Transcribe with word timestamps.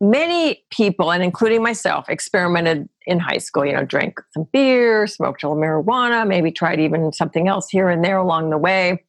many 0.00 0.64
people, 0.70 1.12
and 1.12 1.22
including 1.22 1.62
myself, 1.62 2.08
experimented 2.08 2.88
in 3.06 3.18
high 3.18 3.38
school. 3.38 3.64
You 3.64 3.74
know, 3.74 3.84
drank 3.84 4.20
some 4.32 4.46
beer, 4.52 5.06
smoked 5.06 5.42
a 5.42 5.48
little 5.48 5.62
marijuana, 5.62 6.26
maybe 6.26 6.50
tried 6.50 6.80
even 6.80 7.12
something 7.12 7.48
else 7.48 7.68
here 7.68 7.88
and 7.88 8.04
there 8.04 8.18
along 8.18 8.50
the 8.50 8.58
way. 8.58 9.04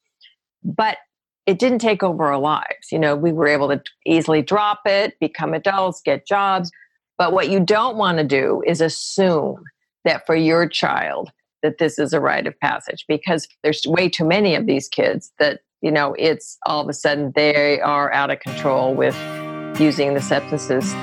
But 0.64 0.98
it 1.46 1.60
didn't 1.60 1.80
take 1.80 2.04
over 2.04 2.26
our 2.26 2.40
lives. 2.40 2.92
You 2.92 3.00
know, 3.00 3.16
we 3.16 3.32
were 3.32 3.48
able 3.48 3.70
to 3.70 3.82
easily 4.06 4.42
drop 4.42 4.82
it, 4.86 5.20
become 5.20 5.54
adults, 5.54 6.02
get 6.04 6.28
jobs. 6.28 6.72
But 7.18 7.34
what 7.34 7.50
you 7.50 7.60
don't 7.60 7.98
want 7.98 8.18
to 8.20 8.24
do 8.24 8.64
is 8.66 8.82
assume 8.82 9.64
that 10.06 10.26
for 10.26 10.36
your 10.36 10.68
child 10.68 11.32
that 11.64 11.78
this 11.78 12.00
is 12.00 12.14
a 12.14 12.20
rite 12.20 12.48
of 12.48 12.60
passage 12.60 13.06
because 13.08 13.48
there's 13.64 13.84
way 13.86 14.10
too 14.10 14.26
many 14.26 14.56
of 14.56 14.66
these 14.66 14.88
kids 14.88 15.32
that 15.38 15.60
you 15.82 15.92
know 15.92 16.16
it's 16.18 16.58
all 16.66 16.82
of 16.82 16.90
a 16.90 16.94
sudden 16.94 17.32
they 17.36 17.80
are 17.82 18.12
out 18.12 18.32
of 18.32 18.40
control 18.40 18.96
with 18.96 19.16
using 19.82 20.14
the 20.14 20.22
substances 20.22 20.94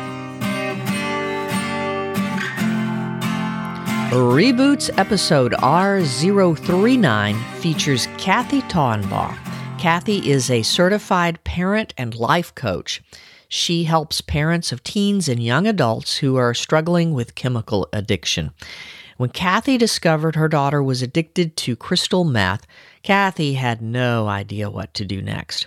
Reboots 4.10 4.88
episode 4.96 5.52
R039 5.52 7.44
features 7.56 8.08
Kathy 8.16 8.62
Taughinbaugh. 8.62 9.36
Kathy 9.78 10.30
is 10.30 10.50
a 10.50 10.62
certified 10.62 11.44
parent 11.44 11.92
and 11.98 12.14
life 12.14 12.54
coach. 12.54 13.02
She 13.48 13.84
helps 13.84 14.22
parents 14.22 14.72
of 14.72 14.82
teens 14.82 15.28
and 15.28 15.42
young 15.42 15.66
adults 15.66 16.16
who 16.16 16.36
are 16.36 16.54
struggling 16.54 17.12
with 17.12 17.34
chemical 17.34 17.86
addiction. 17.92 18.52
When 19.18 19.28
Kathy 19.28 19.76
discovered 19.76 20.36
her 20.36 20.48
daughter 20.48 20.82
was 20.82 21.02
addicted 21.02 21.54
to 21.58 21.76
crystal 21.76 22.24
meth, 22.24 22.66
Kathy 23.02 23.54
had 23.54 23.80
no 23.80 24.28
idea 24.28 24.70
what 24.70 24.94
to 24.94 25.04
do 25.04 25.22
next. 25.22 25.66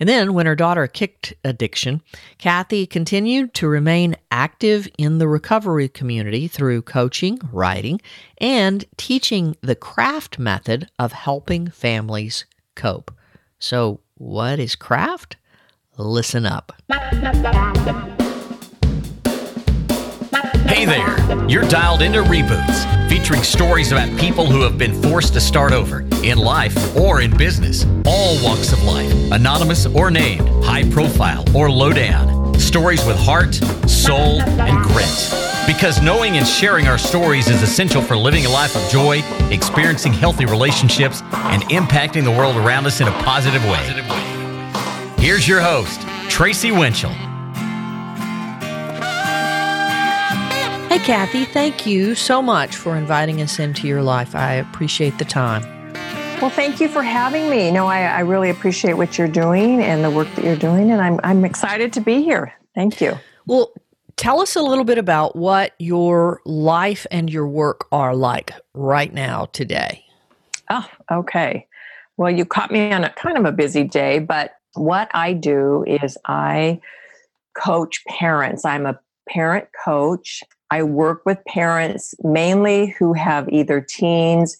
And 0.00 0.08
then, 0.08 0.32
when 0.32 0.46
her 0.46 0.56
daughter 0.56 0.86
kicked 0.86 1.34
addiction, 1.44 2.02
Kathy 2.38 2.86
continued 2.86 3.54
to 3.54 3.68
remain 3.68 4.16
active 4.30 4.88
in 4.98 5.18
the 5.18 5.28
recovery 5.28 5.88
community 5.88 6.48
through 6.48 6.82
coaching, 6.82 7.38
writing, 7.52 8.00
and 8.38 8.84
teaching 8.96 9.56
the 9.60 9.76
craft 9.76 10.38
method 10.38 10.88
of 10.98 11.12
helping 11.12 11.68
families 11.68 12.44
cope. 12.74 13.14
So, 13.58 14.00
what 14.14 14.58
is 14.58 14.74
craft? 14.74 15.36
Listen 15.98 16.46
up. 16.46 16.72
Hey 20.72 20.86
there, 20.86 21.50
you're 21.50 21.68
dialed 21.68 22.00
into 22.00 22.22
Reboots, 22.22 23.06
featuring 23.06 23.42
stories 23.42 23.92
about 23.92 24.08
people 24.18 24.46
who 24.46 24.62
have 24.62 24.78
been 24.78 25.02
forced 25.02 25.34
to 25.34 25.40
start 25.40 25.70
over 25.70 26.00
in 26.24 26.38
life 26.38 26.96
or 26.96 27.20
in 27.20 27.36
business, 27.36 27.84
all 28.06 28.42
walks 28.42 28.72
of 28.72 28.82
life, 28.82 29.12
anonymous 29.32 29.84
or 29.84 30.10
named, 30.10 30.48
high 30.64 30.90
profile 30.90 31.44
or 31.54 31.70
low 31.70 31.92
down. 31.92 32.58
Stories 32.58 33.04
with 33.04 33.18
heart, 33.18 33.54
soul, 33.86 34.40
and 34.40 34.82
grit. 34.82 35.34
Because 35.66 36.00
knowing 36.00 36.38
and 36.38 36.46
sharing 36.46 36.88
our 36.88 36.96
stories 36.96 37.48
is 37.48 37.62
essential 37.62 38.00
for 38.00 38.16
living 38.16 38.46
a 38.46 38.48
life 38.48 38.74
of 38.74 38.90
joy, 38.90 39.22
experiencing 39.50 40.14
healthy 40.14 40.46
relationships, 40.46 41.20
and 41.34 41.64
impacting 41.64 42.24
the 42.24 42.30
world 42.30 42.56
around 42.56 42.86
us 42.86 43.02
in 43.02 43.08
a 43.08 43.22
positive 43.24 43.62
way. 43.66 45.22
Here's 45.22 45.46
your 45.46 45.60
host, 45.60 46.00
Tracy 46.30 46.72
Winchell. 46.72 47.12
Kathy, 51.04 51.44
thank 51.46 51.84
you 51.84 52.14
so 52.14 52.40
much 52.40 52.76
for 52.76 52.94
inviting 52.94 53.42
us 53.42 53.58
into 53.58 53.88
your 53.88 54.02
life. 54.04 54.36
I 54.36 54.54
appreciate 54.54 55.18
the 55.18 55.24
time. 55.24 55.62
Well, 56.40 56.48
thank 56.48 56.80
you 56.80 56.86
for 56.86 57.02
having 57.02 57.50
me. 57.50 57.72
No, 57.72 57.88
I, 57.88 58.02
I 58.02 58.20
really 58.20 58.50
appreciate 58.50 58.92
what 58.92 59.18
you're 59.18 59.26
doing 59.26 59.82
and 59.82 60.04
the 60.04 60.10
work 60.12 60.32
that 60.36 60.44
you're 60.44 60.54
doing, 60.54 60.92
and 60.92 61.00
I'm, 61.00 61.18
I'm 61.24 61.44
excited 61.44 61.92
to 61.94 62.00
be 62.00 62.22
here. 62.22 62.52
Thank 62.76 63.00
you. 63.00 63.18
Well, 63.46 63.72
tell 64.16 64.40
us 64.40 64.54
a 64.54 64.62
little 64.62 64.84
bit 64.84 64.96
about 64.96 65.34
what 65.34 65.72
your 65.80 66.40
life 66.44 67.04
and 67.10 67.28
your 67.28 67.48
work 67.48 67.88
are 67.90 68.14
like 68.14 68.52
right 68.72 69.12
now 69.12 69.46
today. 69.46 70.04
Oh, 70.70 70.88
okay. 71.10 71.66
Well, 72.16 72.30
you 72.30 72.44
caught 72.44 72.70
me 72.70 72.92
on 72.92 73.02
a 73.02 73.10
kind 73.10 73.36
of 73.36 73.44
a 73.44 73.50
busy 73.50 73.82
day, 73.82 74.20
but 74.20 74.52
what 74.74 75.10
I 75.14 75.32
do 75.32 75.84
is 75.84 76.16
I 76.26 76.80
coach 77.54 78.04
parents. 78.06 78.64
I'm 78.64 78.86
a 78.86 79.00
parent 79.28 79.68
coach 79.84 80.42
I 80.72 80.82
work 80.82 81.26
with 81.26 81.44
parents 81.46 82.14
mainly 82.22 82.96
who 82.98 83.12
have 83.12 83.46
either 83.50 83.82
teens, 83.82 84.56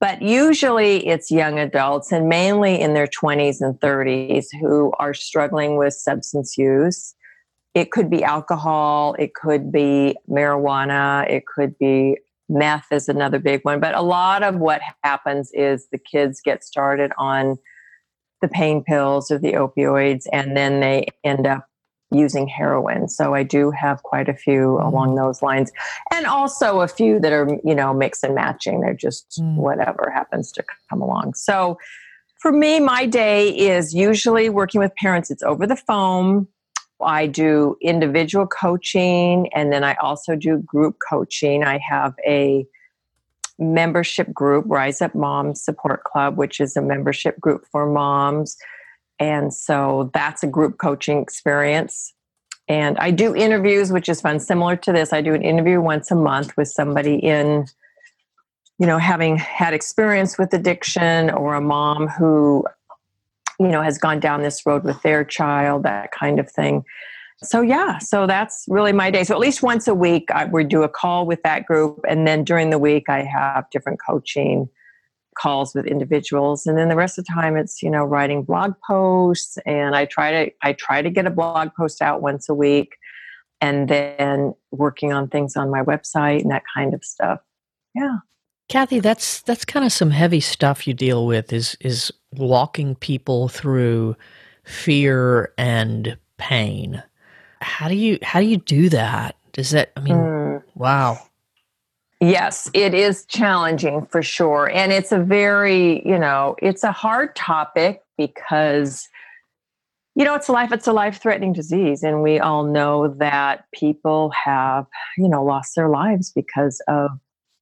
but 0.00 0.20
usually 0.20 1.06
it's 1.06 1.30
young 1.30 1.60
adults 1.60 2.10
and 2.10 2.28
mainly 2.28 2.80
in 2.80 2.94
their 2.94 3.06
20s 3.06 3.60
and 3.60 3.78
30s 3.78 4.46
who 4.60 4.92
are 4.98 5.14
struggling 5.14 5.76
with 5.76 5.94
substance 5.94 6.58
use. 6.58 7.14
It 7.74 7.92
could 7.92 8.10
be 8.10 8.24
alcohol, 8.24 9.14
it 9.20 9.34
could 9.34 9.70
be 9.70 10.16
marijuana, 10.28 11.30
it 11.30 11.44
could 11.46 11.78
be 11.78 12.18
meth 12.48 12.86
is 12.90 13.08
another 13.08 13.38
big 13.38 13.60
one. 13.62 13.78
But 13.78 13.94
a 13.94 14.02
lot 14.02 14.42
of 14.42 14.56
what 14.56 14.80
happens 15.04 15.52
is 15.54 15.86
the 15.92 15.98
kids 15.98 16.40
get 16.44 16.64
started 16.64 17.12
on 17.16 17.56
the 18.40 18.48
pain 18.48 18.82
pills 18.82 19.30
or 19.30 19.38
the 19.38 19.52
opioids 19.52 20.24
and 20.32 20.56
then 20.56 20.80
they 20.80 21.06
end 21.22 21.46
up 21.46 21.68
using 22.12 22.46
heroin. 22.46 23.08
So 23.08 23.34
I 23.34 23.42
do 23.42 23.70
have 23.70 24.02
quite 24.02 24.28
a 24.28 24.34
few 24.34 24.78
along 24.78 25.10
mm. 25.10 25.16
those 25.16 25.42
lines. 25.42 25.72
And 26.12 26.26
also 26.26 26.80
a 26.80 26.88
few 26.88 27.18
that 27.20 27.32
are, 27.32 27.48
you 27.64 27.74
know, 27.74 27.92
mix 27.94 28.22
and 28.22 28.34
matching. 28.34 28.80
They're 28.80 28.94
just 28.94 29.40
mm. 29.40 29.56
whatever 29.56 30.10
happens 30.12 30.52
to 30.52 30.64
come 30.88 31.00
along. 31.00 31.34
So 31.34 31.78
for 32.38 32.52
me, 32.52 32.80
my 32.80 33.06
day 33.06 33.50
is 33.50 33.94
usually 33.94 34.48
working 34.48 34.80
with 34.80 34.94
parents, 34.96 35.30
it's 35.30 35.42
over 35.42 35.66
the 35.66 35.76
phone. 35.76 36.48
I 37.00 37.26
do 37.26 37.76
individual 37.80 38.46
coaching 38.46 39.48
and 39.54 39.72
then 39.72 39.84
I 39.84 39.94
also 39.94 40.36
do 40.36 40.58
group 40.58 40.96
coaching. 41.08 41.64
I 41.64 41.78
have 41.78 42.14
a 42.26 42.66
membership 43.58 44.32
group, 44.32 44.64
Rise 44.68 45.02
Up 45.02 45.14
Moms 45.14 45.64
Support 45.64 46.04
Club, 46.04 46.36
which 46.36 46.60
is 46.60 46.76
a 46.76 46.82
membership 46.82 47.40
group 47.40 47.64
for 47.70 47.86
moms 47.86 48.56
and 49.22 49.54
so 49.54 50.10
that's 50.12 50.42
a 50.42 50.48
group 50.48 50.78
coaching 50.78 51.22
experience. 51.22 52.12
And 52.66 52.98
I 52.98 53.12
do 53.12 53.36
interviews, 53.36 53.92
which 53.92 54.08
is 54.08 54.20
fun, 54.20 54.40
similar 54.40 54.74
to 54.76 54.92
this. 54.92 55.12
I 55.12 55.20
do 55.20 55.32
an 55.32 55.42
interview 55.42 55.80
once 55.80 56.10
a 56.10 56.16
month 56.16 56.56
with 56.56 56.66
somebody 56.66 57.14
in, 57.14 57.66
you 58.78 58.86
know, 58.86 58.98
having 58.98 59.36
had 59.36 59.74
experience 59.74 60.38
with 60.38 60.52
addiction 60.52 61.30
or 61.30 61.54
a 61.54 61.60
mom 61.60 62.08
who, 62.08 62.64
you 63.60 63.68
know, 63.68 63.80
has 63.80 63.96
gone 63.96 64.18
down 64.18 64.42
this 64.42 64.66
road 64.66 64.82
with 64.82 65.00
their 65.02 65.24
child, 65.24 65.84
that 65.84 66.10
kind 66.10 66.40
of 66.40 66.50
thing. 66.50 66.84
So, 67.44 67.60
yeah, 67.60 67.98
so 67.98 68.26
that's 68.26 68.64
really 68.68 68.92
my 68.92 69.10
day. 69.12 69.22
So, 69.22 69.34
at 69.34 69.40
least 69.40 69.62
once 69.62 69.86
a 69.86 69.94
week, 69.94 70.28
I, 70.32 70.46
we 70.46 70.64
do 70.64 70.82
a 70.82 70.88
call 70.88 71.26
with 71.26 71.42
that 71.44 71.66
group. 71.66 72.00
And 72.08 72.26
then 72.26 72.42
during 72.42 72.70
the 72.70 72.78
week, 72.78 73.08
I 73.08 73.22
have 73.22 73.70
different 73.70 74.00
coaching 74.04 74.68
calls 75.34 75.74
with 75.74 75.86
individuals. 75.86 76.66
And 76.66 76.76
then 76.76 76.88
the 76.88 76.96
rest 76.96 77.18
of 77.18 77.24
the 77.24 77.32
time 77.32 77.56
it's 77.56 77.82
you 77.82 77.90
know 77.90 78.04
writing 78.04 78.42
blog 78.42 78.74
posts. 78.86 79.58
And 79.66 79.94
i 79.96 80.04
try 80.04 80.30
to 80.30 80.52
i 80.62 80.72
try 80.72 81.02
to 81.02 81.10
get 81.10 81.26
a 81.26 81.30
blog 81.30 81.70
post 81.76 82.02
out 82.02 82.22
once 82.22 82.48
a 82.48 82.54
week 82.54 82.96
and 83.60 83.88
then 83.88 84.54
working 84.70 85.12
on 85.12 85.28
things 85.28 85.56
on 85.56 85.70
my 85.70 85.82
website 85.82 86.42
and 86.42 86.50
that 86.50 86.64
kind 86.74 86.94
of 86.94 87.04
stuff. 87.04 87.40
Yeah. 87.94 88.18
Kathy 88.68 89.00
that's 89.00 89.42
that's 89.42 89.64
kind 89.64 89.84
of 89.84 89.92
some 89.92 90.10
heavy 90.10 90.40
stuff 90.40 90.86
you 90.86 90.94
deal 90.94 91.26
with 91.26 91.52
is 91.52 91.76
is 91.80 92.12
walking 92.32 92.94
people 92.94 93.48
through 93.48 94.16
fear 94.64 95.52
and 95.58 96.16
pain. 96.38 97.02
How 97.60 97.88
do 97.88 97.94
you 97.94 98.18
how 98.22 98.40
do 98.40 98.46
you 98.46 98.56
do 98.56 98.88
that? 98.88 99.36
Does 99.52 99.70
that 99.70 99.92
i 99.96 100.00
mean 100.00 100.16
mm. 100.16 100.62
wow 100.74 101.18
Yes, 102.22 102.70
it 102.72 102.94
is 102.94 103.24
challenging 103.24 104.06
for 104.06 104.22
sure. 104.22 104.70
And 104.72 104.92
it's 104.92 105.10
a 105.10 105.18
very, 105.18 106.06
you 106.06 106.16
know, 106.16 106.54
it's 106.62 106.84
a 106.84 106.92
hard 106.92 107.34
topic 107.34 108.00
because, 108.16 109.08
you 110.14 110.24
know, 110.24 110.36
it's 110.36 110.46
a 110.46 110.52
life, 110.52 110.70
it's 110.70 110.86
a 110.86 110.92
life 110.92 111.20
threatening 111.20 111.52
disease. 111.52 112.04
And 112.04 112.22
we 112.22 112.38
all 112.38 112.62
know 112.62 113.08
that 113.18 113.64
people 113.74 114.30
have, 114.44 114.86
you 115.18 115.28
know, 115.28 115.42
lost 115.42 115.74
their 115.74 115.88
lives 115.88 116.30
because 116.30 116.80
of 116.86 117.10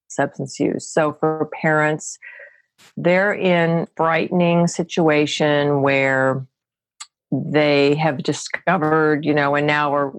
substance 0.08 0.60
use. 0.60 0.86
So 0.86 1.14
for 1.14 1.48
parents, 1.62 2.18
they're 2.98 3.32
in 3.32 3.86
frightening 3.96 4.66
situation 4.66 5.80
where 5.80 6.46
they 7.32 7.94
have 7.94 8.22
discovered, 8.22 9.24
you 9.24 9.32
know, 9.32 9.54
and 9.54 9.66
now 9.66 9.94
are 9.94 10.12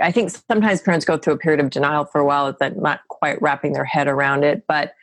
I 0.00 0.12
think 0.12 0.30
sometimes 0.30 0.82
parents 0.82 1.04
go 1.04 1.18
through 1.18 1.34
a 1.34 1.38
period 1.38 1.60
of 1.60 1.70
denial 1.70 2.04
for 2.04 2.20
a 2.20 2.24
while 2.24 2.54
that 2.58 2.76
not 2.76 3.00
quite 3.08 3.40
wrapping 3.40 3.72
their 3.72 3.84
head 3.84 4.08
around 4.08 4.44
it. 4.44 4.64
But 4.66 4.94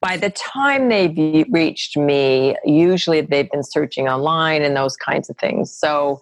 by 0.00 0.16
the 0.16 0.30
time 0.30 0.88
they've 0.88 1.46
reached 1.50 1.96
me, 1.96 2.56
usually 2.64 3.20
they've 3.20 3.50
been 3.50 3.64
searching 3.64 4.08
online 4.08 4.62
and 4.62 4.76
those 4.76 4.96
kinds 4.96 5.28
of 5.28 5.36
things. 5.38 5.76
So 5.76 6.20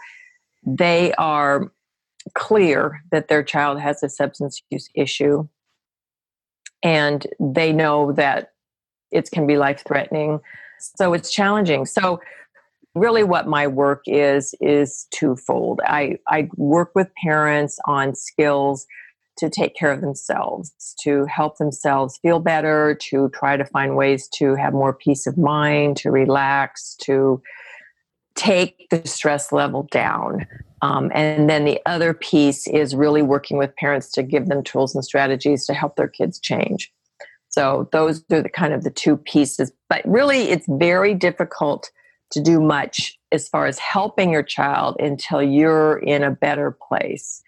they 0.65 1.13
are 1.15 1.71
clear 2.35 3.03
that 3.11 3.29
their 3.29 3.43
child 3.43 3.81
has 3.81 4.03
a 4.03 4.09
substance 4.09 4.63
use 4.71 4.89
issue 4.95 5.47
and 6.83 7.27
they 7.39 7.73
know 7.73 8.13
that 8.13 8.53
it 9.11 9.31
can 9.31 9.47
be 9.47 9.57
life 9.57 9.83
threatening. 9.87 10.41
So 10.79 11.13
it's 11.13 11.31
challenging. 11.31 11.87
So 11.87 12.21
really 12.97 13.23
what 13.23 13.47
my 13.47 13.67
work 13.67 14.03
is 14.07 14.55
is 14.61 15.07
twofold. 15.13 15.81
I, 15.85 16.19
I 16.27 16.49
work 16.57 16.93
with 16.95 17.09
parents 17.23 17.79
on 17.87 18.15
skills 18.15 18.87
to 19.37 19.51
take 19.51 19.77
care 19.77 19.93
of 19.93 20.01
themselves, 20.01 20.95
to 21.03 21.27
help 21.27 21.59
themselves 21.59 22.19
feel 22.23 22.41
better, 22.41 22.99
to 23.11 23.29
try 23.35 23.59
to 23.59 23.67
find 23.67 23.95
ways 23.95 24.29
to 24.37 24.55
have 24.55 24.73
more 24.73 24.95
peace 24.95 25.27
of 25.27 25.37
mind, 25.37 25.99
to 25.99 26.11
relax, 26.11 26.97
to 27.03 27.43
take 28.35 28.89
the 28.91 29.07
stress 29.07 29.53
level 29.53 29.87
down. 29.91 30.47
Um, 30.81 31.11
and 31.15 31.51
then 31.51 31.67
the 31.67 31.81
other 31.85 32.15
piece 32.15 32.67
is 32.67 32.95
really 32.95 33.23
working 33.23 33.59
with 33.59 33.77
parents 33.77 34.11
to 34.13 34.23
give 34.23 34.47
them 34.47 34.65
tools 34.65 34.95
and 34.95 35.05
strategies 35.05 35.67
to 35.67 35.75
help 35.75 35.97
their 35.97 36.09
kids 36.09 36.39
change. 36.39 36.91
So 37.49 37.89
those 37.93 38.25
are 38.31 38.43
the 38.43 38.49
kind 38.49 38.73
of 38.73 38.85
the 38.85 38.91
two 38.91 39.19
pieces. 39.19 39.71
But 39.89 40.03
really, 40.07 40.51
it's 40.51 40.67
very 40.69 41.15
difficult 41.15 41.91
to 42.33 42.41
do 42.41 42.61
much 42.61 43.19
as 43.33 43.49
far 43.49 43.67
as 43.67 43.79
helping 43.79 44.31
your 44.31 44.43
child 44.43 44.97
until 44.99 45.43
you're 45.43 45.99
in 45.99 46.23
a 46.23 46.31
better 46.31 46.77
place. 46.89 47.43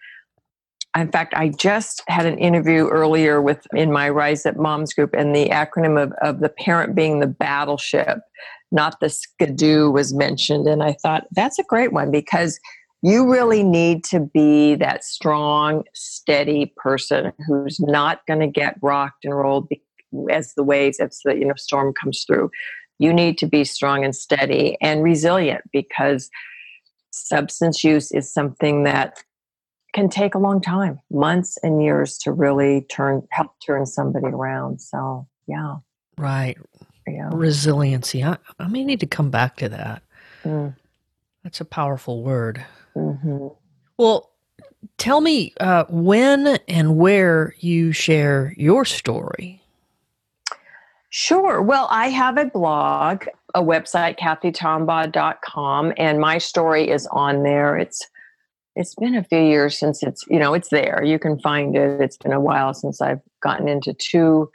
In 0.97 1.11
fact, 1.11 1.33
I 1.35 1.49
just 1.49 2.01
had 2.07 2.25
an 2.25 2.37
interview 2.39 2.87
earlier 2.87 3.41
with 3.41 3.65
in 3.73 3.91
my 3.91 4.09
Rise 4.09 4.45
Up 4.45 4.57
Moms 4.57 4.93
group, 4.93 5.13
and 5.13 5.35
the 5.35 5.49
acronym 5.49 6.01
of, 6.01 6.11
of 6.21 6.39
the 6.39 6.49
parent 6.49 6.95
being 6.95 7.19
the 7.19 7.27
battleship, 7.27 8.19
not 8.71 8.99
the 8.99 9.09
skidoo, 9.09 9.91
was 9.91 10.13
mentioned. 10.13 10.67
And 10.67 10.81
I 10.81 10.93
thought 10.93 11.27
that's 11.31 11.59
a 11.59 11.63
great 11.63 11.93
one 11.93 12.09
because 12.09 12.59
you 13.01 13.31
really 13.31 13.63
need 13.63 14.03
to 14.05 14.19
be 14.19 14.75
that 14.75 15.03
strong, 15.03 15.83
steady 15.93 16.73
person 16.75 17.31
who's 17.47 17.79
not 17.79 18.25
going 18.27 18.41
to 18.41 18.47
get 18.47 18.75
rocked 18.81 19.25
and 19.25 19.37
rolled 19.37 19.69
as 20.31 20.53
the 20.55 20.63
waves, 20.63 20.99
as 20.99 21.19
the 21.23 21.35
you 21.35 21.45
know 21.45 21.53
storm 21.55 21.93
comes 21.93 22.23
through. 22.25 22.49
You 22.99 23.13
need 23.13 23.37
to 23.39 23.47
be 23.47 23.63
strong 23.63 24.03
and 24.03 24.15
steady 24.15 24.77
and 24.81 25.03
resilient 25.03 25.63
because 25.71 26.29
substance 27.11 27.83
use 27.83 28.11
is 28.11 28.31
something 28.31 28.83
that 28.83 29.23
can 29.93 30.09
take 30.09 30.35
a 30.35 30.39
long 30.39 30.61
time, 30.61 30.99
months 31.09 31.57
and 31.63 31.81
years 31.81 32.17
to 32.19 32.31
really 32.31 32.85
turn 32.91 33.27
help 33.31 33.51
turn 33.65 33.85
somebody 33.85 34.27
around. 34.27 34.81
So 34.81 35.27
yeah. 35.47 35.77
Right. 36.17 36.57
Yeah. 37.07 37.29
Resiliency. 37.33 38.23
I, 38.23 38.37
I 38.59 38.67
may 38.67 38.83
need 38.83 38.99
to 38.99 39.07
come 39.07 39.31
back 39.31 39.55
to 39.57 39.69
that. 39.69 40.03
Mm. 40.43 40.75
That's 41.43 41.61
a 41.61 41.65
powerful 41.65 42.21
word. 42.21 42.63
Mm-hmm. 42.95 43.47
Well, 43.97 44.31
tell 44.97 45.21
me 45.21 45.53
uh, 45.59 45.85
when 45.89 46.59
and 46.67 46.97
where 46.97 47.55
you 47.59 47.91
share 47.91 48.53
your 48.57 48.85
story. 48.85 49.63
Sure. 51.09 51.61
Well, 51.61 51.87
I 51.89 52.09
have 52.09 52.37
a 52.37 52.45
blog, 52.45 53.25
a 53.55 53.63
website, 53.63 54.19
cathytaughinbaugh.com, 54.19 55.93
and 55.97 56.19
my 56.19 56.37
story 56.37 56.89
is 56.89 57.07
on 57.11 57.43
there. 57.43 57.77
It's 57.77 58.07
it's 58.75 58.95
been 58.95 59.15
a 59.15 59.23
few 59.23 59.41
years 59.41 59.77
since 59.77 60.01
it's 60.03 60.23
you 60.29 60.39
know 60.39 60.53
it's 60.53 60.69
there 60.69 61.03
you 61.03 61.19
can 61.19 61.37
find 61.39 61.75
it 61.75 61.99
it's 61.99 62.17
been 62.17 62.31
a 62.31 62.39
while 62.39 62.73
since 62.73 63.01
i've 63.01 63.19
gotten 63.41 63.67
into 63.67 63.93
too 63.93 64.49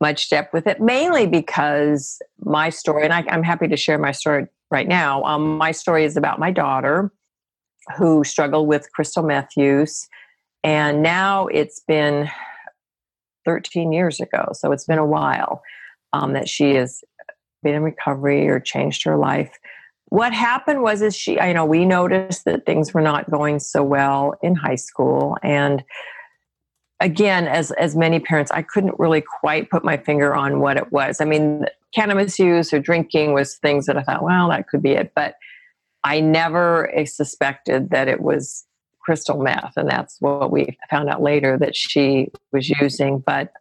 much 0.00 0.28
depth 0.28 0.52
with 0.52 0.66
it 0.66 0.80
mainly 0.80 1.26
because 1.26 2.20
my 2.40 2.68
story 2.68 3.04
and 3.04 3.14
I, 3.14 3.24
am 3.28 3.42
happy 3.42 3.66
to 3.68 3.76
share 3.76 3.98
my 3.98 4.12
story 4.12 4.46
right 4.70 4.86
now 4.86 5.22
um, 5.24 5.56
my 5.56 5.72
story 5.72 6.04
is 6.04 6.16
about 6.16 6.38
my 6.38 6.50
daughter 6.50 7.10
who 7.96 8.24
struggled 8.24 8.68
with 8.68 8.92
crystal 8.92 9.22
meth 9.22 9.56
use 9.56 10.06
and 10.62 11.02
now 11.02 11.46
it's 11.46 11.80
been 11.88 12.28
13 13.46 13.92
years 13.92 14.20
ago. 14.20 14.48
So 14.52 14.72
it's 14.72 14.84
been 14.84 14.98
a 14.98 15.06
while 15.06 15.62
um, 16.12 16.34
that 16.34 16.48
she 16.48 16.74
has 16.74 17.02
been 17.62 17.74
in 17.74 17.82
recovery 17.82 18.46
or 18.48 18.60
changed 18.60 19.04
her 19.04 19.16
life. 19.16 19.58
What 20.10 20.32
happened 20.32 20.82
was 20.82 21.02
is 21.02 21.16
she 21.16 21.32
you 21.32 21.54
know 21.54 21.64
we 21.64 21.84
noticed 21.84 22.44
that 22.44 22.66
things 22.66 22.92
were 22.92 23.00
not 23.00 23.30
going 23.30 23.58
so 23.58 23.82
well 23.82 24.34
in 24.42 24.54
high 24.54 24.76
school. 24.76 25.36
And 25.42 25.82
again 27.00 27.46
as 27.46 27.72
as 27.72 27.94
many 27.94 28.18
parents 28.18 28.50
i 28.52 28.62
couldn't 28.62 28.98
really 28.98 29.22
quite 29.40 29.68
put 29.68 29.84
my 29.84 29.98
finger 29.98 30.34
on 30.34 30.60
what 30.60 30.76
it 30.76 30.92
was. 30.92 31.20
I 31.20 31.24
mean 31.24 31.66
cannabis 31.94 32.38
use 32.38 32.72
or 32.72 32.78
drinking 32.78 33.32
was 33.32 33.56
things 33.56 33.86
that 33.86 33.96
i 33.96 34.02
thought 34.02 34.22
well 34.22 34.48
that 34.50 34.68
could 34.68 34.82
be 34.82 34.92
it. 34.92 35.12
But 35.14 35.34
i 36.04 36.20
never 36.20 36.90
suspected 37.04 37.90
that 37.90 38.08
it 38.08 38.20
was 38.20 38.64
crystal 39.06 39.40
meth 39.40 39.74
and 39.76 39.88
that's 39.88 40.16
what 40.20 40.50
we 40.50 40.76
found 40.90 41.08
out 41.08 41.22
later 41.22 41.56
that 41.56 41.76
she 41.76 42.28
was 42.52 42.68
using 42.68 43.20
but 43.20 43.52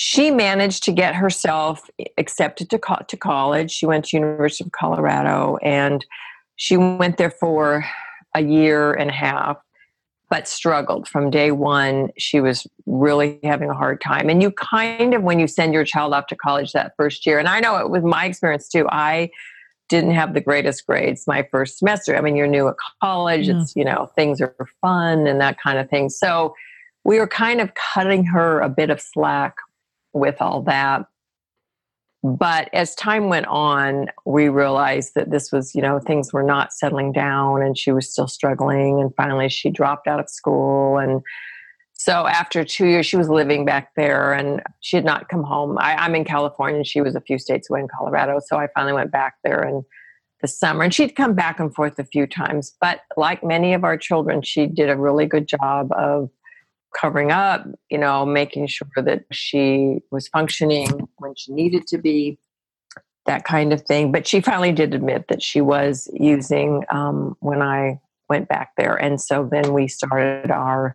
she 0.00 0.30
managed 0.30 0.84
to 0.84 0.92
get 0.92 1.16
herself 1.16 1.90
accepted 2.18 2.70
to, 2.70 2.78
co- 2.78 3.02
to 3.08 3.16
college. 3.16 3.72
She 3.72 3.84
went 3.84 4.04
to 4.04 4.16
University 4.16 4.62
of 4.62 4.70
Colorado 4.70 5.56
and 5.60 6.06
she 6.54 6.76
went 6.76 7.16
there 7.16 7.32
for 7.32 7.84
a 8.32 8.40
year 8.40 8.92
and 8.94 9.10
a 9.10 9.12
half 9.12 9.56
but 10.30 10.46
struggled 10.46 11.08
from 11.08 11.30
day 11.30 11.50
one. 11.50 12.10
She 12.16 12.40
was 12.40 12.64
really 12.86 13.40
having 13.42 13.70
a 13.70 13.74
hard 13.74 14.00
time. 14.00 14.28
And 14.28 14.40
you 14.40 14.52
kind 14.52 15.14
of, 15.14 15.24
when 15.24 15.40
you 15.40 15.48
send 15.48 15.74
your 15.74 15.84
child 15.84 16.12
off 16.12 16.28
to 16.28 16.36
college 16.36 16.72
that 16.72 16.92
first 16.96 17.26
year, 17.26 17.40
and 17.40 17.48
I 17.48 17.58
know 17.58 17.76
it 17.78 17.90
was 17.90 18.04
my 18.04 18.26
experience 18.26 18.68
too, 18.68 18.86
I 18.90 19.30
didn't 19.88 20.12
have 20.12 20.34
the 20.34 20.40
greatest 20.40 20.86
grades 20.86 21.26
my 21.26 21.46
first 21.50 21.78
semester. 21.78 22.16
I 22.16 22.20
mean, 22.20 22.36
you're 22.36 22.46
new 22.46 22.68
at 22.68 22.76
college, 23.02 23.48
yeah. 23.48 23.60
it's, 23.60 23.74
you 23.74 23.84
know, 23.84 24.10
things 24.14 24.40
are 24.40 24.54
fun 24.80 25.26
and 25.26 25.40
that 25.40 25.60
kind 25.60 25.78
of 25.78 25.88
thing. 25.88 26.10
So 26.10 26.54
we 27.04 27.18
were 27.18 27.26
kind 27.26 27.60
of 27.60 27.72
cutting 27.74 28.24
her 28.24 28.60
a 28.60 28.68
bit 28.68 28.90
of 28.90 29.00
slack 29.00 29.56
with 30.12 30.40
all 30.40 30.62
that. 30.62 31.06
But 32.22 32.68
as 32.74 32.94
time 32.96 33.28
went 33.28 33.46
on, 33.46 34.08
we 34.26 34.48
realized 34.48 35.12
that 35.14 35.30
this 35.30 35.52
was, 35.52 35.74
you 35.74 35.80
know, 35.80 36.00
things 36.00 36.32
were 36.32 36.42
not 36.42 36.72
settling 36.72 37.12
down 37.12 37.62
and 37.62 37.78
she 37.78 37.92
was 37.92 38.10
still 38.10 38.26
struggling. 38.26 39.00
And 39.00 39.14
finally, 39.14 39.48
she 39.48 39.70
dropped 39.70 40.08
out 40.08 40.18
of 40.18 40.28
school. 40.28 40.98
And 40.98 41.22
so 41.98 42.28
after 42.28 42.64
two 42.64 42.86
years, 42.86 43.06
she 43.06 43.16
was 43.16 43.28
living 43.28 43.64
back 43.64 43.90
there 43.96 44.32
and 44.32 44.62
she 44.80 44.96
had 44.96 45.04
not 45.04 45.28
come 45.28 45.42
home. 45.42 45.76
I, 45.80 46.06
am 46.06 46.14
in 46.14 46.24
California 46.24 46.76
and 46.76 46.86
she 46.86 47.00
was 47.00 47.16
a 47.16 47.20
few 47.20 47.40
states 47.40 47.68
away 47.68 47.80
in 47.80 47.88
Colorado. 47.88 48.38
So 48.46 48.56
I 48.56 48.68
finally 48.72 48.92
went 48.92 49.10
back 49.10 49.34
there 49.42 49.64
in 49.64 49.82
the 50.40 50.46
summer 50.46 50.84
and 50.84 50.94
she'd 50.94 51.16
come 51.16 51.34
back 51.34 51.58
and 51.58 51.74
forth 51.74 51.98
a 51.98 52.04
few 52.04 52.28
times. 52.28 52.76
But 52.80 53.00
like 53.16 53.42
many 53.42 53.74
of 53.74 53.82
our 53.82 53.98
children, 53.98 54.42
she 54.42 54.68
did 54.68 54.88
a 54.88 54.96
really 54.96 55.26
good 55.26 55.48
job 55.48 55.90
of 55.90 56.30
covering 56.96 57.32
up, 57.32 57.66
you 57.90 57.98
know, 57.98 58.24
making 58.24 58.68
sure 58.68 58.88
that 58.96 59.24
she 59.32 59.98
was 60.12 60.28
functioning 60.28 61.08
when 61.16 61.34
she 61.36 61.52
needed 61.52 61.88
to 61.88 61.98
be, 61.98 62.38
that 63.26 63.44
kind 63.44 63.72
of 63.72 63.82
thing. 63.82 64.12
But 64.12 64.26
she 64.26 64.40
finally 64.40 64.72
did 64.72 64.94
admit 64.94 65.26
that 65.28 65.42
she 65.42 65.60
was 65.60 66.08
using 66.14 66.84
um, 66.90 67.36
when 67.40 67.60
I 67.60 68.00
went 68.28 68.48
back 68.48 68.70
there. 68.76 68.94
And 68.94 69.20
so 69.20 69.48
then 69.50 69.72
we 69.74 69.88
started 69.88 70.50
our 70.50 70.94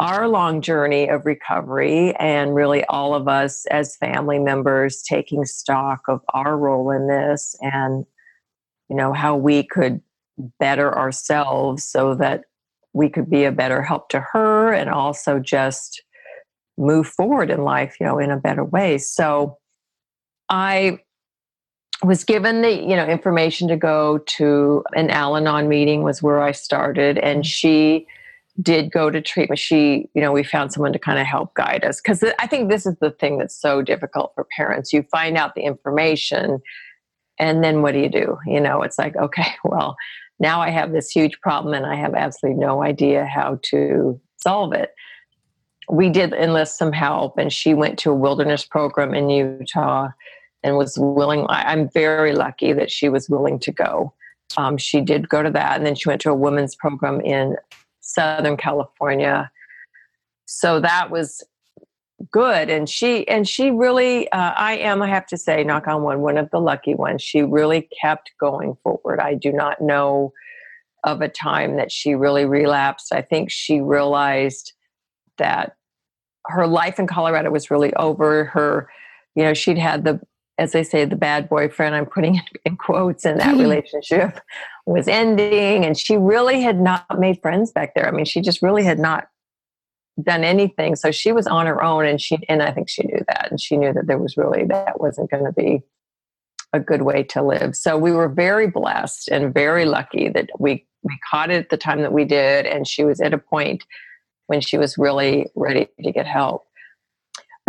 our 0.00 0.26
long 0.26 0.62
journey 0.62 1.08
of 1.08 1.26
recovery 1.26 2.14
and 2.16 2.54
really 2.54 2.84
all 2.86 3.14
of 3.14 3.28
us 3.28 3.66
as 3.66 3.96
family 3.96 4.38
members 4.38 5.02
taking 5.02 5.44
stock 5.44 6.00
of 6.08 6.22
our 6.32 6.56
role 6.56 6.90
in 6.90 7.06
this 7.06 7.54
and 7.60 8.06
you 8.88 8.96
know 8.96 9.12
how 9.12 9.36
we 9.36 9.62
could 9.62 10.00
better 10.58 10.96
ourselves 10.96 11.84
so 11.84 12.14
that 12.14 12.44
we 12.92 13.08
could 13.08 13.28
be 13.30 13.44
a 13.44 13.52
better 13.52 13.82
help 13.82 14.08
to 14.08 14.20
her 14.20 14.72
and 14.72 14.90
also 14.90 15.38
just 15.38 16.02
move 16.78 17.06
forward 17.06 17.50
in 17.50 17.62
life, 17.62 17.96
you 18.00 18.06
know, 18.06 18.18
in 18.18 18.30
a 18.30 18.36
better 18.36 18.64
way. 18.64 18.98
So 18.98 19.58
I 20.48 20.98
was 22.02 22.24
given 22.24 22.62
the, 22.62 22.72
you 22.72 22.96
know, 22.96 23.06
information 23.06 23.68
to 23.68 23.76
go 23.76 24.18
to 24.18 24.82
an 24.94 25.10
Al-Anon 25.10 25.68
meeting 25.68 26.02
was 26.02 26.22
where 26.22 26.40
I 26.40 26.52
started 26.52 27.18
and 27.18 27.44
she 27.44 28.06
did 28.60 28.90
go 28.90 29.10
to 29.10 29.20
treatment. 29.20 29.58
She, 29.58 30.08
you 30.14 30.20
know, 30.20 30.32
we 30.32 30.42
found 30.42 30.72
someone 30.72 30.92
to 30.92 30.98
kind 30.98 31.18
of 31.18 31.26
help 31.26 31.54
guide 31.54 31.84
us 31.84 32.00
because 32.00 32.22
I 32.38 32.46
think 32.46 32.68
this 32.68 32.86
is 32.86 32.96
the 33.00 33.10
thing 33.10 33.38
that's 33.38 33.58
so 33.58 33.82
difficult 33.82 34.32
for 34.34 34.46
parents. 34.56 34.92
You 34.92 35.02
find 35.10 35.36
out 35.36 35.54
the 35.54 35.62
information 35.62 36.60
and 37.40 37.64
then 37.64 37.80
what 37.80 37.92
do 37.92 38.00
you 38.00 38.10
do? 38.10 38.38
You 38.46 38.60
know, 38.60 38.82
it's 38.82 38.98
like, 38.98 39.16
okay, 39.16 39.54
well, 39.64 39.96
now 40.38 40.60
I 40.60 40.70
have 40.70 40.92
this 40.92 41.10
huge 41.10 41.40
problem 41.40 41.74
and 41.74 41.86
I 41.86 41.96
have 41.96 42.14
absolutely 42.14 42.60
no 42.60 42.82
idea 42.82 43.24
how 43.24 43.58
to 43.64 44.20
solve 44.36 44.72
it. 44.72 44.90
We 45.88 46.08
did 46.08 46.32
enlist 46.32 46.78
some 46.78 46.92
help, 46.92 47.36
and 47.36 47.52
she 47.52 47.74
went 47.74 47.98
to 48.00 48.12
a 48.12 48.14
wilderness 48.14 48.64
program 48.64 49.12
in 49.12 49.28
Utah 49.28 50.10
and 50.62 50.76
was 50.76 50.96
willing. 50.96 51.46
I'm 51.48 51.88
very 51.88 52.32
lucky 52.32 52.72
that 52.74 52.92
she 52.92 53.08
was 53.08 53.28
willing 53.28 53.58
to 53.58 53.72
go. 53.72 54.14
Um, 54.56 54.78
she 54.78 55.00
did 55.00 55.28
go 55.28 55.42
to 55.42 55.50
that, 55.50 55.76
and 55.76 55.84
then 55.84 55.96
she 55.96 56.08
went 56.08 56.20
to 56.20 56.30
a 56.30 56.34
women's 56.34 56.76
program 56.76 57.20
in 57.22 57.56
Southern 58.00 58.56
California. 58.56 59.50
So 60.46 60.80
that 60.80 61.10
was 61.10 61.44
good. 62.30 62.68
And 62.68 62.88
she 62.88 63.26
and 63.28 63.48
she 63.48 63.70
really 63.70 64.30
uh, 64.30 64.52
i 64.56 64.76
am 64.76 65.00
i 65.00 65.08
have 65.08 65.26
to 65.26 65.38
say 65.38 65.64
knock 65.64 65.88
on 65.88 66.02
one 66.02 66.20
one 66.20 66.36
of 66.36 66.50
the 66.50 66.60
lucky 66.60 66.94
ones. 66.94 67.22
She 67.22 67.42
really 67.42 67.88
kept 68.00 68.32
going 68.38 68.76
forward. 68.82 69.20
I 69.20 69.34
do 69.34 69.52
not 69.52 69.80
know 69.80 70.32
of 71.02 71.22
a 71.22 71.28
time 71.28 71.76
that 71.76 71.90
she 71.90 72.14
really 72.14 72.44
relapsed. 72.44 73.12
I 73.12 73.22
think 73.22 73.50
she 73.50 73.80
realized 73.80 74.74
that 75.38 75.76
her 76.46 76.66
life 76.66 76.98
in 76.98 77.06
colorado 77.06 77.50
was 77.50 77.70
really 77.70 77.94
over. 77.94 78.44
Her 78.46 78.90
you 79.34 79.44
know 79.44 79.54
she'd 79.54 79.78
had 79.78 80.04
the 80.04 80.20
as 80.60 80.72
they 80.72 80.82
say, 80.82 81.06
the 81.06 81.16
bad 81.16 81.48
boyfriend, 81.48 81.94
I'm 81.94 82.04
putting 82.04 82.38
in 82.66 82.76
quotes 82.76 83.24
in 83.24 83.38
that 83.38 83.56
relationship, 83.58 84.38
was 84.90 85.08
ending. 85.08 85.84
And 85.84 85.96
she 85.96 86.16
really 86.16 86.60
had 86.60 86.80
not 86.80 87.06
made 87.18 87.40
friends 87.40 87.70
back 87.72 87.94
there. 87.94 88.06
I 88.06 88.10
mean, 88.10 88.24
she 88.24 88.40
just 88.40 88.62
really 88.62 88.84
had 88.84 88.98
not 88.98 89.28
done 90.22 90.44
anything. 90.44 90.96
So 90.96 91.10
she 91.10 91.32
was 91.32 91.46
on 91.46 91.66
her 91.66 91.82
own 91.82 92.04
and 92.04 92.20
she, 92.20 92.38
and 92.48 92.62
I 92.62 92.72
think 92.72 92.88
she 92.88 93.04
knew 93.04 93.20
that. 93.28 93.50
And 93.50 93.60
she 93.60 93.76
knew 93.76 93.92
that 93.92 94.06
there 94.06 94.18
was 94.18 94.36
really, 94.36 94.64
that 94.64 95.00
wasn't 95.00 95.30
going 95.30 95.44
to 95.44 95.52
be 95.52 95.82
a 96.72 96.80
good 96.80 97.02
way 97.02 97.22
to 97.24 97.42
live. 97.42 97.74
So 97.76 97.96
we 97.96 98.12
were 98.12 98.28
very 98.28 98.66
blessed 98.66 99.28
and 99.28 99.54
very 99.54 99.84
lucky 99.84 100.28
that 100.28 100.50
we, 100.58 100.86
we 101.02 101.18
caught 101.30 101.50
it 101.50 101.64
at 101.64 101.70
the 101.70 101.76
time 101.76 102.02
that 102.02 102.12
we 102.12 102.24
did. 102.24 102.66
And 102.66 102.86
she 102.86 103.04
was 103.04 103.20
at 103.20 103.32
a 103.32 103.38
point 103.38 103.84
when 104.46 104.60
she 104.60 104.76
was 104.76 104.98
really 104.98 105.46
ready 105.54 105.88
to 106.02 106.12
get 106.12 106.26
help. 106.26 106.66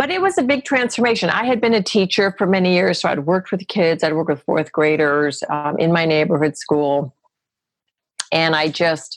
But 0.02 0.10
it 0.10 0.20
was 0.20 0.36
a 0.36 0.42
big 0.42 0.64
transformation. 0.64 1.30
I 1.30 1.44
had 1.44 1.60
been 1.60 1.74
a 1.74 1.80
teacher 1.80 2.34
for 2.36 2.44
many 2.44 2.74
years, 2.74 3.00
so 3.00 3.08
I'd 3.08 3.24
worked 3.24 3.52
with 3.52 3.68
kids, 3.68 4.02
I'd 4.02 4.14
worked 4.14 4.30
with 4.30 4.42
fourth 4.42 4.72
graders 4.72 5.44
um, 5.48 5.78
in 5.78 5.92
my 5.92 6.06
neighborhood 6.06 6.56
school. 6.56 7.14
And 8.32 8.56
I 8.56 8.66
just 8.66 9.16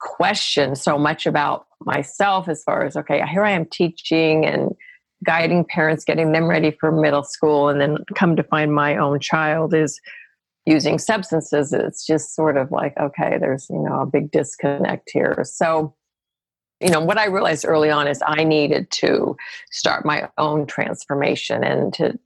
questioned 0.00 0.78
so 0.78 0.96
much 0.96 1.26
about 1.26 1.66
myself 1.82 2.48
as 2.48 2.62
far 2.62 2.86
as, 2.86 2.96
okay, 2.96 3.22
here 3.30 3.44
I 3.44 3.50
am 3.50 3.66
teaching 3.66 4.46
and 4.46 4.74
guiding 5.26 5.62
parents, 5.62 6.06
getting 6.06 6.32
them 6.32 6.46
ready 6.46 6.70
for 6.70 6.90
middle 6.90 7.24
school, 7.24 7.68
and 7.68 7.78
then 7.78 7.98
come 8.14 8.34
to 8.36 8.44
find 8.44 8.74
my 8.74 8.96
own 8.96 9.20
child 9.20 9.74
is 9.74 10.00
using 10.64 10.98
substances. 10.98 11.74
It's 11.74 12.06
just 12.06 12.34
sort 12.34 12.56
of 12.56 12.70
like, 12.70 12.96
okay, 12.96 13.36
there's, 13.38 13.66
you 13.68 13.78
know, 13.78 14.00
a 14.00 14.06
big 14.06 14.30
disconnect 14.30 15.10
here. 15.12 15.44
So, 15.44 15.94
you 16.84 16.90
know 16.90 17.00
what 17.00 17.18
i 17.18 17.26
realized 17.26 17.64
early 17.66 17.90
on 17.90 18.06
is 18.06 18.22
i 18.26 18.44
needed 18.44 18.90
to 18.90 19.36
start 19.70 20.04
my 20.04 20.28
own 20.38 20.66
transformation 20.66 21.64
and 21.64 21.92
to 21.94 22.18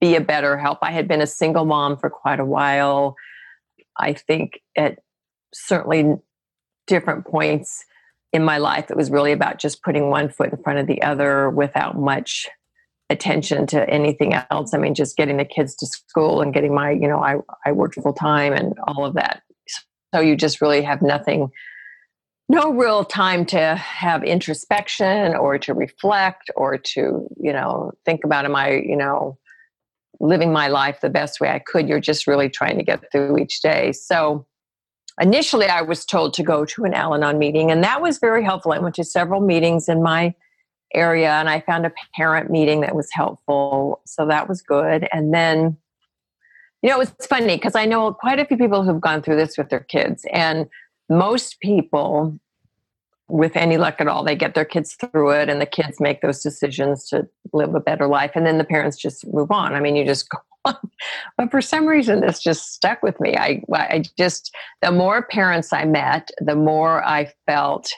be 0.00 0.14
a 0.14 0.20
better 0.20 0.56
help. 0.56 0.78
I 0.82 0.92
had 0.92 1.08
been 1.08 1.20
a 1.20 1.26
single 1.26 1.64
mom 1.64 1.96
for 1.96 2.10
quite 2.10 2.40
a 2.40 2.44
while. 2.44 3.16
I 3.98 4.12
think 4.12 4.60
at 4.76 4.98
certainly 5.54 6.16
different 6.86 7.26
points 7.26 7.84
in 8.32 8.44
my 8.44 8.58
life 8.58 8.90
it 8.90 8.96
was 8.96 9.10
really 9.10 9.32
about 9.32 9.58
just 9.58 9.82
putting 9.82 10.10
one 10.10 10.28
foot 10.28 10.52
in 10.52 10.62
front 10.62 10.78
of 10.78 10.86
the 10.86 11.00
other 11.02 11.48
without 11.48 11.96
much 11.96 12.48
attention 13.08 13.66
to 13.68 13.88
anything 13.88 14.34
else. 14.50 14.74
I 14.74 14.78
mean 14.78 14.94
just 14.94 15.16
getting 15.16 15.38
the 15.38 15.44
kids 15.44 15.74
to 15.76 15.86
school 15.86 16.42
and 16.42 16.52
getting 16.52 16.74
my 16.74 16.90
you 16.90 17.08
know 17.08 17.20
i, 17.20 17.36
I 17.64 17.72
worked 17.72 17.94
full 17.94 18.12
time 18.12 18.52
and 18.52 18.74
all 18.86 19.04
of 19.04 19.14
that. 19.14 19.42
So 20.14 20.20
you 20.20 20.36
just 20.36 20.60
really 20.60 20.82
have 20.82 21.02
nothing 21.02 21.50
no 22.48 22.72
real 22.72 23.04
time 23.04 23.44
to 23.46 23.74
have 23.76 24.22
introspection 24.22 25.34
or 25.34 25.58
to 25.58 25.74
reflect 25.74 26.50
or 26.54 26.78
to 26.78 27.28
you 27.40 27.52
know 27.52 27.92
think 28.04 28.24
about 28.24 28.44
am 28.44 28.54
i 28.54 28.70
you 28.70 28.96
know 28.96 29.38
living 30.20 30.52
my 30.52 30.68
life 30.68 31.00
the 31.00 31.10
best 31.10 31.40
way 31.40 31.50
i 31.50 31.58
could? 31.58 31.88
You're 31.88 32.00
just 32.00 32.26
really 32.26 32.48
trying 32.48 32.78
to 32.78 32.84
get 32.84 33.04
through 33.12 33.38
each 33.38 33.60
day. 33.62 33.92
So 33.92 34.46
initially 35.20 35.66
i 35.66 35.82
was 35.82 36.04
told 36.04 36.34
to 36.34 36.42
go 36.42 36.64
to 36.64 36.84
an 36.84 36.94
al-anon 36.94 37.38
meeting 37.38 37.70
and 37.70 37.82
that 37.82 38.00
was 38.00 38.18
very 38.18 38.44
helpful. 38.44 38.72
I 38.72 38.78
went 38.78 38.94
to 38.96 39.04
several 39.04 39.40
meetings 39.40 39.88
in 39.88 40.02
my 40.02 40.34
area 40.94 41.30
and 41.30 41.48
i 41.50 41.60
found 41.60 41.84
a 41.84 41.92
parent 42.14 42.48
meeting 42.50 42.80
that 42.82 42.94
was 42.94 43.08
helpful. 43.12 44.00
So 44.06 44.26
that 44.26 44.48
was 44.48 44.62
good. 44.62 45.08
And 45.12 45.34
then 45.34 45.78
you 46.82 46.90
know 46.90 47.00
it's 47.00 47.26
funny 47.26 47.56
because 47.56 47.74
i 47.74 47.86
know 47.86 48.12
quite 48.12 48.38
a 48.38 48.44
few 48.44 48.56
people 48.56 48.84
who've 48.84 49.00
gone 49.00 49.22
through 49.22 49.36
this 49.36 49.56
with 49.56 49.70
their 49.70 49.80
kids 49.80 50.24
and 50.32 50.68
most 51.08 51.60
people 51.60 52.38
with 53.28 53.56
any 53.56 53.76
luck 53.76 53.96
at 53.98 54.06
all 54.06 54.22
they 54.22 54.36
get 54.36 54.54
their 54.54 54.64
kids 54.64 54.94
through 54.94 55.30
it 55.30 55.48
and 55.48 55.60
the 55.60 55.66
kids 55.66 56.00
make 56.00 56.20
those 56.20 56.42
decisions 56.42 57.08
to 57.08 57.26
live 57.52 57.74
a 57.74 57.80
better 57.80 58.06
life 58.06 58.30
and 58.34 58.46
then 58.46 58.58
the 58.58 58.64
parents 58.64 58.96
just 58.96 59.26
move 59.32 59.50
on. 59.50 59.74
I 59.74 59.80
mean 59.80 59.96
you 59.96 60.04
just 60.04 60.28
go 60.30 60.38
on. 60.64 60.76
But 61.36 61.50
for 61.50 61.60
some 61.60 61.86
reason 61.86 62.20
this 62.20 62.40
just 62.40 62.72
stuck 62.72 63.02
with 63.02 63.20
me. 63.20 63.36
I 63.36 63.62
i 63.72 64.04
just 64.18 64.54
the 64.80 64.92
more 64.92 65.22
parents 65.22 65.72
i 65.72 65.84
met 65.84 66.30
the 66.38 66.56
more 66.56 67.04
i 67.04 67.32
felt 67.46 67.90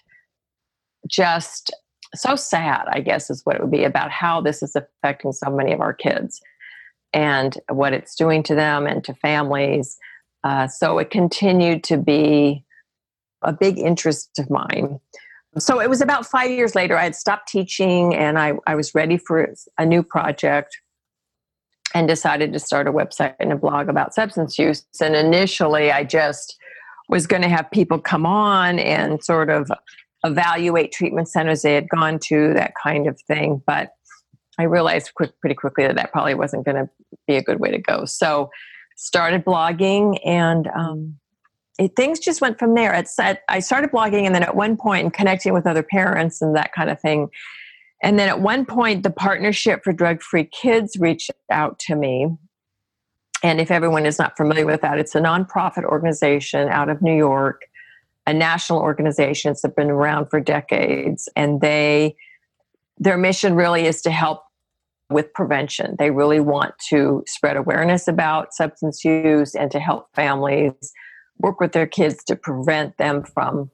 just 1.07 1.71
so 2.15 2.37
sad 2.37 2.85
i 2.91 3.01
guess 3.01 3.29
is 3.29 3.43
what 3.45 3.57
it 3.57 3.61
would 3.61 3.71
be 3.71 3.85
about 3.85 4.11
how 4.11 4.41
this 4.41 4.63
is 4.63 4.75
affecting 4.75 5.33
so 5.33 5.51
many 5.51 5.73
of 5.73 5.81
our 5.81 5.93
kids 5.93 6.41
and 7.13 7.57
what 7.69 7.93
it's 7.93 8.15
doing 8.15 8.43
to 8.45 8.55
them 8.55 8.87
and 8.87 9.03
to 9.05 9.15
families. 9.15 9.99
Uh, 10.45 10.67
so 10.67 10.99
it 10.99 11.11
continued 11.11 11.83
to 11.85 11.97
be 11.97 12.65
a 13.43 13.53
big 13.53 13.79
interest 13.79 14.39
of 14.39 14.51
mine. 14.51 15.01
So 15.59 15.81
it 15.81 15.89
was 15.89 16.01
about 16.01 16.27
five 16.27 16.51
years 16.51 16.75
later, 16.75 16.97
I 16.97 17.05
had 17.05 17.17
stopped 17.17 17.49
teaching 17.49 18.15
and 18.15 18.39
I, 18.39 18.55
I 18.67 18.75
was 18.75 18.95
ready 18.95 19.17
for 19.17 19.55
a 19.79 19.87
new 19.87 20.03
project 20.03 20.77
and 21.95 22.07
decided 22.07 22.53
to 22.53 22.59
start 22.59 22.87
a 22.87 22.93
website 22.93 23.35
and 23.41 23.53
a 23.53 23.57
blog 23.57 23.89
about 23.89 24.15
substance 24.15 24.59
use. 24.59 24.85
And 25.01 25.17
initially, 25.17 25.91
I 25.91 26.05
just 26.05 26.57
was 27.09 27.27
going 27.27 27.43
to 27.43 27.49
have 27.49 27.71
people 27.71 27.99
come 27.99 28.27
on 28.27 28.79
and 28.79 29.25
sort 29.25 29.49
of 29.49 29.71
evaluate 30.25 30.93
treatment 30.93 31.29
centers 31.29 31.63
they 31.63 31.75
had 31.75 31.89
gone 31.89 32.19
to, 32.25 32.53
that 32.55 32.75
kind 32.81 33.09
of 33.09 33.19
thing. 33.23 33.63
But 33.67 33.91
I 34.59 34.65
realized 34.65 35.15
quick, 35.15 35.33
pretty 35.41 35.55
quickly 35.55 35.87
that 35.87 35.97
that 35.97 36.13
probably 36.13 36.35
wasn't 36.35 36.67
going 36.67 36.77
to 36.77 36.91
be 37.27 37.37
a 37.37 37.43
good 37.43 37.61
way 37.61 37.71
to 37.71 37.79
go. 37.79 38.05
So 38.05 38.51
started 38.97 39.45
blogging 39.45 40.19
and 40.27 40.69
um, 40.77 41.19
it, 41.79 41.95
things 41.97 42.19
just 42.19 42.41
went 42.41 42.59
from 42.59 42.75
there. 42.75 42.93
It's, 42.93 43.19
I 43.19 43.61
started 43.61 43.91
blogging, 43.91 44.27
and 44.27 44.35
then 44.35 44.43
at 44.43 44.57
one 44.57 44.77
point, 44.77 45.05
and 45.05 45.13
connecting 45.13 45.53
with 45.53 45.67
other 45.67 45.83
parents 45.83 46.43
and 46.43 46.55
that 46.57 46.73
kind 46.73 46.91
of 46.91 47.01
thing. 47.01 47.31
And 48.03 48.19
then 48.19 48.29
at 48.29 48.41
one 48.41 48.67
point, 48.67 49.03
the 49.03 49.11
Partnership 49.11 49.83
for 49.85 49.93
Drug 49.93 50.23
Free 50.23 50.45
Kids 50.45 50.97
reached 50.99 51.31
out 51.51 51.79
to 51.81 51.97
me. 51.97 52.29
And 53.43 53.61
if 53.61 53.71
everyone 53.71 54.07
is 54.07 54.19
not 54.19 54.37
familiar 54.37 54.67
with 54.67 54.81
that, 54.81 54.99
it's 54.99 55.15
a 55.15 55.21
nonprofit 55.21 55.85
organization 55.85 56.69
out 56.69 56.89
of 56.89 57.01
New 57.01 57.17
York, 57.17 57.63
a 58.27 58.35
national 58.35 58.81
organization. 58.81 59.53
It's 59.53 59.65
been 59.77 59.91
around 59.91 60.27
for 60.27 60.41
decades, 60.41 61.29
and 61.37 61.61
they 61.61 62.17
their 63.01 63.17
mission 63.17 63.55
really 63.55 63.87
is 63.87 64.03
to 64.03 64.11
help 64.11 64.43
with 65.09 65.33
prevention. 65.33 65.95
They 65.99 66.11
really 66.11 66.41
want 66.41 66.75
to 66.91 67.23
spread 67.27 67.57
awareness 67.57 68.09
about 68.09 68.53
substance 68.53 69.05
use 69.05 69.55
and 69.55 69.71
to 69.71 69.79
help 69.79 70.09
families 70.15 70.93
work 71.39 71.61
with 71.61 71.73
their 71.73 71.87
kids 71.87 72.23
to 72.25 72.37
prevent 72.37 72.97
them 72.99 73.23
from 73.23 73.71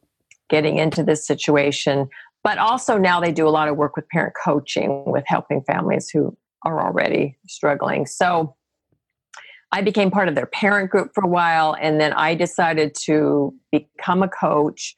getting 0.49 0.79
into 0.79 1.03
this 1.03 1.27
situation. 1.27 2.09
But 2.43 2.59
also 2.59 2.99
now 2.99 3.21
they 3.21 3.33
do 3.33 3.49
a 3.49 3.51
lot 3.51 3.69
of 3.69 3.77
work 3.77 3.97
with 3.97 4.09
parent 4.09 4.35
coaching 4.45 5.05
with 5.07 5.25
helping 5.27 5.63
families 5.63 6.11
who 6.11 6.37
are 6.65 6.81
already 6.81 7.37
struggling. 7.47 8.07
So 8.07 8.55
I 9.73 9.81
became 9.83 10.11
part 10.11 10.29
of 10.29 10.35
their 10.35 10.47
parent 10.47 10.91
group 10.91 11.11
for 11.15 11.25
a 11.25 11.29
while, 11.29 11.77
and 11.81 12.01
then 12.01 12.13
I 12.13 12.35
decided 12.35 12.95
to 13.07 13.53
become 13.73 14.23
a 14.23 14.29
coach 14.29 14.95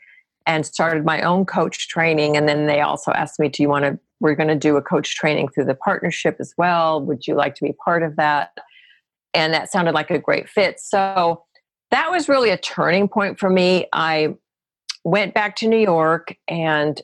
and 0.47 0.67
started 0.67 1.05
my 1.05 1.23
own 1.23 1.47
coach 1.47 1.89
training. 1.89 2.37
And 2.37 2.49
then 2.49 2.67
they 2.67 2.83
also 2.83 3.11
asked 3.13 3.41
me, 3.41 3.49
Do 3.49 3.63
you 3.63 3.69
want 3.69 3.87
to? 3.87 3.99
We're 4.21 4.35
going 4.35 4.49
to 4.49 4.55
do 4.55 4.77
a 4.77 4.83
coach 4.83 5.15
training 5.17 5.49
through 5.49 5.67
the 5.67 5.75
partnership 5.75 6.37
as 6.41 6.55
well. 6.59 7.03
Would 7.03 7.27
you 7.27 7.35
like 7.35 7.55
to 7.57 7.65
be 7.65 7.75
part 7.85 8.03
of 8.03 8.17
that? 8.17 8.51
And 9.35 9.53
that 9.53 9.71
sounded 9.71 9.95
like 9.95 10.11
a 10.11 10.19
great 10.19 10.49
fit. 10.49 10.81
So 10.81 11.43
that 11.91 12.11
was 12.11 12.29
really 12.29 12.51
a 12.51 12.59
turning 12.59 13.09
point 13.09 13.39
for 13.39 13.49
me. 13.49 13.87
I 13.93 14.35
went 15.05 15.35
back 15.35 15.57
to 15.57 15.69
New 15.69 15.79
York 15.79 16.37
and 16.49 17.01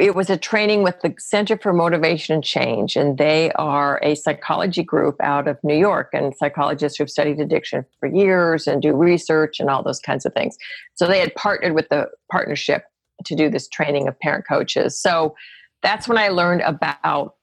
it 0.00 0.14
was 0.14 0.30
a 0.30 0.38
training 0.38 0.82
with 0.82 0.98
the 1.02 1.14
Center 1.18 1.58
for 1.58 1.74
Motivation 1.74 2.36
and 2.36 2.44
Change, 2.44 2.96
and 2.96 3.18
they 3.18 3.52
are 3.52 4.00
a 4.02 4.14
psychology 4.14 4.82
group 4.82 5.16
out 5.20 5.46
of 5.46 5.58
New 5.62 5.76
York 5.76 6.08
and 6.14 6.34
psychologists 6.34 6.96
who've 6.96 7.10
studied 7.10 7.38
addiction 7.38 7.84
for 8.00 8.08
years 8.08 8.66
and 8.66 8.80
do 8.80 8.94
research 8.94 9.60
and 9.60 9.68
all 9.68 9.82
those 9.82 10.00
kinds 10.00 10.24
of 10.24 10.32
things. 10.32 10.56
So 10.94 11.06
they 11.06 11.20
had 11.20 11.34
partnered 11.34 11.74
with 11.74 11.90
the 11.90 12.08
partnership 12.32 12.84
to 13.26 13.36
do 13.36 13.50
this 13.50 13.68
training 13.68 14.08
of 14.08 14.18
parent 14.18 14.46
coaches. 14.48 14.98
So 14.98 15.36
that's 15.82 16.08
when 16.08 16.16
I 16.16 16.28
learned 16.28 16.62
about 16.62 17.34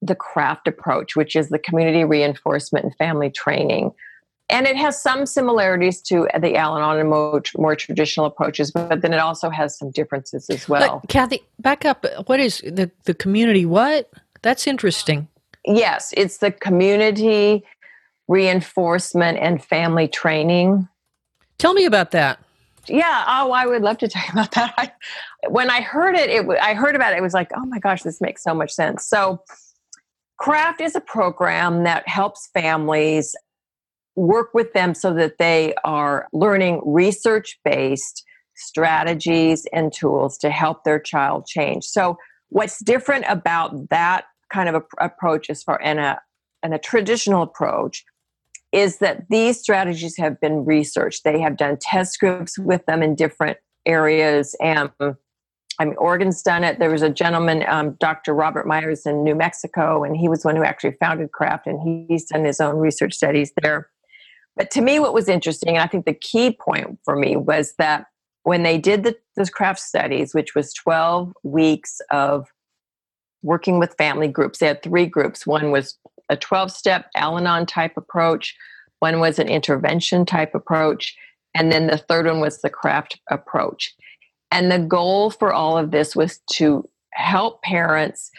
the 0.00 0.16
CRAFT 0.16 0.68
approach, 0.68 1.16
which 1.16 1.36
is 1.36 1.50
the 1.50 1.58
community 1.58 2.02
reinforcement 2.04 2.86
and 2.86 2.96
family 2.96 3.30
training, 3.30 3.92
and 4.50 4.66
it 4.66 4.76
has 4.76 5.00
some 5.00 5.26
similarities 5.26 6.00
to 6.02 6.26
the 6.40 6.56
Al-Anon 6.56 6.98
and 6.98 7.10
more, 7.10 7.42
more 7.56 7.76
traditional 7.76 8.26
approaches, 8.26 8.70
but 8.70 9.02
then 9.02 9.12
it 9.12 9.18
also 9.18 9.50
has 9.50 9.76
some 9.76 9.90
differences 9.90 10.48
as 10.48 10.68
well. 10.68 11.00
But 11.00 11.10
Kathy, 11.10 11.42
back 11.58 11.84
up. 11.84 12.06
What 12.26 12.40
is 12.40 12.58
the 12.58 12.90
the 13.04 13.14
community? 13.14 13.66
What? 13.66 14.10
That's 14.42 14.66
interesting. 14.66 15.28
Yes, 15.64 16.14
it's 16.16 16.38
the 16.38 16.50
community 16.50 17.64
reinforcement 18.28 19.38
and 19.38 19.62
family 19.62 20.08
training. 20.08 20.88
Tell 21.58 21.74
me 21.74 21.84
about 21.84 22.12
that. 22.12 22.38
Yeah. 22.86 23.24
Oh, 23.26 23.52
I 23.52 23.66
would 23.66 23.82
love 23.82 23.98
to 23.98 24.08
tell 24.08 24.22
you 24.22 24.32
about 24.32 24.52
that. 24.52 24.74
I, 24.78 24.92
when 25.48 25.70
I 25.70 25.80
heard 25.80 26.14
it, 26.14 26.30
it 26.30 26.48
I 26.62 26.74
heard 26.74 26.96
about 26.96 27.12
it. 27.12 27.18
It 27.18 27.22
was 27.22 27.34
like, 27.34 27.50
oh 27.54 27.66
my 27.66 27.78
gosh, 27.78 28.02
this 28.02 28.20
makes 28.20 28.42
so 28.42 28.54
much 28.54 28.72
sense. 28.72 29.06
So. 29.06 29.42
CRAFT 30.40 30.80
is 30.80 30.94
a 30.94 31.00
program 31.00 31.82
that 31.82 32.06
helps 32.06 32.48
families 32.54 33.34
work 34.18 34.52
with 34.52 34.72
them 34.72 34.94
so 34.94 35.14
that 35.14 35.38
they 35.38 35.74
are 35.84 36.26
learning 36.32 36.82
research 36.84 37.58
based 37.64 38.24
strategies 38.56 39.66
and 39.72 39.92
tools 39.92 40.36
to 40.38 40.50
help 40.50 40.82
their 40.84 40.98
child 40.98 41.46
change. 41.46 41.84
So, 41.84 42.18
what's 42.48 42.82
different 42.82 43.24
about 43.28 43.90
that 43.90 44.24
kind 44.52 44.68
of 44.68 44.74
a, 44.76 45.04
approach 45.04 45.48
as 45.50 45.62
far 45.62 45.80
and 45.82 46.00
a 46.00 46.20
and 46.62 46.74
a 46.74 46.78
traditional 46.78 47.42
approach 47.42 48.04
is 48.72 48.98
that 48.98 49.28
these 49.30 49.60
strategies 49.60 50.16
have 50.18 50.40
been 50.40 50.64
researched. 50.64 51.24
They 51.24 51.40
have 51.40 51.56
done 51.56 51.78
test 51.80 52.18
groups 52.18 52.58
with 52.58 52.84
them 52.86 53.02
in 53.02 53.14
different 53.14 53.58
areas. 53.86 54.54
And 54.60 54.90
I 55.78 55.84
mean, 55.84 55.94
Oregon's 55.96 56.42
done 56.42 56.64
it. 56.64 56.78
There 56.78 56.90
was 56.90 57.02
a 57.02 57.08
gentleman, 57.08 57.64
um, 57.68 57.96
Dr. 58.00 58.34
Robert 58.34 58.66
Meyers 58.66 59.06
in 59.06 59.22
New 59.22 59.36
Mexico, 59.36 60.02
and 60.02 60.16
he 60.16 60.28
was 60.28 60.44
one 60.44 60.56
who 60.56 60.64
actually 60.64 60.96
founded 61.00 61.30
CRAFT, 61.30 61.66
and 61.66 62.08
he's 62.08 62.24
done 62.24 62.44
his 62.44 62.60
own 62.60 62.76
research 62.76 63.14
studies 63.14 63.52
there. 63.62 63.88
But 64.58 64.72
to 64.72 64.82
me, 64.82 64.98
what 64.98 65.14
was 65.14 65.28
interesting, 65.28 65.76
and 65.76 65.84
I 65.84 65.86
think 65.86 66.04
the 66.04 66.12
key 66.12 66.50
point 66.50 66.98
for 67.04 67.14
me 67.14 67.36
was 67.36 67.74
that 67.78 68.06
when 68.42 68.64
they 68.64 68.76
did 68.76 69.04
the, 69.04 69.16
those 69.36 69.50
CRAFT 69.50 69.78
studies, 69.78 70.34
which 70.34 70.56
was 70.56 70.74
12 70.74 71.32
weeks 71.44 72.00
of 72.10 72.48
working 73.42 73.78
with 73.78 73.94
family 73.96 74.26
groups, 74.26 74.58
they 74.58 74.66
had 74.66 74.82
three 74.82 75.06
groups. 75.06 75.46
One 75.46 75.70
was 75.70 75.96
a 76.28 76.36
12 76.36 76.72
step 76.72 77.06
Al 77.14 77.38
Anon 77.38 77.66
type 77.66 77.96
approach, 77.96 78.56
one 78.98 79.20
was 79.20 79.38
an 79.38 79.48
intervention 79.48 80.26
type 80.26 80.56
approach, 80.56 81.16
and 81.54 81.70
then 81.70 81.86
the 81.86 81.96
third 81.96 82.26
one 82.26 82.40
was 82.40 82.60
the 82.60 82.70
CRAFT 82.70 83.16
approach. 83.30 83.94
And 84.50 84.72
the 84.72 84.80
goal 84.80 85.30
for 85.30 85.52
all 85.52 85.78
of 85.78 85.92
this 85.92 86.16
was 86.16 86.40
to 86.54 86.88
help 87.12 87.62
parents 87.62 88.32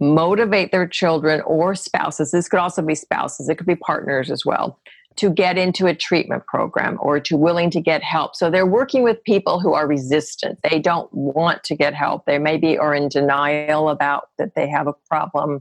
motivate 0.00 0.70
their 0.70 0.86
children 0.86 1.40
or 1.42 1.74
spouses. 1.74 2.32
This 2.32 2.48
could 2.48 2.60
also 2.60 2.82
be 2.82 2.94
spouses, 2.94 3.48
it 3.48 3.56
could 3.56 3.66
be 3.66 3.76
partners 3.76 4.30
as 4.30 4.44
well, 4.44 4.78
to 5.16 5.30
get 5.30 5.58
into 5.58 5.86
a 5.86 5.94
treatment 5.94 6.46
program 6.46 6.98
or 7.00 7.20
to 7.20 7.36
willing 7.36 7.70
to 7.70 7.80
get 7.80 8.02
help. 8.02 8.34
So 8.34 8.50
they're 8.50 8.66
working 8.66 9.02
with 9.02 9.22
people 9.24 9.60
who 9.60 9.74
are 9.74 9.86
resistant. 9.86 10.58
They 10.68 10.78
don't 10.78 11.12
want 11.12 11.64
to 11.64 11.76
get 11.76 11.94
help. 11.94 12.24
They 12.26 12.38
maybe 12.38 12.78
are 12.78 12.94
in 12.94 13.08
denial 13.08 13.88
about 13.88 14.28
that 14.38 14.54
they 14.54 14.68
have 14.68 14.86
a 14.86 14.94
problem. 15.08 15.60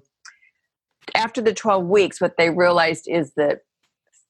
After 1.15 1.41
the 1.41 1.53
12 1.53 1.85
weeks, 1.85 2.21
what 2.21 2.37
they 2.37 2.49
realized 2.49 3.07
is 3.07 3.33
that 3.33 3.61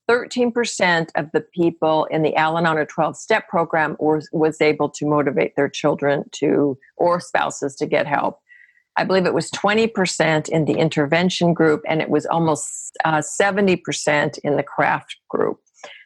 13% 0.09 1.09
of 1.15 1.31
the 1.31 1.41
people 1.41 2.05
in 2.05 2.21
the 2.21 2.35
Al 2.35 2.57
Anon 2.57 2.77
or 2.77 2.85
12 2.85 3.15
step 3.15 3.47
program 3.47 3.95
was, 3.99 4.27
was 4.33 4.59
able 4.59 4.89
to 4.89 5.05
motivate 5.05 5.55
their 5.55 5.69
children 5.69 6.25
to 6.33 6.77
or 6.97 7.19
spouses 7.19 7.75
to 7.75 7.85
get 7.85 8.07
help. 8.07 8.39
I 8.97 9.03
believe 9.03 9.25
it 9.25 9.33
was 9.33 9.49
20% 9.51 10.49
in 10.49 10.65
the 10.65 10.73
intervention 10.73 11.53
group, 11.53 11.81
and 11.87 12.01
it 12.01 12.09
was 12.09 12.25
almost 12.25 12.97
uh, 13.05 13.19
70% 13.19 14.37
in 14.43 14.57
the 14.57 14.63
CRAFT 14.63 15.15
group. 15.29 15.59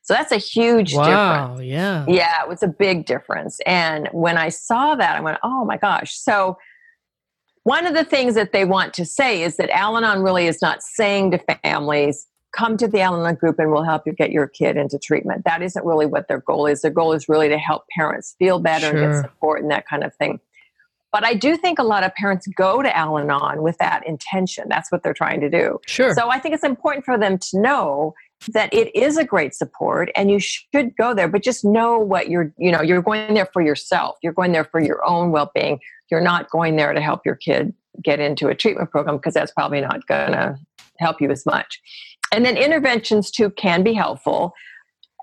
So 0.03 0.13
that's 0.13 0.31
a 0.31 0.37
huge 0.37 0.93
wow, 0.93 1.47
difference. 1.47 1.67
Yeah. 1.67 2.05
Yeah, 2.07 2.43
it 2.43 2.47
was 2.47 2.61
a 2.61 2.67
big 2.67 3.05
difference. 3.05 3.59
And 3.65 4.07
when 4.11 4.37
I 4.37 4.49
saw 4.49 4.93
that, 4.95 5.17
I 5.17 5.19
went, 5.19 5.39
oh 5.41 5.65
my 5.65 5.77
gosh. 5.77 6.15
So 6.15 6.57
one 7.63 7.87
of 7.87 7.95
the 7.95 8.05
things 8.05 8.35
that 8.35 8.53
they 8.53 8.65
want 8.65 8.93
to 8.93 9.05
say 9.05 9.41
is 9.41 9.57
that 9.57 9.71
Al 9.71 9.97
Anon 9.97 10.21
really 10.21 10.45
is 10.45 10.61
not 10.61 10.83
saying 10.83 11.31
to 11.31 11.39
families, 11.63 12.27
come 12.55 12.77
to 12.77 12.87
the 12.87 13.01
Al 13.01 13.19
Anon 13.19 13.33
group 13.33 13.57
and 13.57 13.71
we'll 13.71 13.83
help 13.83 14.03
you 14.05 14.13
get 14.13 14.29
your 14.29 14.47
kid 14.47 14.77
into 14.77 14.99
treatment. 14.99 15.43
That 15.43 15.63
isn't 15.63 15.83
really 15.83 16.05
what 16.05 16.27
their 16.27 16.41
goal 16.41 16.67
is. 16.67 16.83
Their 16.83 16.91
goal 16.91 17.13
is 17.13 17.27
really 17.27 17.49
to 17.49 17.57
help 17.57 17.85
parents 17.95 18.35
feel 18.37 18.59
better 18.59 18.91
sure. 18.91 19.03
and 19.03 19.13
get 19.13 19.21
support 19.23 19.63
and 19.63 19.71
that 19.71 19.87
kind 19.87 20.03
of 20.03 20.13
thing. 20.13 20.39
But 21.15 21.23
I 21.23 21.33
do 21.33 21.55
think 21.55 21.79
a 21.79 21.83
lot 21.83 22.03
of 22.03 22.13
parents 22.13 22.45
go 22.57 22.81
to 22.81 22.93
Al 22.93 23.17
Anon 23.17 23.63
with 23.63 23.77
that 23.77 24.05
intention. 24.05 24.65
That's 24.67 24.91
what 24.91 25.01
they're 25.01 25.13
trying 25.13 25.39
to 25.39 25.49
do. 25.49 25.79
Sure. 25.87 26.13
So 26.13 26.29
I 26.29 26.39
think 26.39 26.53
it's 26.53 26.63
important 26.65 27.05
for 27.05 27.17
them 27.17 27.37
to 27.37 27.61
know 27.61 28.13
that 28.49 28.73
it 28.73 28.93
is 28.93 29.15
a 29.15 29.23
great 29.23 29.55
support 29.55 30.09
and 30.17 30.29
you 30.29 30.39
should 30.39 30.93
go 30.97 31.13
there, 31.13 31.29
but 31.29 31.41
just 31.41 31.63
know 31.63 31.97
what 31.97 32.27
you're, 32.29 32.53
you 32.57 32.69
know, 32.69 32.81
you're 32.81 33.01
going 33.01 33.33
there 33.33 33.47
for 33.53 33.61
yourself. 33.61 34.17
You're 34.21 34.33
going 34.33 34.51
there 34.51 34.65
for 34.65 34.81
your 34.81 35.05
own 35.05 35.31
well 35.31 35.49
being. 35.55 35.79
You're 36.11 36.19
not 36.19 36.49
going 36.49 36.75
there 36.75 36.91
to 36.91 36.99
help 36.99 37.21
your 37.25 37.35
kid 37.35 37.73
get 38.03 38.19
into 38.19 38.49
a 38.49 38.53
treatment 38.53 38.91
program 38.91 39.15
because 39.15 39.35
that's 39.35 39.53
probably 39.53 39.79
not 39.79 40.05
going 40.07 40.33
to 40.33 40.57
help 40.99 41.21
you 41.21 41.31
as 41.31 41.45
much. 41.45 41.79
And 42.33 42.43
then 42.43 42.57
interventions 42.57 43.31
too 43.31 43.51
can 43.51 43.83
be 43.83 43.93
helpful. 43.93 44.53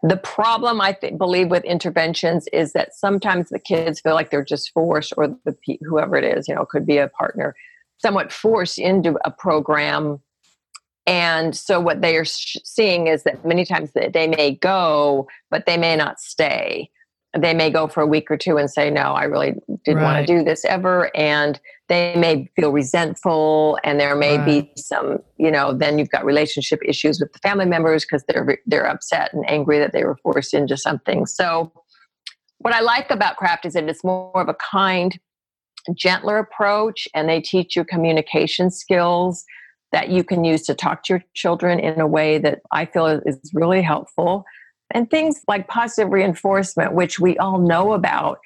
The 0.02 0.16
problem 0.16 0.80
I 0.80 0.92
th- 0.92 1.16
believe 1.16 1.48
with 1.48 1.64
interventions 1.64 2.48
is 2.52 2.72
that 2.72 2.94
sometimes 2.94 3.50
the 3.50 3.58
kids 3.58 4.00
feel 4.00 4.14
like 4.14 4.30
they're 4.30 4.44
just 4.44 4.72
forced, 4.72 5.12
or 5.16 5.28
the 5.28 5.56
whoever 5.84 6.16
it 6.16 6.24
is, 6.24 6.48
you 6.48 6.54
know, 6.54 6.66
could 6.66 6.84
be 6.84 6.98
a 6.98 7.08
partner, 7.08 7.54
somewhat 7.98 8.32
forced 8.32 8.78
into 8.78 9.18
a 9.24 9.30
program. 9.30 10.20
And 11.06 11.56
so 11.56 11.78
what 11.80 12.00
they 12.00 12.16
are 12.16 12.24
sh- 12.24 12.56
seeing 12.64 13.06
is 13.06 13.22
that 13.24 13.44
many 13.44 13.64
times 13.64 13.92
they 13.92 14.26
may 14.26 14.54
go, 14.54 15.28
but 15.50 15.66
they 15.66 15.76
may 15.76 15.96
not 15.96 16.20
stay 16.20 16.90
they 17.38 17.54
may 17.54 17.70
go 17.70 17.88
for 17.88 18.02
a 18.02 18.06
week 18.06 18.30
or 18.30 18.36
two 18.36 18.56
and 18.58 18.70
say 18.70 18.90
no 18.90 19.12
i 19.12 19.24
really 19.24 19.54
didn't 19.84 20.02
right. 20.02 20.14
want 20.14 20.26
to 20.26 20.38
do 20.38 20.44
this 20.44 20.64
ever 20.64 21.14
and 21.16 21.60
they 21.88 22.14
may 22.16 22.48
feel 22.56 22.72
resentful 22.72 23.78
and 23.84 23.98
there 23.98 24.14
may 24.14 24.38
right. 24.38 24.46
be 24.46 24.72
some 24.76 25.18
you 25.38 25.50
know 25.50 25.72
then 25.72 25.98
you've 25.98 26.10
got 26.10 26.24
relationship 26.24 26.80
issues 26.84 27.20
with 27.20 27.32
the 27.32 27.38
family 27.38 27.66
members 27.66 28.04
because 28.04 28.24
they're 28.28 28.58
they're 28.66 28.86
upset 28.86 29.32
and 29.32 29.48
angry 29.48 29.78
that 29.78 29.92
they 29.92 30.04
were 30.04 30.16
forced 30.22 30.54
into 30.54 30.76
something 30.76 31.26
so 31.26 31.72
what 32.58 32.74
i 32.74 32.80
like 32.80 33.10
about 33.10 33.36
craft 33.36 33.64
is 33.64 33.72
that 33.72 33.88
it's 33.88 34.04
more 34.04 34.40
of 34.40 34.48
a 34.48 34.56
kind 34.70 35.18
gentler 35.94 36.38
approach 36.38 37.08
and 37.14 37.28
they 37.28 37.40
teach 37.40 37.74
you 37.76 37.84
communication 37.84 38.70
skills 38.70 39.44
that 39.90 40.08
you 40.08 40.24
can 40.24 40.44
use 40.44 40.62
to 40.62 40.74
talk 40.74 41.02
to 41.02 41.14
your 41.14 41.24
children 41.34 41.78
in 41.80 42.00
a 42.00 42.06
way 42.06 42.38
that 42.38 42.60
i 42.72 42.84
feel 42.84 43.06
is 43.06 43.38
really 43.54 43.82
helpful 43.82 44.44
and 44.92 45.10
things 45.10 45.42
like 45.48 45.68
positive 45.68 46.12
reinforcement, 46.12 46.94
which 46.94 47.18
we 47.18 47.36
all 47.38 47.58
know 47.58 47.92
about. 47.92 48.38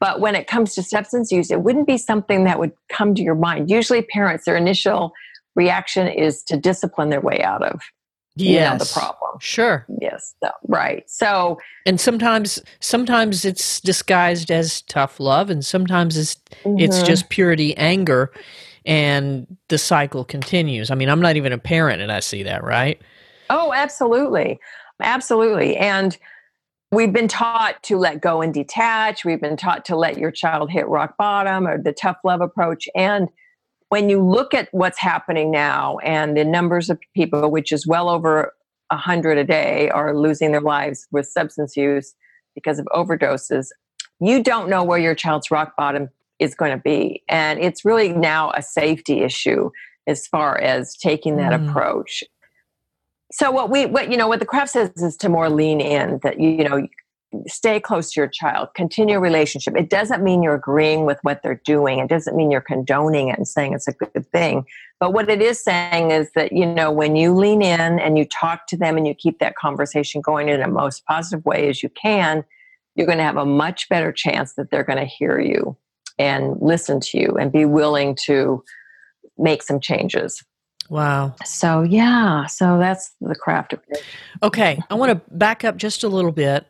But 0.00 0.20
when 0.20 0.34
it 0.34 0.48
comes 0.48 0.74
to 0.74 0.82
substance 0.82 1.30
use, 1.30 1.50
it 1.50 1.62
wouldn't 1.62 1.86
be 1.86 1.98
something 1.98 2.44
that 2.44 2.58
would 2.58 2.72
come 2.88 3.14
to 3.14 3.22
your 3.22 3.36
mind. 3.36 3.70
Usually, 3.70 4.02
parents, 4.02 4.44
their 4.44 4.56
initial 4.56 5.12
reaction 5.54 6.08
is 6.08 6.42
to 6.44 6.56
discipline 6.56 7.10
their 7.10 7.20
way 7.20 7.40
out 7.42 7.62
of 7.62 7.82
yes. 8.36 8.48
you 8.48 8.60
know, 8.60 8.78
the 8.78 8.90
problem. 8.92 9.38
Sure. 9.40 9.86
Yes. 10.00 10.34
So, 10.42 10.50
right. 10.68 11.08
So, 11.08 11.58
and 11.86 12.00
sometimes, 12.00 12.60
sometimes 12.80 13.44
it's 13.44 13.80
disguised 13.80 14.50
as 14.50 14.82
tough 14.82 15.20
love, 15.20 15.50
and 15.50 15.64
sometimes 15.64 16.16
it's 16.16 16.36
mm-hmm. 16.64 16.78
it's 16.78 17.02
just 17.02 17.28
purity 17.28 17.76
anger, 17.76 18.32
and 18.84 19.46
the 19.68 19.78
cycle 19.78 20.24
continues. 20.24 20.90
I 20.90 20.94
mean, 20.94 21.08
I'm 21.08 21.20
not 21.20 21.36
even 21.36 21.52
a 21.52 21.58
parent, 21.58 22.02
and 22.02 22.10
I 22.10 22.20
see 22.20 22.42
that, 22.44 22.64
right? 22.64 23.00
Oh, 23.50 23.72
absolutely. 23.72 24.58
Absolutely. 25.02 25.76
And 25.76 26.16
we've 26.90 27.12
been 27.12 27.28
taught 27.28 27.82
to 27.84 27.96
let 27.96 28.20
go 28.20 28.42
and 28.42 28.54
detach. 28.54 29.24
We've 29.24 29.40
been 29.40 29.56
taught 29.56 29.84
to 29.86 29.96
let 29.96 30.18
your 30.18 30.30
child 30.30 30.70
hit 30.70 30.86
rock 30.86 31.16
bottom 31.16 31.66
or 31.66 31.82
the 31.82 31.92
tough 31.92 32.18
love 32.24 32.40
approach. 32.40 32.88
And 32.94 33.28
when 33.88 34.08
you 34.08 34.22
look 34.22 34.54
at 34.54 34.68
what's 34.72 34.98
happening 34.98 35.50
now 35.50 35.98
and 35.98 36.36
the 36.36 36.44
numbers 36.44 36.88
of 36.88 36.98
people, 37.14 37.50
which 37.50 37.72
is 37.72 37.86
well 37.86 38.08
over 38.08 38.54
100 38.88 39.38
a 39.38 39.44
day, 39.44 39.90
are 39.90 40.16
losing 40.16 40.52
their 40.52 40.60
lives 40.60 41.06
with 41.10 41.26
substance 41.26 41.76
use 41.76 42.14
because 42.54 42.78
of 42.78 42.86
overdoses, 42.86 43.68
you 44.20 44.42
don't 44.42 44.68
know 44.68 44.84
where 44.84 44.98
your 44.98 45.14
child's 45.14 45.50
rock 45.50 45.74
bottom 45.76 46.08
is 46.38 46.54
going 46.54 46.72
to 46.72 46.82
be. 46.82 47.22
And 47.28 47.58
it's 47.58 47.84
really 47.84 48.12
now 48.12 48.50
a 48.52 48.62
safety 48.62 49.20
issue 49.20 49.70
as 50.06 50.26
far 50.26 50.58
as 50.58 50.96
taking 50.96 51.36
that 51.36 51.58
mm. 51.58 51.68
approach 51.68 52.24
so 53.32 53.50
what 53.50 53.70
we 53.70 53.86
what 53.86 54.10
you 54.10 54.16
know 54.16 54.28
what 54.28 54.40
the 54.40 54.46
craft 54.46 54.72
says 54.72 54.90
is 54.96 55.16
to 55.18 55.28
more 55.28 55.48
lean 55.48 55.80
in 55.80 56.20
that 56.22 56.40
you, 56.40 56.64
know 56.64 56.86
stay 57.46 57.80
close 57.80 58.12
to 58.12 58.20
your 58.20 58.28
child 58.28 58.68
continue 58.74 59.16
a 59.16 59.20
relationship. 59.20 59.74
It 59.74 59.88
doesn't 59.88 60.22
mean 60.22 60.42
you're 60.42 60.54
agreeing 60.54 61.06
with 61.06 61.18
what 61.22 61.42
they're 61.42 61.62
doing. 61.64 61.98
It 61.98 62.08
doesn't 62.08 62.36
mean 62.36 62.50
you're 62.50 62.60
condoning 62.60 63.28
it 63.28 63.38
and 63.38 63.48
saying 63.48 63.72
it's 63.72 63.88
a 63.88 63.92
good 63.92 64.30
thing. 64.32 64.66
But 65.00 65.14
what 65.14 65.30
it 65.30 65.40
is 65.40 65.58
saying 65.64 66.10
is 66.10 66.30
that 66.34 66.52
you 66.52 66.66
know 66.66 66.92
when 66.92 67.16
you 67.16 67.34
lean 67.34 67.62
in 67.62 67.98
and 67.98 68.18
you 68.18 68.26
talk 68.26 68.66
to 68.66 68.76
them 68.76 68.98
and 68.98 69.06
you 69.06 69.14
keep 69.14 69.38
that 69.38 69.56
conversation 69.56 70.20
going 70.20 70.50
in 70.50 70.60
the 70.60 70.68
most 70.68 71.06
positive 71.06 71.44
way 71.46 71.68
as 71.70 71.82
you 71.82 71.88
can 71.88 72.44
you're 72.94 73.06
going 73.06 73.18
to 73.18 73.24
have 73.24 73.36
a 73.36 73.46
much 73.46 73.88
better 73.88 74.12
chance 74.12 74.54
that 74.54 74.70
they're 74.70 74.84
going 74.84 74.98
to 74.98 75.04
hear 75.04 75.40
you 75.40 75.76
and 76.18 76.56
listen 76.60 77.00
to 77.00 77.18
you 77.18 77.36
and 77.38 77.52
be 77.52 77.64
willing 77.64 78.14
to 78.14 78.62
make 79.38 79.62
some 79.62 79.80
changes 79.80 80.44
Wow. 80.88 81.34
So, 81.44 81.82
yeah, 81.82 82.46
so 82.46 82.78
that's 82.78 83.12
the 83.20 83.34
craft 83.34 83.74
Okay, 84.42 84.82
I 84.90 84.94
want 84.94 85.10
to 85.10 85.34
back 85.34 85.64
up 85.64 85.76
just 85.76 86.04
a 86.04 86.08
little 86.08 86.32
bit. 86.32 86.66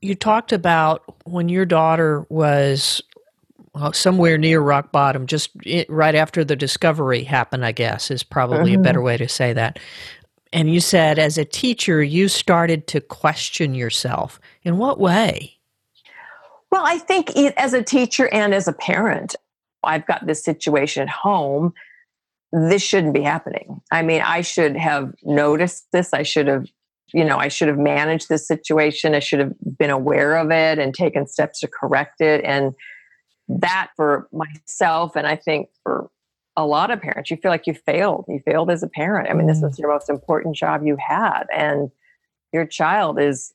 You 0.00 0.14
talked 0.14 0.52
about 0.52 1.02
when 1.24 1.48
your 1.48 1.64
daughter 1.64 2.26
was 2.28 3.02
well, 3.74 3.92
somewhere 3.92 4.38
near 4.38 4.60
rock 4.60 4.92
bottom, 4.92 5.26
just 5.26 5.50
it, 5.64 5.88
right 5.90 6.14
after 6.14 6.44
the 6.44 6.54
discovery 6.54 7.24
happened, 7.24 7.64
I 7.64 7.72
guess, 7.72 8.10
is 8.10 8.22
probably 8.22 8.72
mm-hmm. 8.72 8.80
a 8.80 8.84
better 8.84 9.02
way 9.02 9.16
to 9.16 9.28
say 9.28 9.52
that. 9.52 9.78
And 10.52 10.72
you 10.72 10.78
said, 10.78 11.18
as 11.18 11.36
a 11.36 11.44
teacher, 11.44 12.00
you 12.02 12.28
started 12.28 12.86
to 12.88 13.00
question 13.00 13.74
yourself. 13.74 14.38
In 14.62 14.78
what 14.78 15.00
way? 15.00 15.58
Well, 16.70 16.84
I 16.84 16.98
think 16.98 17.36
as 17.36 17.74
a 17.74 17.82
teacher 17.82 18.28
and 18.32 18.54
as 18.54 18.68
a 18.68 18.72
parent, 18.72 19.34
I've 19.82 20.06
got 20.06 20.26
this 20.26 20.42
situation 20.42 21.02
at 21.02 21.08
home 21.08 21.74
this 22.54 22.82
shouldn't 22.82 23.14
be 23.14 23.22
happening. 23.22 23.80
I 23.90 24.02
mean, 24.02 24.22
I 24.22 24.40
should 24.40 24.76
have 24.76 25.12
noticed 25.24 25.88
this. 25.92 26.12
I 26.12 26.22
should 26.22 26.46
have, 26.46 26.66
you 27.12 27.24
know, 27.24 27.36
I 27.36 27.48
should 27.48 27.66
have 27.66 27.78
managed 27.78 28.28
this 28.28 28.46
situation. 28.46 29.14
I 29.14 29.18
should 29.18 29.40
have 29.40 29.52
been 29.76 29.90
aware 29.90 30.36
of 30.36 30.52
it 30.52 30.78
and 30.78 30.94
taken 30.94 31.26
steps 31.26 31.60
to 31.60 31.68
correct 31.68 32.20
it. 32.20 32.44
And 32.44 32.74
that 33.48 33.90
for 33.96 34.28
myself, 34.32 35.16
and 35.16 35.26
I 35.26 35.34
think 35.34 35.68
for 35.82 36.08
a 36.56 36.64
lot 36.64 36.92
of 36.92 37.00
parents, 37.00 37.28
you 37.28 37.36
feel 37.36 37.50
like 37.50 37.66
you 37.66 37.74
failed. 37.74 38.24
You 38.28 38.40
failed 38.44 38.70
as 38.70 38.84
a 38.84 38.88
parent. 38.88 39.28
I 39.28 39.34
mean, 39.34 39.48
this 39.48 39.60
was 39.60 39.74
mm. 39.74 39.80
your 39.80 39.92
most 39.92 40.08
important 40.08 40.54
job 40.54 40.86
you 40.86 40.96
had. 40.96 41.44
And 41.52 41.90
your 42.52 42.66
child 42.66 43.20
is, 43.20 43.52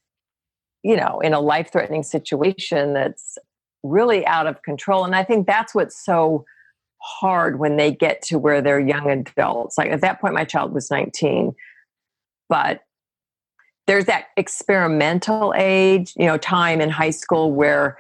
you 0.84 0.98
know, 0.98 1.22
in 1.22 1.34
a 1.34 1.40
life 1.40 1.72
threatening 1.72 2.04
situation 2.04 2.94
that's 2.94 3.38
really 3.82 4.26
out 4.26 4.46
of 4.46 4.62
control. 4.64 5.06
And 5.06 5.16
I 5.16 5.24
think 5.24 5.48
that's 5.48 5.74
what's 5.74 6.04
so 6.04 6.44
hard 7.02 7.60
when 7.60 7.78
they 7.78 7.92
get 7.92 8.22
to 8.24 8.38
where 8.38 8.62
they're 8.62 8.80
young 8.80 9.10
adults. 9.10 9.78
Like 9.78 9.92
at 9.92 10.02
that 10.02 10.20
point, 10.22 10.34
my 10.34 10.46
child 10.46 10.74
was 10.74 10.92
19, 10.92 11.54
but 12.48 12.82
there's 13.88 14.06
that 14.06 14.26
experimental 14.38 15.54
age, 15.58 16.14
you 16.16 16.26
know, 16.26 16.38
time 16.38 16.82
in 16.82 16.90
high 16.90 17.10
school 17.10 17.52
where 17.52 17.98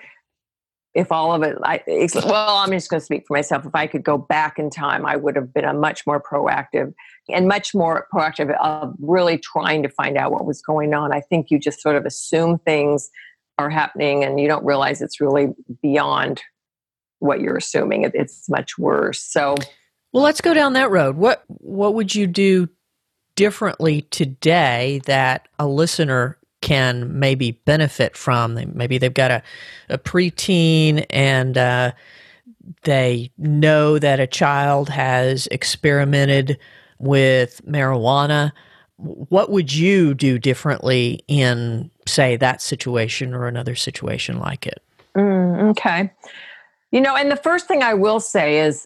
if 0.94 1.12
all 1.12 1.34
of 1.34 1.44
it, 1.44 1.58
I, 1.64 1.82
well, 2.26 2.58
I'm 2.58 2.72
just 2.72 2.90
going 2.90 3.00
to 3.00 3.06
speak 3.06 3.26
for 3.28 3.36
myself. 3.36 3.66
If 3.66 3.76
I 3.76 3.88
could 3.88 4.04
go 4.04 4.18
back 4.18 4.60
in 4.60 4.70
time, 4.70 5.06
I 5.06 5.16
would 5.16 5.36
have 5.36 5.54
been 5.54 5.66
a 5.66 5.74
much 5.74 6.06
more 6.06 6.22
proactive 6.22 6.94
and 7.30 7.48
much 7.48 7.76
more 7.76 8.08
proactive 8.14 8.56
of 8.60 8.96
really 9.00 9.38
trying 9.38 9.84
to 9.84 9.90
find 9.90 10.18
out 10.18 10.32
what 10.32 10.46
was 10.46 10.62
going 10.62 10.94
on. 10.94 11.14
I 11.14 11.22
think 11.22 11.52
you 11.52 11.60
just 11.60 11.82
sort 11.82 11.96
of 11.96 12.06
assume 12.06 12.58
things 12.60 13.10
are 13.58 13.70
happening 13.70 14.24
and 14.24 14.40
you 14.40 14.48
don't 14.48 14.66
realize 14.66 15.02
it's 15.02 15.22
really 15.22 15.50
beyond 15.82 16.42
what 17.20 17.42
you're 17.42 17.58
assuming. 17.58 18.04
It, 18.04 18.12
it's 18.16 18.50
much 18.50 18.78
worse. 18.78 19.22
So, 19.22 19.56
well, 20.12 20.24
let's 20.24 20.42
go 20.42 20.54
down 20.54 20.74
that 20.74 20.92
road. 20.92 21.18
What 21.18 21.44
what 21.48 21.94
would 21.94 22.16
you 22.16 22.28
do 22.28 22.68
differently 23.36 24.02
today 24.04 25.02
that 25.06 25.48
a 25.60 25.68
listener 25.68 26.38
can 26.62 27.20
maybe 27.20 27.52
benefit 27.52 28.18
from? 28.18 28.60
Maybe 28.74 28.98
they've 28.98 29.14
got 29.14 29.32
a, 29.32 29.44
a 29.90 29.98
preteen 29.98 31.06
and 31.10 31.58
uh, 31.58 31.92
they 32.84 33.32
know 33.38 34.00
that 34.00 34.20
a 34.20 34.28
child 34.28 34.90
has 34.90 35.48
experimented 35.48 36.58
with 36.98 37.62
marijuana. 37.66 38.52
What 38.98 39.50
would 39.52 39.74
you 39.74 40.14
do 40.14 40.38
differently 40.38 41.24
in, 41.30 41.90
say, 42.06 42.36
that 42.36 42.62
situation 42.62 43.34
or 43.34 43.48
another 43.48 43.76
situation 43.76 44.40
like 44.40 44.68
it? 44.68 44.84
Mm, 45.16 45.70
okay. 45.72 46.12
You 46.92 47.02
know, 47.02 47.16
and 47.16 47.32
the 47.32 47.36
first 47.36 47.68
thing 47.68 47.84
I 47.84 47.94
will 47.94 48.20
say 48.20 48.60
is 48.60 48.86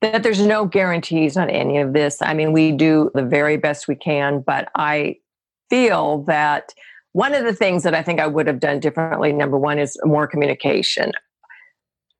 that 0.00 0.22
there's 0.22 0.40
no 0.40 0.64
guarantees 0.64 1.36
on 1.36 1.50
any 1.50 1.78
of 1.78 1.92
this. 1.92 2.22
I 2.22 2.34
mean, 2.34 2.52
we 2.52 2.72
do 2.72 3.10
the 3.14 3.24
very 3.24 3.56
best 3.56 3.88
we 3.88 3.96
can, 3.96 4.40
but 4.40 4.68
I 4.74 5.16
feel 5.68 6.22
that 6.24 6.72
one 7.12 7.34
of 7.34 7.44
the 7.44 7.52
things 7.52 7.82
that 7.82 7.94
I 7.94 8.02
think 8.02 8.20
I 8.20 8.26
would 8.26 8.46
have 8.46 8.60
done 8.60 8.80
differently, 8.80 9.32
number 9.32 9.58
one, 9.58 9.78
is 9.78 9.98
more 10.04 10.26
communication. 10.26 11.12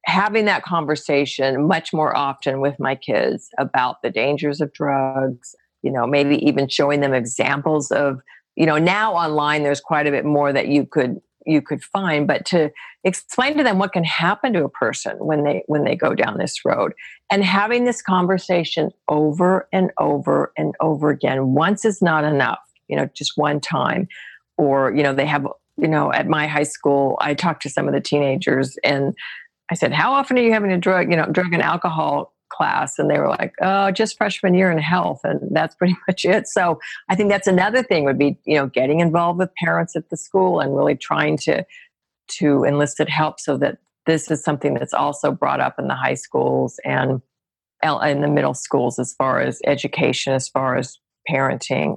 Having 0.06 0.46
that 0.46 0.64
conversation 0.64 1.66
much 1.66 1.92
more 1.92 2.16
often 2.16 2.60
with 2.60 2.78
my 2.80 2.94
kids 2.94 3.48
about 3.58 4.02
the 4.02 4.10
dangers 4.10 4.60
of 4.60 4.72
drugs, 4.72 5.54
you 5.82 5.92
know, 5.92 6.06
maybe 6.06 6.44
even 6.44 6.68
showing 6.68 7.00
them 7.00 7.14
examples 7.14 7.90
of, 7.90 8.20
you 8.56 8.66
know, 8.66 8.78
now 8.78 9.14
online 9.14 9.62
there's 9.62 9.80
quite 9.80 10.06
a 10.06 10.10
bit 10.10 10.24
more 10.24 10.52
that 10.52 10.68
you 10.68 10.84
could 10.84 11.20
you 11.48 11.62
could 11.62 11.82
find 11.82 12.26
but 12.26 12.44
to 12.46 12.70
explain 13.04 13.56
to 13.56 13.64
them 13.64 13.78
what 13.78 13.92
can 13.92 14.04
happen 14.04 14.52
to 14.52 14.64
a 14.64 14.68
person 14.68 15.16
when 15.18 15.44
they 15.44 15.62
when 15.66 15.84
they 15.84 15.96
go 15.96 16.14
down 16.14 16.38
this 16.38 16.64
road. 16.64 16.92
And 17.30 17.44
having 17.44 17.84
this 17.84 18.02
conversation 18.02 18.90
over 19.08 19.68
and 19.72 19.90
over 19.98 20.52
and 20.56 20.74
over 20.80 21.10
again 21.10 21.54
once 21.54 21.84
is 21.84 22.00
not 22.02 22.24
enough 22.24 22.60
you 22.88 22.96
know 22.96 23.08
just 23.14 23.32
one 23.36 23.60
time. 23.60 24.08
Or 24.56 24.92
you 24.94 25.02
know 25.02 25.14
they 25.14 25.26
have 25.26 25.46
you 25.78 25.88
know 25.88 26.12
at 26.12 26.26
my 26.26 26.46
high 26.46 26.64
school 26.64 27.16
i 27.20 27.32
talked 27.32 27.62
to 27.62 27.70
some 27.70 27.86
of 27.86 27.94
the 27.94 28.00
teenagers 28.00 28.76
and 28.84 29.14
i 29.70 29.74
said 29.74 29.92
how 29.92 30.12
often 30.12 30.36
are 30.36 30.42
you 30.42 30.52
having 30.52 30.72
a 30.72 30.78
drug 30.78 31.10
you 31.10 31.16
know 31.16 31.26
drug 31.26 31.54
and 31.54 31.62
alcohol 31.62 32.34
class 32.50 32.98
and 32.98 33.10
they 33.10 33.18
were 33.18 33.28
like 33.28 33.54
oh 33.62 33.90
just 33.90 34.16
freshman 34.16 34.54
year 34.54 34.70
in 34.70 34.78
health 34.78 35.20
and 35.24 35.40
that's 35.50 35.74
pretty 35.74 35.96
much 36.08 36.24
it 36.24 36.46
so 36.46 36.78
i 37.08 37.14
think 37.14 37.30
that's 37.30 37.46
another 37.46 37.82
thing 37.82 38.04
would 38.04 38.18
be 38.18 38.38
you 38.44 38.56
know 38.56 38.66
getting 38.66 39.00
involved 39.00 39.38
with 39.38 39.54
parents 39.54 39.96
at 39.96 40.08
the 40.10 40.16
school 40.16 40.60
and 40.60 40.76
really 40.76 40.96
trying 40.96 41.36
to 41.36 41.64
to 42.28 42.64
enlisted 42.64 43.08
help 43.08 43.40
so 43.40 43.56
that 43.56 43.78
this 44.06 44.30
is 44.30 44.42
something 44.42 44.74
that's 44.74 44.94
also 44.94 45.30
brought 45.30 45.60
up 45.60 45.78
in 45.78 45.88
the 45.88 45.94
high 45.94 46.14
schools 46.14 46.80
and 46.84 47.20
in 47.82 48.20
the 48.22 48.28
middle 48.28 48.54
schools 48.54 48.98
as 48.98 49.14
far 49.14 49.40
as 49.40 49.60
education 49.64 50.32
as 50.32 50.48
far 50.48 50.76
as 50.76 50.98
parenting 51.28 51.96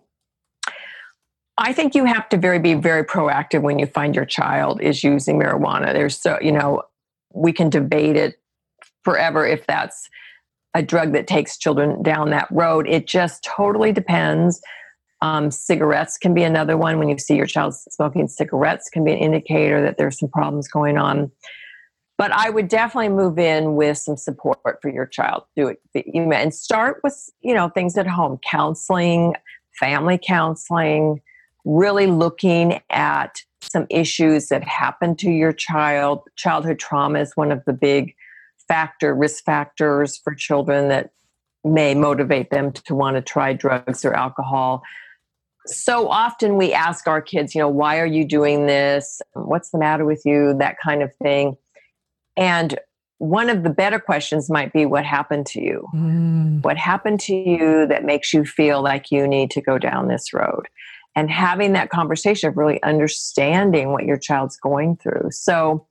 I 1.58 1.74
think 1.74 1.94
you 1.94 2.06
have 2.06 2.28
to 2.30 2.38
very 2.38 2.58
be 2.58 2.74
very 2.74 3.04
proactive 3.04 3.62
when 3.62 3.78
you 3.78 3.86
find 3.86 4.16
your 4.16 4.26
child 4.26 4.82
is 4.82 5.04
using 5.04 5.40
marijuana. 5.40 5.94
There's 5.94 6.18
so 6.18 6.40
you 6.42 6.52
know 6.52 6.82
we 7.34 7.54
can 7.54 7.70
debate 7.70 8.16
it 8.16 8.40
forever 9.04 9.46
if 9.46 9.66
that's 9.68 10.10
a 10.74 10.82
drug 10.82 11.14
that 11.14 11.28
takes 11.28 11.58
children 11.58 12.02
down 12.02 12.30
that 12.30 12.48
road. 12.52 12.88
It 12.88 13.08
just 13.08 13.44
totally 13.44 13.92
depends. 13.92 14.62
Um, 15.22 15.52
cigarettes 15.52 16.18
can 16.18 16.34
be 16.34 16.44
another 16.44 16.78
one. 16.78 16.98
When 16.98 17.10
you 17.10 17.18
see 17.18 17.36
your 17.36 17.46
child 17.46 17.76
smoking 17.76 18.28
cigarettes, 18.28 18.90
can 18.90 19.04
be 19.04 19.12
an 19.12 19.20
indicator 19.20 19.82
that 19.84 19.98
there's 19.98 20.20
some 20.20 20.30
problems 20.30 20.68
going 20.68 20.98
on. 20.98 21.32
But 22.18 22.32
I 22.32 22.50
would 22.50 22.68
definitely 22.68 23.10
move 23.10 23.38
in 23.38 23.76
with 23.76 23.98
some 23.98 24.18
support 24.18 24.80
for 24.82 24.90
your 24.90 25.06
child. 25.06 25.44
Do 25.56 25.68
it 25.68 25.82
and 26.16 26.54
start 26.54 27.02
with 27.04 27.30
you 27.42 27.54
know 27.54 27.70
things 27.70 27.98
at 27.98 28.08
home, 28.08 28.40
counseling, 28.48 29.36
family 29.80 30.20
counseling, 30.24 31.22
really 31.66 32.08
looking 32.08 32.80
at 32.90 33.42
some 33.62 33.86
issues 33.90 34.48
that 34.48 34.64
happened 34.64 35.20
to 35.20 35.32
your 35.32 35.54
child. 35.54 36.22
Childhood 36.36 36.80
trauma 36.80 37.20
is 37.20 37.36
one 37.36 37.52
of 37.52 37.64
the 37.66 37.74
big 37.74 38.16
factor 38.72 39.14
risk 39.14 39.44
factors 39.44 40.16
for 40.16 40.34
children 40.34 40.88
that 40.88 41.12
may 41.66 41.94
motivate 41.94 42.52
them 42.52 42.72
to 42.72 42.96
want 42.96 43.18
to 43.18 43.22
try 43.22 43.52
drugs 43.52 44.06
or 44.06 44.14
alcohol. 44.14 44.82
So 45.66 46.08
often 46.08 46.56
we 46.56 46.72
ask 46.72 47.06
our 47.06 47.22
kids 47.22 47.54
you 47.54 47.60
know 47.60 47.68
why 47.68 48.00
are 48.00 48.06
you 48.06 48.24
doing 48.24 48.68
this? 48.68 49.22
What's 49.34 49.72
the 49.72 49.78
matter 49.78 50.06
with 50.06 50.22
you? 50.24 50.56
that 50.60 50.78
kind 50.82 51.04
of 51.04 51.14
thing. 51.18 51.58
And 52.38 52.80
one 53.18 53.50
of 53.50 53.64
the 53.64 53.70
better 53.70 54.00
questions 54.00 54.50
might 54.50 54.72
be 54.72 54.86
what 54.86 55.04
happened 55.04 55.48
to 55.48 55.62
you? 55.62 55.86
Mm. 55.94 56.64
what 56.64 56.78
happened 56.78 57.20
to 57.22 57.36
you 57.36 57.86
that 57.88 58.06
makes 58.06 58.34
you 58.34 58.46
feel 58.46 58.82
like 58.82 59.12
you 59.12 59.28
need 59.28 59.52
to 59.52 59.62
go 59.62 59.78
down 59.78 60.08
this 60.08 60.34
road? 60.34 60.70
And 61.14 61.30
having 61.30 61.74
that 61.74 61.90
conversation 61.90 62.48
of 62.48 62.56
really 62.56 62.82
understanding 62.84 63.92
what 63.92 64.06
your 64.06 64.18
child's 64.18 64.56
going 64.56 64.96
through. 64.96 65.28
So 65.32 65.86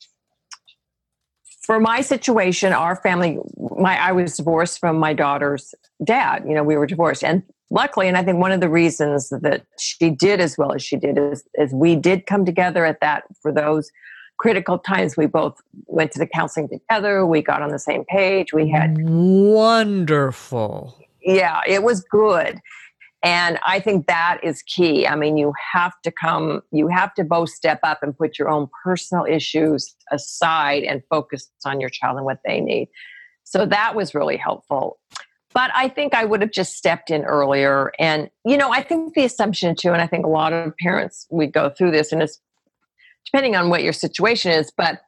for 1.70 1.78
my 1.78 2.00
situation, 2.00 2.72
our 2.72 2.96
family, 2.96 3.38
my 3.78 3.96
I 3.96 4.10
was 4.10 4.36
divorced 4.36 4.80
from 4.80 4.98
my 4.98 5.12
daughter's 5.12 5.72
dad. 6.04 6.42
You 6.44 6.56
know, 6.56 6.64
we 6.64 6.76
were 6.76 6.84
divorced, 6.84 7.22
and 7.22 7.44
luckily, 7.70 8.08
and 8.08 8.16
I 8.16 8.24
think 8.24 8.38
one 8.38 8.50
of 8.50 8.60
the 8.60 8.68
reasons 8.68 9.28
that 9.28 9.62
she 9.78 10.10
did 10.10 10.40
as 10.40 10.58
well 10.58 10.72
as 10.72 10.82
she 10.82 10.96
did 10.96 11.16
is, 11.16 11.44
is 11.54 11.72
we 11.72 11.94
did 11.94 12.26
come 12.26 12.44
together 12.44 12.84
at 12.84 12.98
that 13.02 13.22
for 13.40 13.52
those 13.52 13.88
critical 14.36 14.80
times. 14.80 15.16
We 15.16 15.26
both 15.26 15.60
went 15.86 16.10
to 16.10 16.18
the 16.18 16.26
counseling 16.26 16.68
together. 16.68 17.24
We 17.24 17.40
got 17.40 17.62
on 17.62 17.70
the 17.70 17.78
same 17.78 18.04
page. 18.06 18.52
We 18.52 18.68
had 18.68 18.96
wonderful. 18.98 20.98
Yeah, 21.22 21.60
it 21.68 21.84
was 21.84 22.00
good. 22.00 22.58
And 23.22 23.58
I 23.66 23.80
think 23.80 24.06
that 24.06 24.40
is 24.42 24.62
key. 24.62 25.06
I 25.06 25.14
mean, 25.14 25.36
you 25.36 25.52
have 25.72 25.92
to 26.04 26.10
come, 26.10 26.62
you 26.72 26.88
have 26.88 27.12
to 27.14 27.24
both 27.24 27.50
step 27.50 27.78
up 27.82 28.02
and 28.02 28.16
put 28.16 28.38
your 28.38 28.48
own 28.48 28.68
personal 28.82 29.26
issues 29.26 29.94
aside 30.10 30.84
and 30.84 31.02
focus 31.10 31.50
on 31.66 31.80
your 31.80 31.90
child 31.90 32.16
and 32.16 32.24
what 32.24 32.38
they 32.46 32.60
need. 32.60 32.88
So 33.44 33.66
that 33.66 33.94
was 33.94 34.14
really 34.14 34.38
helpful. 34.38 34.98
But 35.52 35.70
I 35.74 35.88
think 35.88 36.14
I 36.14 36.24
would 36.24 36.40
have 36.40 36.52
just 36.52 36.76
stepped 36.76 37.10
in 37.10 37.24
earlier. 37.24 37.92
And, 37.98 38.30
you 38.44 38.56
know, 38.56 38.72
I 38.72 38.82
think 38.82 39.14
the 39.14 39.24
assumption 39.24 39.74
too, 39.74 39.92
and 39.92 40.00
I 40.00 40.06
think 40.06 40.24
a 40.24 40.28
lot 40.30 40.52
of 40.52 40.76
parents, 40.78 41.26
we 41.30 41.46
go 41.46 41.68
through 41.68 41.90
this, 41.90 42.12
and 42.12 42.22
it's 42.22 42.40
depending 43.26 43.56
on 43.56 43.68
what 43.68 43.82
your 43.82 43.92
situation 43.92 44.52
is, 44.52 44.72
but 44.74 45.00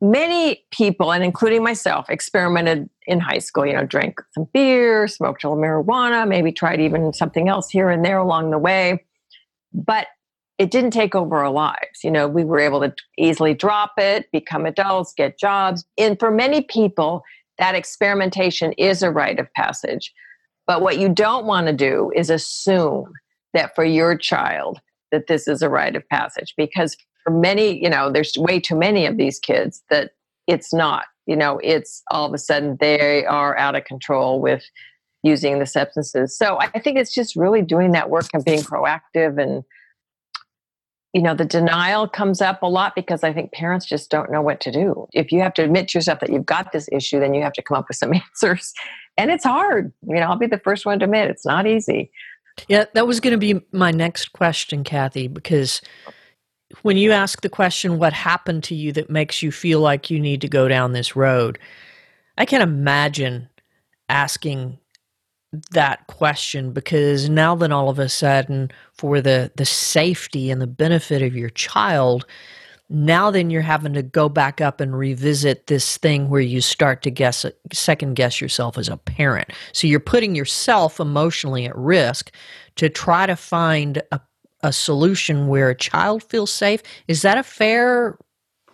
many 0.00 0.64
people, 0.70 1.12
and 1.12 1.24
including 1.24 1.62
myself, 1.62 2.10
experimented 2.10 2.88
in 3.06 3.20
high 3.20 3.38
school. 3.38 3.66
You 3.66 3.74
know, 3.74 3.86
drank 3.86 4.20
some 4.32 4.48
beer, 4.52 5.08
smoked 5.08 5.44
a 5.44 5.48
little 5.48 5.62
marijuana, 5.62 6.26
maybe 6.28 6.52
tried 6.52 6.80
even 6.80 7.12
something 7.12 7.48
else 7.48 7.70
here 7.70 7.90
and 7.90 8.04
there 8.04 8.18
along 8.18 8.50
the 8.50 8.58
way. 8.58 9.04
But 9.72 10.08
it 10.58 10.70
didn't 10.70 10.92
take 10.92 11.14
over 11.14 11.36
our 11.36 11.50
lives. 11.50 12.02
You 12.02 12.10
know, 12.10 12.28
we 12.28 12.44
were 12.44 12.58
able 12.58 12.80
to 12.80 12.94
easily 13.18 13.54
drop 13.54 13.92
it, 13.98 14.30
become 14.32 14.64
adults, 14.64 15.12
get 15.14 15.38
jobs. 15.38 15.84
And 15.98 16.18
for 16.18 16.30
many 16.30 16.62
people, 16.62 17.22
that 17.58 17.74
experimentation 17.74 18.72
is 18.72 19.02
a 19.02 19.10
rite 19.10 19.38
of 19.38 19.52
passage. 19.52 20.12
But 20.66 20.82
what 20.82 20.98
you 20.98 21.08
don't 21.08 21.46
want 21.46 21.66
to 21.66 21.72
do 21.72 22.10
is 22.14 22.30
assume 22.30 23.12
that 23.54 23.74
for 23.74 23.84
your 23.84 24.16
child 24.16 24.80
that 25.12 25.28
this 25.28 25.46
is 25.46 25.62
a 25.62 25.68
rite 25.68 25.96
of 25.96 26.08
passage 26.08 26.54
because 26.56 26.96
for 27.26 27.32
many, 27.32 27.82
you 27.82 27.90
know, 27.90 28.10
there's 28.10 28.34
way 28.36 28.60
too 28.60 28.76
many 28.76 29.04
of 29.04 29.16
these 29.16 29.38
kids 29.40 29.82
that 29.90 30.12
it's 30.46 30.72
not. 30.72 31.04
You 31.26 31.34
know, 31.34 31.58
it's 31.62 32.02
all 32.10 32.26
of 32.26 32.32
a 32.32 32.38
sudden 32.38 32.76
they 32.78 33.24
are 33.26 33.58
out 33.58 33.74
of 33.74 33.84
control 33.84 34.40
with 34.40 34.62
using 35.24 35.58
the 35.58 35.66
substances. 35.66 36.38
So 36.38 36.58
I 36.60 36.78
think 36.78 36.98
it's 36.98 37.12
just 37.12 37.34
really 37.34 37.62
doing 37.62 37.90
that 37.92 38.10
work 38.10 38.26
and 38.32 38.44
being 38.44 38.60
proactive 38.60 39.42
and 39.42 39.64
you 41.12 41.22
know, 41.22 41.34
the 41.34 41.46
denial 41.46 42.06
comes 42.06 42.42
up 42.42 42.62
a 42.62 42.66
lot 42.66 42.94
because 42.94 43.24
I 43.24 43.32
think 43.32 43.50
parents 43.50 43.86
just 43.86 44.10
don't 44.10 44.30
know 44.30 44.42
what 44.42 44.60
to 44.60 44.70
do. 44.70 45.08
If 45.14 45.32
you 45.32 45.40
have 45.40 45.54
to 45.54 45.64
admit 45.64 45.88
to 45.88 45.98
yourself 45.98 46.20
that 46.20 46.30
you've 46.30 46.44
got 46.44 46.72
this 46.72 46.90
issue, 46.92 47.18
then 47.18 47.32
you 47.32 47.42
have 47.42 47.54
to 47.54 47.62
come 47.62 47.78
up 47.78 47.88
with 47.88 47.96
some 47.96 48.12
answers. 48.34 48.74
And 49.16 49.30
it's 49.30 49.44
hard. 49.44 49.94
You 50.06 50.16
know, 50.16 50.26
I'll 50.26 50.36
be 50.36 50.46
the 50.46 50.58
first 50.58 50.84
one 50.84 50.98
to 50.98 51.06
admit 51.06 51.30
it's 51.30 51.46
not 51.46 51.66
easy. 51.66 52.10
Yeah, 52.68 52.84
that 52.92 53.06
was 53.06 53.20
going 53.20 53.32
to 53.32 53.38
be 53.38 53.62
my 53.72 53.92
next 53.92 54.34
question, 54.34 54.84
Kathy, 54.84 55.26
because 55.26 55.80
when 56.82 56.96
you 56.96 57.12
ask 57.12 57.42
the 57.42 57.48
question, 57.48 57.98
what 57.98 58.12
happened 58.12 58.64
to 58.64 58.74
you 58.74 58.92
that 58.92 59.10
makes 59.10 59.42
you 59.42 59.52
feel 59.52 59.80
like 59.80 60.10
you 60.10 60.18
need 60.18 60.40
to 60.40 60.48
go 60.48 60.68
down 60.68 60.92
this 60.92 61.14
road? 61.14 61.58
I 62.38 62.44
can't 62.44 62.62
imagine 62.62 63.48
asking 64.08 64.78
that 65.70 66.06
question 66.06 66.72
because 66.72 67.28
now 67.28 67.54
then 67.54 67.72
all 67.72 67.88
of 67.88 67.98
a 67.98 68.08
sudden 68.08 68.70
for 68.92 69.20
the 69.20 69.50
the 69.56 69.64
safety 69.64 70.50
and 70.50 70.60
the 70.60 70.66
benefit 70.66 71.22
of 71.22 71.36
your 71.36 71.50
child 71.50 72.26
now 72.88 73.30
then 73.30 73.48
you're 73.48 73.62
having 73.62 73.94
to 73.94 74.02
go 74.02 74.28
back 74.28 74.60
up 74.60 74.80
and 74.80 74.98
revisit 74.98 75.66
this 75.66 75.96
thing 75.96 76.28
where 76.28 76.40
you 76.40 76.60
start 76.60 77.02
to 77.02 77.10
guess 77.10 77.46
second 77.72 78.14
guess 78.14 78.40
yourself 78.40 78.76
as 78.76 78.88
a 78.88 78.96
parent 78.96 79.48
so 79.72 79.86
you're 79.86 80.00
putting 80.00 80.34
yourself 80.34 81.00
emotionally 81.00 81.64
at 81.64 81.76
risk 81.76 82.30
to 82.74 82.88
try 82.88 83.24
to 83.24 83.36
find 83.36 84.02
a, 84.12 84.20
a 84.62 84.72
solution 84.72 85.48
where 85.48 85.70
a 85.70 85.74
child 85.74 86.22
feels 86.22 86.52
safe 86.52 86.82
is 87.08 87.22
that 87.22 87.38
a 87.38 87.42
fair 87.42 88.18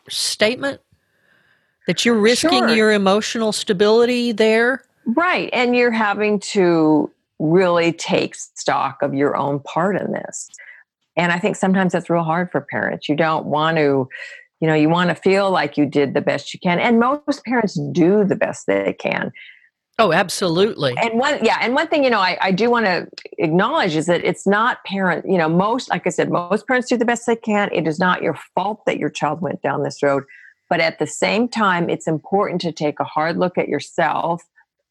statement 0.09 0.81
that 1.87 2.05
you're 2.05 2.19
risking 2.19 2.51
Sure. 2.51 2.69
your 2.69 2.93
emotional 2.93 3.53
stability 3.53 4.33
there 4.33 4.83
Right. 5.05 5.51
And 5.53 5.75
you're 5.75 5.91
having 5.91 6.39
to 6.41 7.11
really 7.39 7.93
take 7.93 8.35
stock 8.35 8.99
of 9.03 9.15
your 9.15 9.37
own 9.37 9.61
part 9.61 10.01
in 10.01 10.13
this. 10.13 10.49
And 11.17 11.33
I 11.33 11.39
think 11.39 11.57
sometimes 11.57 11.93
that's 11.93 12.09
real 12.09 12.23
hard 12.23 12.51
for 12.51 12.61
parents. 12.61 13.09
You 13.09 13.17
don't 13.17 13.47
want 13.47 13.77
to, 13.79 14.09
you 14.61 14.69
know, 14.69 14.75
you 14.75 14.89
want 14.89 15.11
to 15.11 15.17
feel 15.17 15.51
like 15.51 15.77
you 15.77 15.87
did 15.87 16.15
the 16.15 16.21
best 16.21 16.55
you 16.55 16.61
can. 16.61 16.79
And 16.79 17.01
most 17.01 17.45
parents 17.45 17.79
do 17.93 18.25
the 18.25 18.37
best 18.37 18.67
they 18.67 18.95
can. 18.99 19.33
Oh 19.99 20.13
absolutely 20.13 20.95
And 21.01 21.19
one, 21.19 21.39
yeah, 21.45 21.59
and 21.61 21.75
one 21.75 21.89
thing, 21.89 22.05
you 22.05 22.11
know, 22.11 22.21
I, 22.21 22.39
I 22.41 22.53
do 22.53 22.71
want 22.71 22.87
to 22.87 23.07
acknowledge 23.39 23.95
is 23.95 24.07
that 24.07 24.25
it's 24.25 24.47
not 24.47 24.83
parent, 24.85 25.27
you 25.29 25.39
know, 25.39 25.49
most, 25.49 25.91
like 25.91 26.07
I 26.07 26.11
said, 26.11 26.31
most 26.31 26.67
parents 26.67 26.89
do 26.89 26.97
the 26.97 27.05
best 27.05 27.27
they 27.27 27.37
can. 27.37 27.71
It 27.73 27.87
is 27.87 27.99
not 27.99 28.23
your 28.23 28.39
fault 28.55 28.85
that 28.87 28.99
your 28.99 29.11
child 29.11 29.41
went 29.41 29.63
down 29.63 29.83
this 29.83 30.03
road. 30.03 30.25
But 30.71 30.81
at 30.81 30.99
the 30.99 31.07
same 31.07 31.49
time, 31.49 31.91
it's 31.91 32.07
important 32.07 32.61
to 32.63 32.73
take 32.73 32.99
a 32.99 33.05
hard 33.05 33.37
look 33.37 33.59
at 33.59 33.69
yourself, 33.69 34.43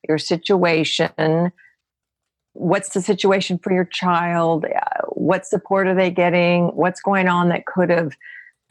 your 0.07 0.19
situation. 0.19 1.51
What's 2.53 2.89
the 2.89 3.01
situation 3.01 3.57
for 3.57 3.73
your 3.73 3.85
child? 3.85 4.65
Uh, 4.65 5.05
What 5.07 5.47
support 5.47 5.87
are 5.87 5.95
they 5.95 6.11
getting? 6.11 6.67
What's 6.67 7.01
going 7.01 7.27
on 7.27 7.49
that 7.49 7.65
could 7.65 7.89
have, 7.89 8.13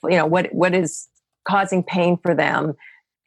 you 0.05 0.16
know, 0.19 0.27
what 0.27 0.55
what 0.55 0.75
is 0.75 1.09
causing 1.45 1.83
pain 1.83 2.16
for 2.16 2.35
them? 2.35 2.75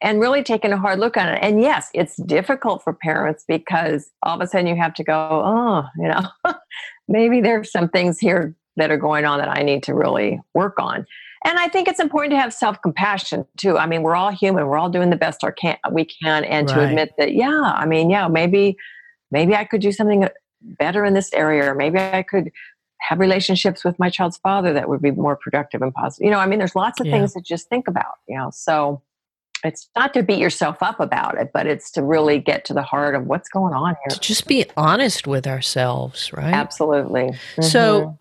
And 0.04 0.20
really 0.20 0.42
taking 0.42 0.70
a 0.70 0.76
hard 0.76 0.98
look 1.00 1.16
at 1.16 1.34
it. 1.34 1.38
And 1.42 1.60
yes, 1.60 1.88
it's 1.94 2.16
difficult 2.16 2.84
for 2.84 2.92
parents 2.92 3.42
because 3.48 4.10
all 4.22 4.36
of 4.36 4.40
a 4.42 4.46
sudden 4.46 4.66
you 4.66 4.76
have 4.76 4.92
to 4.94 5.02
go, 5.02 5.14
oh, 5.42 5.84
you 5.96 6.08
know, 6.08 6.22
maybe 7.08 7.40
there's 7.40 7.72
some 7.72 7.88
things 7.88 8.18
here 8.18 8.54
that 8.76 8.90
are 8.90 8.98
going 8.98 9.24
on 9.24 9.38
that 9.38 9.48
I 9.48 9.62
need 9.62 9.82
to 9.84 9.94
really 9.94 10.40
work 10.52 10.74
on. 10.78 11.06
And 11.46 11.58
I 11.58 11.68
think 11.68 11.88
it's 11.88 12.00
important 12.00 12.32
to 12.32 12.38
have 12.38 12.52
self 12.52 12.80
compassion 12.82 13.46
too. 13.56 13.78
I 13.78 13.86
mean, 13.86 14.02
we're 14.02 14.14
all 14.14 14.30
human. 14.30 14.66
We're 14.66 14.78
all 14.78 14.90
doing 14.90 15.08
the 15.08 15.16
best 15.16 15.42
our 15.42 15.52
can 15.52 15.78
we 15.90 16.04
can, 16.04 16.44
and 16.44 16.68
to 16.68 16.82
admit 16.82 17.12
that, 17.18 17.34
yeah, 17.34 17.72
I 17.74 17.86
mean, 17.86 18.10
yeah, 18.10 18.28
maybe, 18.28 18.76
maybe 19.30 19.54
I 19.54 19.64
could 19.64 19.80
do 19.80 19.92
something 19.92 20.28
better 20.62 21.04
in 21.04 21.14
this 21.14 21.32
area, 21.32 21.70
or 21.70 21.74
maybe 21.74 21.98
I 21.98 22.22
could 22.22 22.50
have 23.00 23.18
relationships 23.20 23.84
with 23.84 23.98
my 23.98 24.08
child's 24.08 24.38
father 24.38 24.72
that 24.72 24.88
would 24.88 25.02
be 25.02 25.10
more 25.10 25.36
productive 25.36 25.82
and 25.82 25.92
positive. 25.92 26.24
You 26.24 26.30
know, 26.30 26.38
I 26.38 26.46
mean, 26.46 26.58
there's 26.58 26.76
lots 26.76 27.00
of 27.00 27.06
Yeah. 27.06 27.12
things 27.12 27.34
to 27.34 27.42
just 27.42 27.68
think 27.68 27.88
about. 27.88 28.14
You 28.26 28.38
know, 28.38 28.50
so 28.50 29.02
it's 29.64 29.88
not 29.96 30.14
to 30.14 30.22
beat 30.22 30.38
yourself 30.38 30.82
up 30.82 31.00
about 31.00 31.38
it, 31.38 31.50
but 31.52 31.66
it's 31.66 31.90
to 31.92 32.02
really 32.02 32.38
get 32.38 32.64
to 32.66 32.74
the 32.74 32.82
heart 32.82 33.14
of 33.14 33.26
what's 33.26 33.48
going 33.48 33.74
on 33.74 33.96
here. 34.04 34.10
to 34.10 34.20
just 34.20 34.46
be 34.46 34.66
honest 34.76 35.26
with 35.26 35.46
ourselves, 35.46 36.32
right? 36.32 36.52
Absolutely. 36.52 37.32
So 37.60 38.18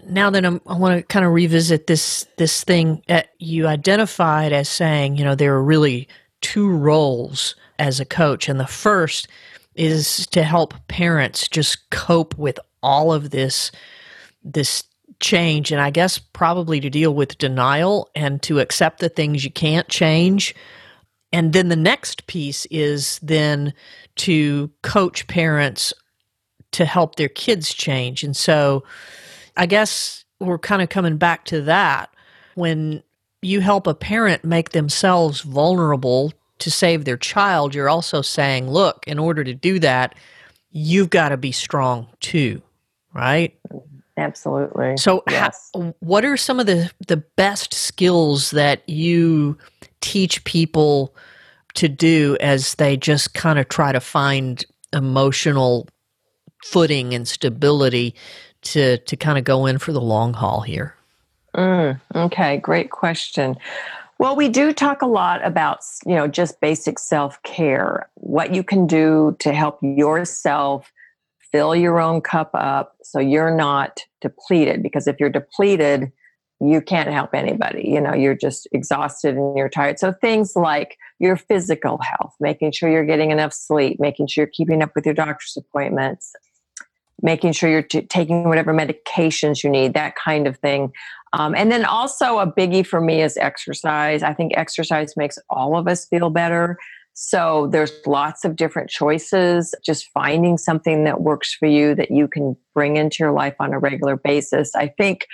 mm-hmm. 0.00 0.14
now 0.14 0.30
that 0.30 0.44
I'm, 0.44 0.60
I 0.66 0.76
want 0.76 0.98
to 0.98 1.02
kind 1.06 1.24
of 1.24 1.32
revisit 1.32 1.86
this 1.86 2.26
this 2.36 2.64
thing 2.64 3.02
that 3.08 3.28
you 3.38 3.66
identified 3.66 4.52
as 4.52 4.68
saying, 4.68 5.16
you 5.16 5.24
know, 5.24 5.34
there 5.34 5.54
are 5.54 5.62
really 5.62 6.08
two 6.40 6.68
roles 6.68 7.54
as 7.78 8.00
a 8.00 8.04
coach, 8.04 8.48
and 8.48 8.58
the 8.58 8.66
first 8.66 9.28
is 9.74 10.26
to 10.28 10.42
help 10.42 10.74
parents 10.88 11.48
just 11.48 11.90
cope 11.90 12.36
with 12.38 12.58
all 12.82 13.12
of 13.12 13.30
this 13.30 13.70
this 14.42 14.82
change, 15.20 15.72
and 15.72 15.80
I 15.80 15.90
guess 15.90 16.18
probably 16.18 16.80
to 16.80 16.90
deal 16.90 17.14
with 17.14 17.38
denial 17.38 18.10
and 18.14 18.42
to 18.42 18.60
accept 18.60 19.00
the 19.00 19.08
things 19.08 19.44
you 19.44 19.50
can't 19.50 19.88
change. 19.88 20.54
And 21.36 21.52
then 21.52 21.68
the 21.68 21.76
next 21.76 22.26
piece 22.28 22.64
is 22.70 23.20
then 23.22 23.74
to 24.16 24.70
coach 24.80 25.26
parents 25.26 25.92
to 26.70 26.86
help 26.86 27.16
their 27.16 27.28
kids 27.28 27.74
change. 27.74 28.24
And 28.24 28.34
so 28.34 28.84
I 29.54 29.66
guess 29.66 30.24
we're 30.40 30.58
kind 30.58 30.80
of 30.80 30.88
coming 30.88 31.18
back 31.18 31.44
to 31.46 31.60
that. 31.60 32.08
When 32.54 33.02
you 33.42 33.60
help 33.60 33.86
a 33.86 33.92
parent 33.92 34.46
make 34.46 34.70
themselves 34.70 35.42
vulnerable 35.42 36.32
to 36.60 36.70
save 36.70 37.04
their 37.04 37.18
child, 37.18 37.74
you're 37.74 37.90
also 37.90 38.22
saying, 38.22 38.70
look, 38.70 39.04
in 39.06 39.18
order 39.18 39.44
to 39.44 39.52
do 39.52 39.78
that, 39.80 40.14
you've 40.70 41.10
got 41.10 41.28
to 41.28 41.36
be 41.36 41.52
strong 41.52 42.08
too, 42.20 42.62
right? 43.12 43.54
Absolutely. 44.16 44.96
So, 44.96 45.22
Yes. 45.28 45.70
how, 45.74 45.94
what 46.00 46.24
are 46.24 46.38
some 46.38 46.58
of 46.60 46.64
the, 46.64 46.90
the 47.08 47.18
best 47.18 47.74
skills 47.74 48.52
that 48.52 48.88
you 48.88 49.58
teach 50.06 50.44
people 50.44 51.12
to 51.74 51.88
do 51.88 52.36
as 52.40 52.76
they 52.76 52.96
just 52.96 53.34
kind 53.34 53.58
of 53.58 53.68
try 53.68 53.90
to 53.90 53.98
find 53.98 54.64
emotional 54.92 55.88
footing 56.64 57.12
and 57.12 57.26
stability 57.26 58.14
to, 58.62 58.98
to 58.98 59.16
kind 59.16 59.36
of 59.36 59.42
go 59.42 59.66
in 59.66 59.78
for 59.78 59.92
the 59.92 60.00
long 60.00 60.32
haul 60.32 60.60
here? 60.60 60.94
Mm, 61.56 62.00
okay, 62.14 62.58
great 62.58 62.90
question. 62.90 63.56
Well, 64.18 64.36
we 64.36 64.48
do 64.48 64.72
talk 64.72 65.02
a 65.02 65.06
lot 65.06 65.44
about, 65.44 65.80
you 66.06 66.14
know, 66.14 66.28
just 66.28 66.60
basic 66.60 67.00
self-care, 67.00 68.08
what 68.14 68.54
you 68.54 68.62
can 68.62 68.86
do 68.86 69.36
to 69.40 69.52
help 69.52 69.80
yourself 69.82 70.92
fill 71.50 71.74
your 71.74 72.00
own 72.00 72.20
cup 72.20 72.50
up 72.54 72.96
so 73.02 73.18
you're 73.18 73.54
not 73.54 74.04
depleted 74.20 74.84
because 74.84 75.08
if 75.08 75.18
you're 75.18 75.30
depleted, 75.30 76.12
you 76.60 76.80
can't 76.80 77.10
help 77.10 77.34
anybody. 77.34 77.86
You 77.86 78.00
know, 78.00 78.14
you're 78.14 78.34
just 78.34 78.66
exhausted 78.72 79.36
and 79.36 79.56
you're 79.56 79.68
tired. 79.68 79.98
So 79.98 80.12
things 80.12 80.56
like 80.56 80.96
your 81.18 81.36
physical 81.36 81.98
health, 81.98 82.34
making 82.40 82.72
sure 82.72 82.90
you're 82.90 83.04
getting 83.04 83.30
enough 83.30 83.52
sleep, 83.52 84.00
making 84.00 84.28
sure 84.28 84.44
you're 84.44 84.52
keeping 84.52 84.82
up 84.82 84.92
with 84.94 85.04
your 85.04 85.14
doctor's 85.14 85.56
appointments, 85.56 86.32
making 87.20 87.52
sure 87.52 87.68
you're 87.68 87.82
t- 87.82 88.02
taking 88.02 88.44
whatever 88.44 88.72
medications 88.72 89.62
you 89.62 89.70
need, 89.70 89.94
that 89.94 90.14
kind 90.16 90.46
of 90.46 90.56
thing. 90.58 90.92
Um, 91.34 91.54
and 91.54 91.70
then 91.70 91.84
also 91.84 92.38
a 92.38 92.50
biggie 92.50 92.86
for 92.86 93.00
me 93.00 93.22
is 93.22 93.36
exercise. 93.36 94.22
I 94.22 94.32
think 94.32 94.52
exercise 94.56 95.16
makes 95.16 95.38
all 95.50 95.76
of 95.76 95.86
us 95.86 96.06
feel 96.06 96.30
better. 96.30 96.78
So 97.12 97.68
there's 97.72 97.92
lots 98.06 98.44
of 98.44 98.56
different 98.56 98.90
choices. 98.90 99.74
Just 99.84 100.08
finding 100.12 100.58
something 100.58 101.04
that 101.04 101.22
works 101.22 101.54
for 101.54 101.66
you 101.66 101.94
that 101.94 102.10
you 102.10 102.28
can 102.28 102.56
bring 102.74 102.96
into 102.96 103.16
your 103.20 103.32
life 103.32 103.54
on 103.58 103.72
a 103.72 103.78
regular 103.78 104.16
basis. 104.16 104.74
I 104.74 104.88
think 104.88 105.26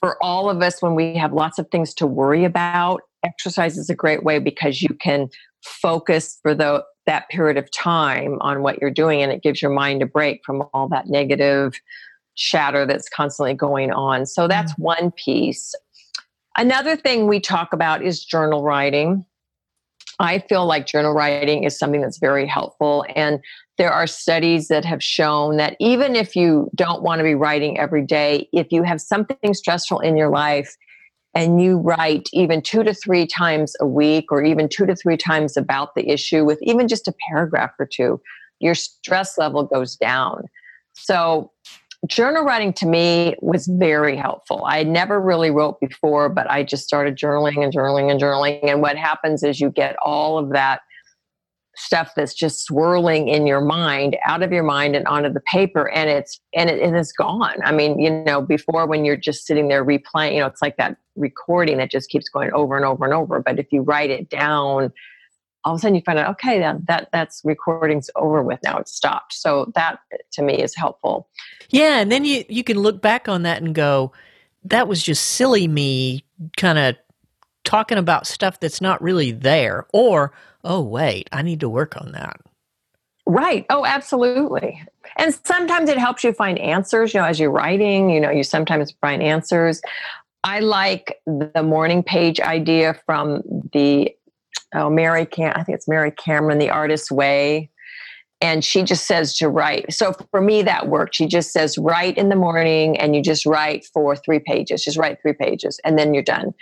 for 0.00 0.22
all 0.22 0.50
of 0.50 0.62
us, 0.62 0.82
when 0.82 0.94
we 0.94 1.16
have 1.16 1.32
lots 1.32 1.58
of 1.58 1.68
things 1.70 1.94
to 1.94 2.06
worry 2.06 2.44
about, 2.44 3.00
exercise 3.24 3.76
is 3.76 3.90
a 3.90 3.94
great 3.94 4.22
way 4.22 4.38
because 4.38 4.82
you 4.82 4.90
can 5.00 5.28
focus 5.64 6.38
for 6.42 6.54
the 6.54 6.84
that 7.06 7.28
period 7.28 7.56
of 7.56 7.70
time 7.70 8.36
on 8.40 8.62
what 8.62 8.80
you're 8.80 8.90
doing 8.90 9.22
and 9.22 9.30
it 9.30 9.42
gives 9.42 9.62
your 9.62 9.70
mind 9.70 10.02
a 10.02 10.06
break 10.06 10.40
from 10.44 10.64
all 10.74 10.88
that 10.88 11.06
negative 11.06 11.74
chatter 12.34 12.84
that's 12.84 13.08
constantly 13.08 13.54
going 13.54 13.92
on. 13.92 14.26
So 14.26 14.42
mm-hmm. 14.42 14.48
that's 14.48 14.72
one 14.72 15.12
piece. 15.12 15.74
Another 16.56 16.96
thing 16.96 17.28
we 17.28 17.38
talk 17.38 17.72
about 17.72 18.02
is 18.02 18.24
journal 18.24 18.62
writing. 18.62 19.24
I 20.18 20.40
feel 20.40 20.66
like 20.66 20.86
journal 20.86 21.12
writing 21.12 21.64
is 21.64 21.78
something 21.78 22.00
that's 22.00 22.18
very 22.18 22.46
helpful. 22.46 23.04
And 23.14 23.40
there 23.78 23.92
are 23.92 24.06
studies 24.06 24.68
that 24.68 24.84
have 24.84 25.02
shown 25.02 25.56
that 25.58 25.76
even 25.80 26.16
if 26.16 26.34
you 26.34 26.70
don't 26.74 27.02
want 27.02 27.18
to 27.18 27.24
be 27.24 27.34
writing 27.34 27.78
every 27.78 28.04
day, 28.04 28.48
if 28.52 28.72
you 28.72 28.82
have 28.82 29.00
something 29.00 29.54
stressful 29.54 30.00
in 30.00 30.16
your 30.16 30.30
life 30.30 30.76
and 31.34 31.60
you 31.60 31.78
write 31.78 32.30
even 32.32 32.62
two 32.62 32.82
to 32.82 32.94
three 32.94 33.26
times 33.26 33.74
a 33.80 33.86
week 33.86 34.32
or 34.32 34.42
even 34.42 34.68
two 34.68 34.86
to 34.86 34.96
three 34.96 35.18
times 35.18 35.56
about 35.56 35.94
the 35.94 36.08
issue 36.08 36.44
with 36.44 36.58
even 36.62 36.88
just 36.88 37.06
a 37.06 37.14
paragraph 37.28 37.72
or 37.78 37.86
two, 37.86 38.18
your 38.60 38.74
stress 38.74 39.36
level 39.36 39.62
goes 39.64 39.96
down. 39.96 40.44
So, 40.94 41.52
journal 42.06 42.44
writing 42.44 42.72
to 42.72 42.86
me 42.86 43.34
was 43.40 43.66
very 43.66 44.16
helpful. 44.16 44.64
I 44.66 44.82
never 44.84 45.20
really 45.20 45.50
wrote 45.50 45.80
before, 45.80 46.28
but 46.28 46.50
I 46.50 46.62
just 46.62 46.84
started 46.84 47.16
journaling 47.16 47.62
and 47.62 47.72
journaling 47.72 48.10
and 48.10 48.20
journaling. 48.20 48.70
And 48.70 48.80
what 48.80 48.96
happens 48.96 49.42
is 49.42 49.60
you 49.60 49.70
get 49.70 49.96
all 50.02 50.38
of 50.38 50.50
that 50.50 50.80
stuff 51.76 52.12
that's 52.16 52.34
just 52.34 52.64
swirling 52.64 53.28
in 53.28 53.46
your 53.46 53.60
mind 53.60 54.16
out 54.26 54.42
of 54.42 54.50
your 54.50 54.62
mind 54.62 54.96
and 54.96 55.06
onto 55.06 55.30
the 55.30 55.40
paper 55.40 55.90
and 55.90 56.08
it's 56.08 56.40
and 56.54 56.70
it, 56.70 56.78
it 56.78 56.94
is 56.94 57.12
gone. 57.12 57.56
I 57.64 57.72
mean 57.72 57.98
you 57.98 58.10
know 58.10 58.40
before 58.40 58.86
when 58.86 59.04
you're 59.04 59.16
just 59.16 59.46
sitting 59.46 59.68
there 59.68 59.84
replaying 59.84 60.34
you 60.34 60.40
know 60.40 60.46
it's 60.46 60.62
like 60.62 60.76
that 60.78 60.96
recording 61.16 61.76
that 61.78 61.90
just 61.90 62.08
keeps 62.08 62.28
going 62.28 62.50
over 62.52 62.76
and 62.76 62.84
over 62.84 63.04
and 63.04 63.12
over 63.12 63.40
but 63.40 63.58
if 63.58 63.66
you 63.72 63.82
write 63.82 64.10
it 64.10 64.30
down 64.30 64.92
all 65.64 65.74
of 65.74 65.78
a 65.78 65.80
sudden 65.80 65.94
you 65.94 66.00
find 66.00 66.18
out 66.18 66.30
okay 66.30 66.58
that, 66.58 66.86
that 66.86 67.08
that's 67.12 67.42
recording's 67.44 68.08
over 68.16 68.42
with 68.42 68.60
now 68.64 68.78
it's 68.78 68.92
stopped. 68.92 69.34
So 69.34 69.70
that 69.74 69.98
to 70.32 70.42
me 70.42 70.62
is 70.62 70.74
helpful. 70.74 71.28
Yeah 71.68 72.00
and 72.00 72.10
then 72.10 72.24
you 72.24 72.44
you 72.48 72.64
can 72.64 72.78
look 72.78 73.02
back 73.02 73.28
on 73.28 73.42
that 73.42 73.62
and 73.62 73.74
go 73.74 74.12
that 74.64 74.88
was 74.88 75.02
just 75.02 75.26
silly 75.26 75.68
me 75.68 76.24
kind 76.56 76.78
of 76.78 76.96
talking 77.64 77.98
about 77.98 78.26
stuff 78.26 78.60
that's 78.60 78.80
not 78.80 79.02
really 79.02 79.32
there 79.32 79.86
or 79.92 80.32
oh, 80.66 80.80
wait, 80.82 81.28
I 81.32 81.42
need 81.42 81.60
to 81.60 81.68
work 81.68 81.96
on 81.96 82.12
that. 82.12 82.40
Right. 83.24 83.64
Oh, 83.70 83.84
absolutely. 83.84 84.82
And 85.16 85.36
sometimes 85.44 85.88
it 85.88 85.98
helps 85.98 86.22
you 86.22 86.32
find 86.32 86.58
answers, 86.58 87.14
you 87.14 87.20
know, 87.20 87.26
as 87.26 87.40
you're 87.40 87.50
writing, 87.50 88.10
you 88.10 88.20
know, 88.20 88.30
you 88.30 88.44
sometimes 88.44 88.92
find 89.00 89.22
answers. 89.22 89.80
I 90.44 90.60
like 90.60 91.20
the 91.26 91.62
morning 91.62 92.02
page 92.02 92.40
idea 92.40 92.94
from 93.06 93.42
the 93.72 94.14
oh 94.74 94.90
Mary 94.90 95.26
Cam 95.26 95.52
I 95.56 95.64
think 95.64 95.76
it's 95.76 95.88
Mary 95.88 96.12
Cameron, 96.12 96.58
The 96.58 96.70
Artist's 96.70 97.10
Way. 97.10 97.70
And 98.40 98.64
she 98.64 98.82
just 98.82 99.06
says 99.06 99.36
to 99.38 99.48
write. 99.48 99.92
So 99.92 100.14
for 100.30 100.40
me, 100.40 100.62
that 100.62 100.88
worked. 100.88 101.14
She 101.14 101.26
just 101.26 101.52
says 101.52 101.78
write 101.78 102.18
in 102.18 102.28
the 102.28 102.36
morning 102.36 102.96
and 102.98 103.16
you 103.16 103.22
just 103.22 103.46
write 103.46 103.86
for 103.86 104.14
three 104.14 104.40
pages. 104.40 104.84
Just 104.84 104.98
write 104.98 105.20
three 105.22 105.32
pages 105.32 105.80
and 105.84 105.98
then 105.98 106.12
you're 106.14 106.22
done 106.22 106.54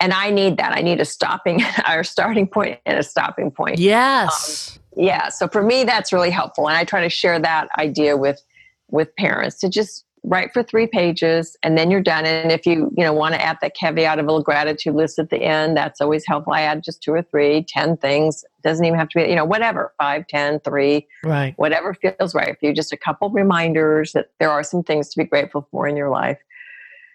and 0.00 0.12
I 0.12 0.30
need 0.30 0.56
that. 0.58 0.72
I 0.72 0.80
need 0.80 1.00
a 1.00 1.04
stopping 1.04 1.62
or 1.88 2.04
starting 2.04 2.46
point 2.46 2.80
and 2.86 2.98
a 2.98 3.02
stopping 3.02 3.50
point. 3.50 3.78
Yes. 3.78 4.76
Um, 4.76 5.04
yeah. 5.04 5.28
So 5.28 5.48
for 5.48 5.62
me, 5.62 5.84
that's 5.84 6.12
really 6.12 6.30
helpful, 6.30 6.68
and 6.68 6.76
I 6.76 6.84
try 6.84 7.00
to 7.02 7.08
share 7.08 7.38
that 7.38 7.68
idea 7.78 8.16
with 8.16 8.42
with 8.90 9.14
parents 9.16 9.58
to 9.60 9.68
just 9.68 10.04
write 10.24 10.52
for 10.52 10.64
three 10.64 10.86
pages 10.86 11.56
and 11.62 11.78
then 11.78 11.90
you're 11.90 12.02
done. 12.02 12.26
And 12.26 12.50
if 12.50 12.66
you 12.66 12.92
you 12.96 13.04
know 13.04 13.12
want 13.12 13.34
to 13.34 13.44
add 13.44 13.58
that 13.60 13.74
caveat 13.74 14.18
of 14.18 14.24
a 14.24 14.28
little 14.28 14.42
gratitude 14.42 14.94
list 14.94 15.18
at 15.18 15.30
the 15.30 15.42
end, 15.42 15.76
that's 15.76 16.00
always 16.00 16.26
helpful. 16.26 16.52
I 16.52 16.62
add 16.62 16.82
just 16.82 17.02
two 17.02 17.12
or 17.12 17.22
three, 17.22 17.64
ten 17.68 17.96
things. 17.96 18.44
Doesn't 18.62 18.84
even 18.84 18.98
have 18.98 19.08
to 19.10 19.20
be 19.20 19.28
you 19.28 19.36
know 19.36 19.44
whatever 19.44 19.92
five, 19.98 20.26
ten, 20.26 20.60
three, 20.60 21.06
right? 21.24 21.54
Whatever 21.56 21.94
feels 21.94 22.34
right 22.34 22.58
for 22.58 22.66
you. 22.66 22.72
Just 22.72 22.92
a 22.92 22.96
couple 22.96 23.30
reminders 23.30 24.12
that 24.12 24.30
there 24.40 24.50
are 24.50 24.62
some 24.62 24.82
things 24.82 25.08
to 25.10 25.18
be 25.18 25.24
grateful 25.24 25.68
for 25.70 25.86
in 25.86 25.96
your 25.96 26.10
life 26.10 26.38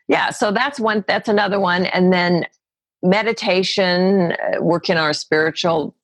yeah 0.10 0.30
so 0.32 0.52
that's 0.52 0.82
one 0.82 1.02
that's 1.08 1.30
another 1.30 1.62
one 1.62 1.86
and 1.86 2.12
then 2.12 2.46
meditation, 3.04 4.32
uh, 4.34 4.62
working 4.62 4.98
on 4.98 5.04
our 5.04 5.14
spiritual 5.14 5.96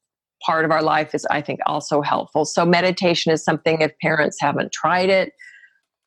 part 0.46 0.66
of 0.66 0.72
our 0.72 0.84
life 0.84 1.16
is, 1.16 1.26
I 1.30 1.42
think, 1.42 1.60
also 1.66 2.02
helpful. 2.02 2.46
So, 2.46 2.66
meditation 2.66 3.32
is 3.32 3.44
something 3.44 3.82
if 3.82 3.98
parents 4.00 4.38
haven't 4.40 4.72
tried 4.72 5.10
it, 5.10 5.34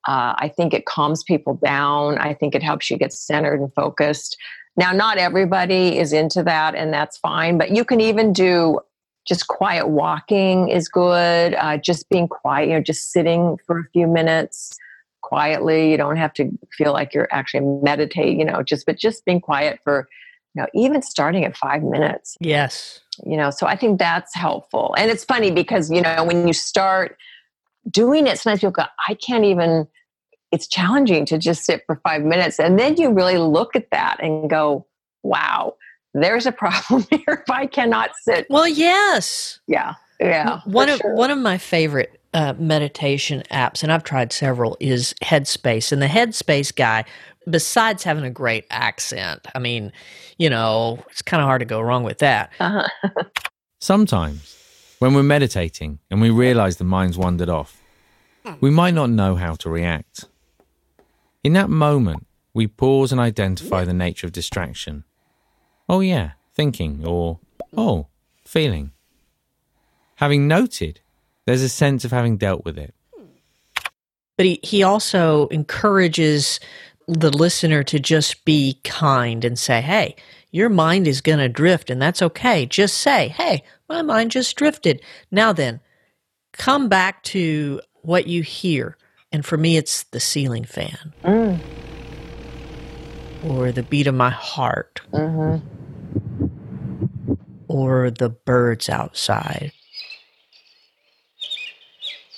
uh, 0.06 0.34
I 0.36 0.52
think 0.54 0.74
it 0.74 0.86
calms 0.86 1.22
people 1.22 1.54
down. 1.54 2.18
I 2.18 2.34
think 2.34 2.54
it 2.54 2.62
helps 2.62 2.90
you 2.90 2.96
get 2.96 3.12
centered 3.12 3.60
and 3.60 3.72
focused. 3.74 4.36
Now, 4.76 4.92
not 4.92 5.18
everybody 5.18 5.98
is 5.98 6.12
into 6.12 6.42
that, 6.44 6.74
and 6.74 6.92
that's 6.92 7.18
fine, 7.18 7.58
but 7.58 7.70
you 7.70 7.84
can 7.84 8.00
even 8.00 8.32
do 8.32 8.80
just 9.26 9.46
quiet 9.46 9.88
walking 9.88 10.68
is 10.68 10.88
good. 10.88 11.54
Uh, 11.54 11.76
just 11.76 12.08
being 12.08 12.26
quiet, 12.26 12.68
you 12.68 12.74
know, 12.74 12.82
just 12.82 13.12
sitting 13.12 13.56
for 13.66 13.78
a 13.78 13.84
few 13.92 14.06
minutes 14.06 14.76
quietly. 15.20 15.90
You 15.90 15.96
don't 15.96 16.16
have 16.16 16.32
to 16.34 16.50
feel 16.76 16.92
like 16.92 17.14
you're 17.14 17.28
actually 17.30 17.64
meditating, 17.82 18.40
you 18.40 18.46
know, 18.46 18.62
just, 18.62 18.86
but 18.86 18.98
just 18.98 19.24
being 19.24 19.40
quiet 19.40 19.78
for 19.84 20.08
you 20.54 20.62
know, 20.62 20.68
even 20.74 21.02
starting 21.02 21.44
at 21.44 21.56
five 21.56 21.82
minutes. 21.82 22.36
Yes. 22.40 23.00
You 23.24 23.36
know, 23.36 23.50
so 23.50 23.66
I 23.66 23.76
think 23.76 23.98
that's 23.98 24.34
helpful. 24.34 24.94
And 24.98 25.10
it's 25.10 25.24
funny 25.24 25.50
because, 25.50 25.90
you 25.90 26.00
know, 26.00 26.24
when 26.24 26.46
you 26.46 26.52
start 26.52 27.16
doing 27.90 28.26
it, 28.26 28.38
sometimes 28.38 28.60
people 28.60 28.72
go, 28.72 28.84
I 29.08 29.14
can't 29.14 29.44
even, 29.44 29.86
it's 30.50 30.66
challenging 30.66 31.24
to 31.26 31.38
just 31.38 31.64
sit 31.64 31.82
for 31.86 32.00
five 32.06 32.22
minutes. 32.22 32.58
And 32.58 32.78
then 32.78 32.96
you 32.96 33.10
really 33.10 33.38
look 33.38 33.74
at 33.74 33.90
that 33.90 34.18
and 34.22 34.48
go, 34.48 34.86
wow, 35.22 35.74
there's 36.14 36.46
a 36.46 36.52
problem 36.52 37.06
here 37.10 37.42
if 37.46 37.50
I 37.50 37.66
cannot 37.66 38.10
sit. 38.22 38.46
Well, 38.50 38.68
yes. 38.68 39.60
Yeah. 39.66 39.94
Yeah. 40.20 40.60
One 40.66 40.88
of 40.88 40.98
sure. 40.98 41.14
one 41.14 41.30
of 41.30 41.38
my 41.38 41.58
favorite 41.58 42.20
uh, 42.34 42.54
meditation 42.58 43.42
apps, 43.50 43.82
and 43.82 43.92
I've 43.92 44.04
tried 44.04 44.32
several, 44.32 44.76
is 44.80 45.14
Headspace. 45.22 45.92
And 45.92 46.00
the 46.00 46.06
Headspace 46.06 46.74
guy 46.74 47.04
besides 47.48 48.02
having 48.02 48.24
a 48.24 48.30
great 48.30 48.66
accent, 48.70 49.46
I 49.54 49.58
mean, 49.58 49.92
you 50.38 50.50
know, 50.50 51.02
it's 51.10 51.22
kind 51.22 51.40
of 51.40 51.46
hard 51.46 51.60
to 51.60 51.66
go 51.66 51.80
wrong 51.80 52.04
with 52.04 52.18
that. 52.18 52.52
Uh-huh. 52.60 52.88
Sometimes, 53.80 54.56
when 54.98 55.14
we're 55.14 55.22
meditating 55.22 55.98
and 56.10 56.20
we 56.20 56.30
realize 56.30 56.76
the 56.76 56.84
mind's 56.84 57.18
wandered 57.18 57.48
off, 57.48 57.80
we 58.60 58.70
might 58.70 58.94
not 58.94 59.10
know 59.10 59.36
how 59.36 59.54
to 59.54 59.70
react. 59.70 60.24
In 61.44 61.52
that 61.54 61.70
moment, 61.70 62.26
we 62.54 62.66
pause 62.66 63.12
and 63.12 63.20
identify 63.20 63.84
the 63.84 63.94
nature 63.94 64.26
of 64.26 64.32
distraction. 64.32 65.04
Oh, 65.88 66.00
yeah, 66.00 66.32
thinking, 66.54 67.04
or 67.06 67.40
oh, 67.76 68.06
feeling. 68.44 68.92
Having 70.16 70.46
noted, 70.46 71.00
there's 71.46 71.62
a 71.62 71.68
sense 71.68 72.04
of 72.04 72.10
having 72.10 72.36
dealt 72.36 72.64
with 72.64 72.78
it. 72.78 72.94
But 74.36 74.46
he, 74.46 74.60
he 74.62 74.82
also 74.82 75.48
encourages 75.48 76.60
the 77.06 77.30
listener 77.30 77.82
to 77.84 77.98
just 77.98 78.44
be 78.44 78.78
kind 78.84 79.44
and 79.44 79.58
say, 79.58 79.80
hey, 79.80 80.16
your 80.50 80.68
mind 80.68 81.06
is 81.08 81.20
going 81.20 81.38
to 81.38 81.48
drift, 81.48 81.90
and 81.90 82.00
that's 82.00 82.22
okay. 82.22 82.66
Just 82.66 82.98
say, 82.98 83.28
hey, 83.28 83.62
my 83.88 84.02
mind 84.02 84.30
just 84.30 84.56
drifted. 84.56 85.02
Now 85.30 85.52
then, 85.52 85.80
come 86.52 86.88
back 86.88 87.22
to 87.24 87.80
what 88.02 88.26
you 88.26 88.42
hear. 88.42 88.96
And 89.32 89.44
for 89.44 89.56
me, 89.56 89.76
it's 89.76 90.04
the 90.04 90.20
ceiling 90.20 90.64
fan 90.64 91.14
mm. 91.24 91.58
or 93.44 93.72
the 93.72 93.82
beat 93.82 94.06
of 94.06 94.14
my 94.14 94.30
heart 94.30 95.00
mm-hmm. 95.12 95.64
or 97.68 98.10
the 98.10 98.28
birds 98.28 98.90
outside. 98.90 99.72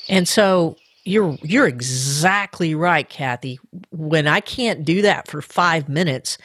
And 0.08 0.28
so 0.28 0.76
you're 1.04 1.36
you're 1.42 1.66
exactly 1.66 2.74
right, 2.74 3.08
Cathy. 3.08 3.58
When 3.90 4.26
I 4.26 4.40
can't 4.40 4.84
do 4.84 5.02
that 5.02 5.28
for 5.28 5.42
five 5.42 5.88
minutes, 5.88 6.38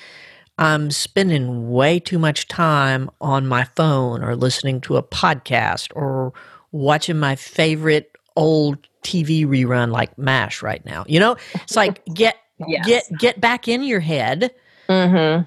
I'm 0.58 0.92
spending 0.92 1.72
way 1.72 2.00
too 2.00 2.20
much 2.20 2.48
time 2.48 3.10
on 3.22 3.48
my 3.48 3.64
phone 3.64 4.24
or 4.24 4.36
listening 4.36 4.82
to 4.82 4.98
a 4.98 5.04
podcast 5.04 5.96
or 5.96 6.34
watching 6.72 7.18
my 7.18 7.36
favorite 7.36 8.12
old 8.36 8.78
TV 9.04 9.46
rerun 9.46 9.92
like 9.92 10.18
MASH 10.18 10.62
right 10.62 10.86
now. 10.86 11.06
You 11.08 11.20
know, 11.20 11.38
it's 11.56 11.76
like 11.76 12.04
get 12.14 12.38
yes. 12.68 12.86
get 12.86 13.06
get 13.18 13.42
back 13.42 13.68
in 13.68 13.84
your 13.84 14.02
head 14.02 14.54
mm-hmm. 14.90 15.44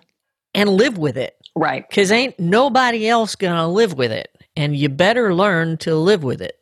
and 0.55 0.71
live 0.71 0.97
with 0.97 1.19
it. 1.19 1.37
Right. 1.55 1.87
Because 1.87 2.11
ain't 2.11 2.39
nobody 2.41 3.09
else 3.09 3.37
gonna 3.37 3.69
live 3.69 3.95
with 3.95 4.13
it. 4.13 4.31
And 4.57 4.77
you 4.77 4.89
better 4.89 5.35
learn 5.35 5.77
to 5.79 5.95
live 5.97 6.23
with 6.23 6.41
it. 6.41 6.59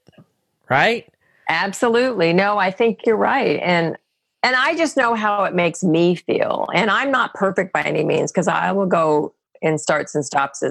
Right? 0.68 1.12
Absolutely. 1.50 2.32
No, 2.32 2.58
I 2.58 2.70
think 2.70 3.00
you're 3.04 3.16
right. 3.16 3.60
And 3.62 3.96
and 4.42 4.56
I 4.56 4.74
just 4.74 4.96
know 4.96 5.14
how 5.14 5.44
it 5.44 5.54
makes 5.54 5.82
me 5.82 6.14
feel. 6.14 6.66
And 6.72 6.90
I'm 6.90 7.10
not 7.10 7.34
perfect 7.34 7.74
by 7.74 7.82
any 7.82 8.04
means 8.04 8.32
because 8.32 8.48
I 8.48 8.72
will 8.72 8.86
go 8.86 9.34
in 9.60 9.76
starts 9.76 10.14
and 10.14 10.24
stops 10.24 10.62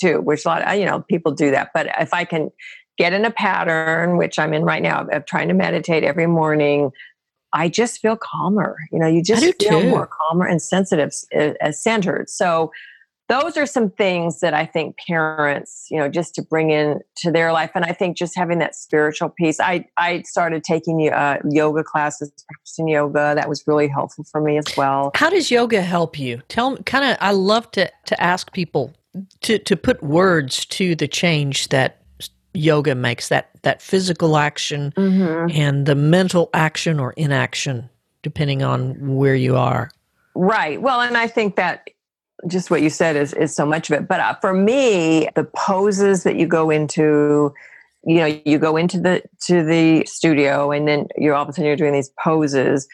too, 0.00 0.22
which 0.22 0.46
a 0.46 0.48
lot, 0.48 0.62
of, 0.62 0.78
you 0.78 0.86
know, 0.86 1.00
people 1.02 1.32
do 1.32 1.50
that. 1.50 1.70
But 1.74 1.88
if 2.00 2.14
I 2.14 2.24
can 2.24 2.50
get 2.96 3.12
in 3.12 3.26
a 3.26 3.30
pattern, 3.30 4.16
which 4.16 4.38
I'm 4.38 4.54
in 4.54 4.64
right 4.64 4.82
now, 4.82 5.06
of 5.12 5.26
trying 5.26 5.48
to 5.48 5.54
meditate 5.54 6.04
every 6.04 6.26
morning, 6.26 6.90
I 7.52 7.68
just 7.68 8.00
feel 8.00 8.16
calmer. 8.16 8.76
You 8.90 8.98
know, 8.98 9.08
you 9.08 9.22
just 9.22 9.44
feel 9.62 9.80
too. 9.80 9.90
more 9.90 10.08
calmer 10.08 10.46
and 10.46 10.62
sensitive, 10.62 11.12
uh, 11.36 11.72
centered. 11.72 12.30
So 12.30 12.72
those 13.28 13.58
are 13.58 13.66
some 13.66 13.90
things 13.90 14.40
that 14.40 14.54
I 14.54 14.64
think 14.64 14.96
parents, 15.06 15.86
you 15.90 15.98
know, 15.98 16.08
just 16.08 16.34
to 16.36 16.42
bring 16.42 16.70
in 16.70 17.00
to 17.18 17.30
their 17.30 17.52
life. 17.52 17.70
And 17.74 17.84
I 17.84 17.92
think 17.92 18.16
just 18.16 18.34
having 18.36 18.58
that 18.58 18.74
spiritual 18.74 19.28
piece. 19.28 19.60
I 19.60 19.84
I 19.96 20.22
started 20.22 20.64
taking 20.64 21.08
uh, 21.10 21.38
yoga 21.48 21.84
classes, 21.84 22.32
practicing 22.48 22.88
yoga. 22.88 23.34
That 23.34 23.48
was 23.48 23.64
really 23.66 23.86
helpful 23.86 24.24
for 24.24 24.40
me 24.40 24.56
as 24.56 24.64
well. 24.76 25.10
How 25.14 25.28
does 25.28 25.50
yoga 25.50 25.82
help 25.82 26.18
you? 26.18 26.42
Tell. 26.48 26.76
Kind 26.78 27.04
of. 27.04 27.18
I 27.20 27.32
love 27.32 27.70
to 27.72 27.90
to 28.06 28.20
ask 28.20 28.52
people 28.52 28.94
to 29.42 29.58
to 29.58 29.76
put 29.76 30.02
words 30.02 30.64
to 30.66 30.94
the 30.94 31.08
change 31.08 31.68
that 31.68 32.02
yoga 32.54 32.94
makes. 32.94 33.28
That 33.28 33.50
that 33.62 33.82
physical 33.82 34.38
action 34.38 34.94
mm-hmm. 34.96 35.50
and 35.54 35.84
the 35.84 35.94
mental 35.94 36.48
action 36.54 36.98
or 36.98 37.12
inaction, 37.12 37.90
depending 38.22 38.62
on 38.62 39.16
where 39.16 39.34
you 39.34 39.56
are. 39.56 39.90
Right. 40.34 40.80
Well, 40.80 41.00
and 41.00 41.16
I 41.16 41.26
think 41.26 41.56
that 41.56 41.90
just 42.46 42.70
what 42.70 42.82
you 42.82 42.90
said 42.90 43.16
is 43.16 43.32
is 43.34 43.54
so 43.54 43.66
much 43.66 43.90
of 43.90 43.98
it. 43.98 44.06
But 44.06 44.20
uh, 44.20 44.34
for 44.40 44.54
me, 44.54 45.28
the 45.34 45.44
poses 45.56 46.22
that 46.22 46.36
you 46.36 46.46
go 46.46 46.70
into, 46.70 47.52
you 48.04 48.16
know, 48.16 48.40
you 48.44 48.58
go 48.58 48.76
into 48.76 49.00
the 49.00 49.22
to 49.46 49.64
the 49.64 50.04
studio, 50.06 50.70
and 50.70 50.86
then 50.86 51.08
you're 51.16 51.34
all 51.34 51.42
of 51.42 51.48
a 51.48 51.52
sudden 51.52 51.66
you're 51.66 51.76
doing 51.76 51.92
these 51.92 52.12
poses, 52.22 52.86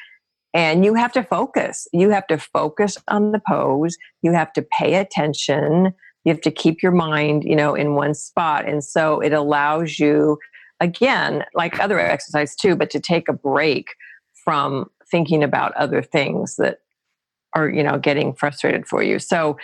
and 0.55 0.85
you 0.85 0.95
have 0.95 1.13
to 1.13 1.23
focus. 1.23 1.87
You 1.93 2.11
have 2.11 2.27
to 2.29 2.39
focus 2.39 2.97
on 3.09 3.33
the 3.33 3.41
pose. 3.47 3.97
You 4.23 4.33
have 4.33 4.53
to 4.55 4.63
pay 4.63 4.95
attention. 4.95 5.93
you 6.25 6.33
have 6.33 6.41
to 6.43 6.51
keep 6.51 6.83
your 6.83 6.93
mind, 6.93 7.45
you 7.45 7.55
know, 7.55 7.75
in 7.75 7.95
one 7.95 8.15
spot. 8.15 8.67
And 8.67 8.83
so 8.83 9.21
it 9.21 9.33
allows 9.33 9.99
you, 9.99 10.39
again, 10.81 11.45
like 11.55 11.79
other 11.79 12.01
exercise 12.01 12.57
too, 12.57 12.77
but 12.77 12.91
to 12.91 13.01
take 13.01 13.29
a 13.29 13.33
break 13.33 13.89
from 14.45 14.91
thinking 15.11 15.43
about 15.43 15.75
other 15.77 16.03
things 16.03 16.57
that 16.57 16.79
are, 17.55 17.69
you 17.69 17.83
know, 17.83 17.99
getting 17.99 18.35
frustrated 18.35 18.87
for 18.87 19.03
you. 19.03 19.19
So 19.19 19.57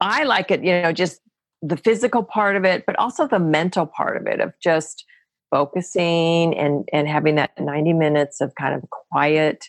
I 0.00 0.24
like 0.24 0.50
it, 0.50 0.62
you 0.62 0.82
know, 0.82 0.92
just 0.92 1.20
the 1.62 1.76
physical 1.76 2.22
part 2.22 2.56
of 2.56 2.64
it, 2.64 2.84
but 2.86 2.98
also 2.98 3.26
the 3.26 3.38
mental 3.38 3.86
part 3.86 4.16
of 4.16 4.26
it 4.26 4.40
of 4.40 4.52
just 4.62 5.04
focusing 5.50 6.56
and 6.56 6.88
and 6.92 7.08
having 7.08 7.36
that 7.36 7.52
90 7.58 7.92
minutes 7.92 8.40
of 8.40 8.54
kind 8.56 8.74
of 8.74 8.88
quiet 8.90 9.64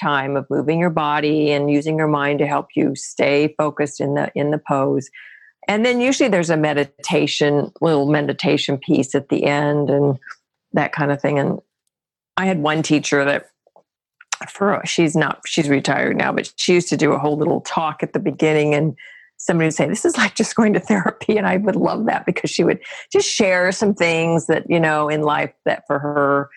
time 0.00 0.36
of 0.36 0.46
moving 0.48 0.78
your 0.78 0.90
body 0.90 1.50
and 1.50 1.70
using 1.70 1.98
your 1.98 2.08
mind 2.08 2.38
to 2.38 2.46
help 2.46 2.68
you 2.74 2.94
stay 2.94 3.54
focused 3.58 4.00
in 4.00 4.14
the 4.14 4.30
in 4.34 4.50
the 4.50 4.58
pose 4.58 5.10
and 5.66 5.84
then 5.84 6.00
usually 6.00 6.28
there's 6.28 6.50
a 6.50 6.56
meditation 6.56 7.70
little 7.80 8.06
meditation 8.06 8.78
piece 8.78 9.14
at 9.14 9.28
the 9.28 9.44
end 9.44 9.90
and 9.90 10.18
that 10.72 10.92
kind 10.92 11.10
of 11.10 11.20
thing 11.20 11.38
and 11.38 11.60
i 12.36 12.46
had 12.46 12.60
one 12.60 12.82
teacher 12.82 13.24
that 13.24 13.50
for 14.48 14.80
she's 14.84 15.16
not 15.16 15.40
she's 15.46 15.68
retired 15.68 16.16
now 16.16 16.32
but 16.32 16.52
she 16.56 16.74
used 16.74 16.88
to 16.88 16.96
do 16.96 17.12
a 17.12 17.18
whole 17.18 17.36
little 17.36 17.60
talk 17.62 18.02
at 18.02 18.12
the 18.12 18.18
beginning 18.18 18.74
and 18.74 18.96
somebody 19.36 19.66
would 19.66 19.74
say 19.74 19.86
this 19.86 20.04
is 20.04 20.16
like 20.16 20.34
just 20.34 20.54
going 20.54 20.72
to 20.72 20.80
therapy 20.88 21.36
and 21.36 21.46
i 21.46 21.56
would 21.56 21.76
love 21.76 22.06
that 22.06 22.26
because 22.26 22.50
she 22.50 22.64
would 22.64 22.80
just 23.12 23.28
share 23.28 23.72
some 23.72 23.94
things 23.94 24.46
that 24.46 24.64
you 24.68 24.80
know 24.80 25.08
in 25.08 25.22
life 25.22 25.52
that 25.64 25.84
for 25.86 25.98
her 25.98 26.48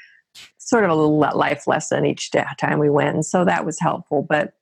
sort 0.58 0.84
of 0.84 0.90
a 0.90 0.96
little 0.96 1.18
life 1.18 1.68
lesson 1.68 2.06
each 2.06 2.32
time 2.60 2.80
we 2.80 2.90
went 2.90 3.16
and 3.16 3.26
so 3.26 3.44
that 3.44 3.66
was 3.66 3.80
helpful 3.80 4.26
but 4.28 4.54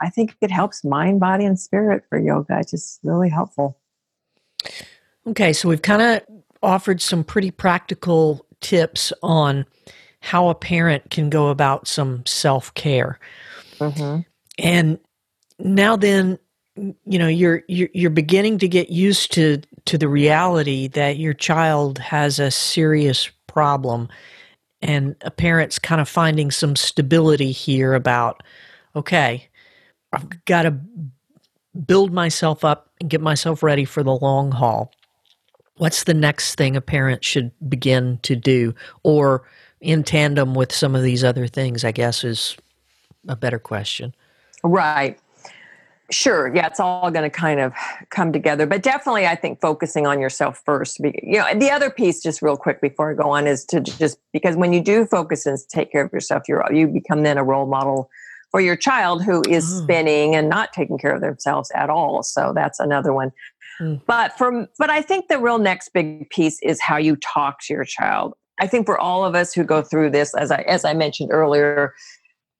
I 0.00 0.10
think 0.10 0.36
it 0.40 0.50
helps 0.50 0.84
mind, 0.84 1.20
body, 1.20 1.44
and 1.44 1.58
spirit 1.58 2.04
for 2.08 2.18
yoga. 2.18 2.58
It's 2.60 2.70
just 2.70 3.00
really 3.02 3.28
helpful. 3.28 3.78
Okay, 5.26 5.52
so 5.52 5.68
we've 5.68 5.82
kind 5.82 6.02
of 6.02 6.22
offered 6.62 7.00
some 7.00 7.24
pretty 7.24 7.50
practical 7.50 8.46
tips 8.60 9.12
on 9.22 9.66
how 10.20 10.48
a 10.48 10.54
parent 10.54 11.10
can 11.10 11.30
go 11.30 11.48
about 11.48 11.86
some 11.86 12.24
self 12.26 12.72
care. 12.74 13.18
Mm-hmm. 13.78 14.20
And 14.58 14.98
now, 15.58 15.96
then, 15.96 16.38
you 16.76 17.18
know, 17.18 17.28
you're, 17.28 17.62
you're 17.68 17.88
you're 17.92 18.10
beginning 18.10 18.58
to 18.58 18.68
get 18.68 18.90
used 18.90 19.32
to 19.32 19.60
to 19.86 19.98
the 19.98 20.08
reality 20.08 20.88
that 20.88 21.18
your 21.18 21.34
child 21.34 21.98
has 21.98 22.38
a 22.38 22.50
serious 22.50 23.30
problem, 23.46 24.08
and 24.82 25.16
a 25.22 25.30
parent's 25.30 25.78
kind 25.78 26.00
of 26.00 26.08
finding 26.08 26.50
some 26.50 26.76
stability 26.76 27.52
here 27.52 27.94
about, 27.94 28.42
okay, 28.94 29.48
I've 30.12 30.44
got 30.44 30.62
to 30.62 30.78
build 31.86 32.12
myself 32.12 32.64
up 32.64 32.90
and 33.00 33.10
get 33.10 33.20
myself 33.20 33.62
ready 33.62 33.84
for 33.84 34.02
the 34.02 34.14
long 34.14 34.50
haul. 34.52 34.92
What's 35.76 36.04
the 36.04 36.14
next 36.14 36.56
thing 36.56 36.76
a 36.76 36.80
parent 36.80 37.24
should 37.24 37.52
begin 37.68 38.18
to 38.22 38.34
do? 38.34 38.74
Or 39.04 39.44
in 39.80 40.02
tandem 40.02 40.54
with 40.54 40.72
some 40.72 40.94
of 40.94 41.02
these 41.02 41.24
other 41.24 41.46
things, 41.46 41.84
I 41.84 41.92
guess 41.92 42.24
is 42.24 42.56
a 43.28 43.36
better 43.36 43.58
question. 43.58 44.14
Right. 44.62 45.18
Sure. 46.10 46.54
Yeah, 46.54 46.66
it's 46.66 46.80
all 46.80 47.10
going 47.10 47.24
to 47.24 47.30
kind 47.30 47.60
of 47.60 47.74
come 48.08 48.32
together. 48.32 48.66
But 48.66 48.82
definitely, 48.82 49.26
I 49.26 49.34
think 49.34 49.60
focusing 49.60 50.06
on 50.06 50.20
yourself 50.20 50.62
first. 50.64 50.98
You 51.00 51.38
know, 51.38 51.54
the 51.54 51.70
other 51.70 51.90
piece, 51.90 52.22
just 52.22 52.40
real 52.40 52.56
quick 52.56 52.80
before 52.80 53.10
I 53.10 53.14
go 53.14 53.30
on, 53.30 53.46
is 53.46 53.64
to 53.66 53.80
just 53.80 54.18
because 54.32 54.56
when 54.56 54.72
you 54.72 54.80
do 54.80 55.04
focus 55.04 55.44
and 55.44 55.58
take 55.68 55.92
care 55.92 56.04
of 56.04 56.12
yourself, 56.12 56.44
you're 56.48 56.64
you 56.72 56.86
become 56.86 57.24
then 57.24 57.36
a 57.36 57.44
role 57.44 57.66
model 57.66 58.08
for 58.50 58.60
your 58.60 58.76
child 58.76 59.22
who 59.22 59.42
is 59.48 59.70
oh. 59.70 59.82
spinning 59.82 60.34
and 60.34 60.48
not 60.48 60.72
taking 60.72 60.96
care 60.96 61.14
of 61.14 61.20
themselves 61.20 61.70
at 61.74 61.90
all. 61.90 62.22
So 62.22 62.52
that's 62.54 62.80
another 62.80 63.12
one. 63.12 63.30
Mm. 63.78 64.00
But 64.06 64.36
from 64.38 64.66
but 64.78 64.88
I 64.88 65.02
think 65.02 65.28
the 65.28 65.38
real 65.38 65.58
next 65.58 65.90
big 65.90 66.30
piece 66.30 66.58
is 66.62 66.80
how 66.80 66.96
you 66.96 67.16
talk 67.16 67.60
to 67.64 67.74
your 67.74 67.84
child. 67.84 68.34
I 68.60 68.66
think 68.66 68.86
for 68.86 68.98
all 68.98 69.24
of 69.24 69.34
us 69.34 69.52
who 69.52 69.64
go 69.64 69.82
through 69.82 70.10
this, 70.10 70.34
as 70.34 70.50
I 70.50 70.62
as 70.62 70.84
I 70.84 70.94
mentioned 70.94 71.30
earlier, 71.32 71.94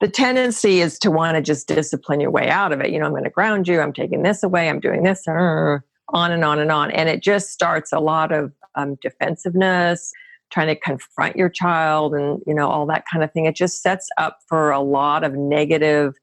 the 0.01 0.09
tendency 0.09 0.81
is 0.81 0.99
to 1.01 1.11
want 1.11 1.37
to 1.37 1.43
just 1.43 1.69
discipline 1.69 2.21
your 2.21 2.31
way 2.31 2.49
out 2.49 2.73
of 2.73 2.81
it. 2.81 2.91
You 2.91 2.99
know, 2.99 3.07
I'm 3.07 3.13
going 3.13 3.25
to 3.25 3.31
ground 3.31 3.69
you. 3.69 3.81
I'm 3.81 3.93
taking 3.93 4.23
this 4.23 4.43
away. 4.43 4.69
I'm 4.69 4.81
doing 4.81 5.03
this, 5.03 5.27
on 5.29 6.33
and 6.33 6.45
on 6.45 6.59
and 6.59 6.73
on, 6.73 6.91
and 6.91 7.09
it 7.09 7.23
just 7.23 7.51
starts 7.51 7.93
a 7.93 8.01
lot 8.01 8.33
of 8.33 8.53
um, 8.75 8.97
defensiveness 9.03 10.13
trying 10.51 10.69
to 10.69 10.77
confront 10.77 11.37
your 11.37 11.49
child 11.49 12.15
and 12.15 12.41
you 12.47 12.55
know 12.55 12.69
all 12.69 12.87
that 12.87 13.05
kind 13.11 13.23
of 13.23 13.33
thing 13.33 13.45
it 13.45 13.57
just 13.57 13.83
sets 13.83 14.09
up 14.17 14.39
for 14.49 14.71
a 14.71 14.81
lot 14.81 15.25
of 15.25 15.35
negative 15.35 16.15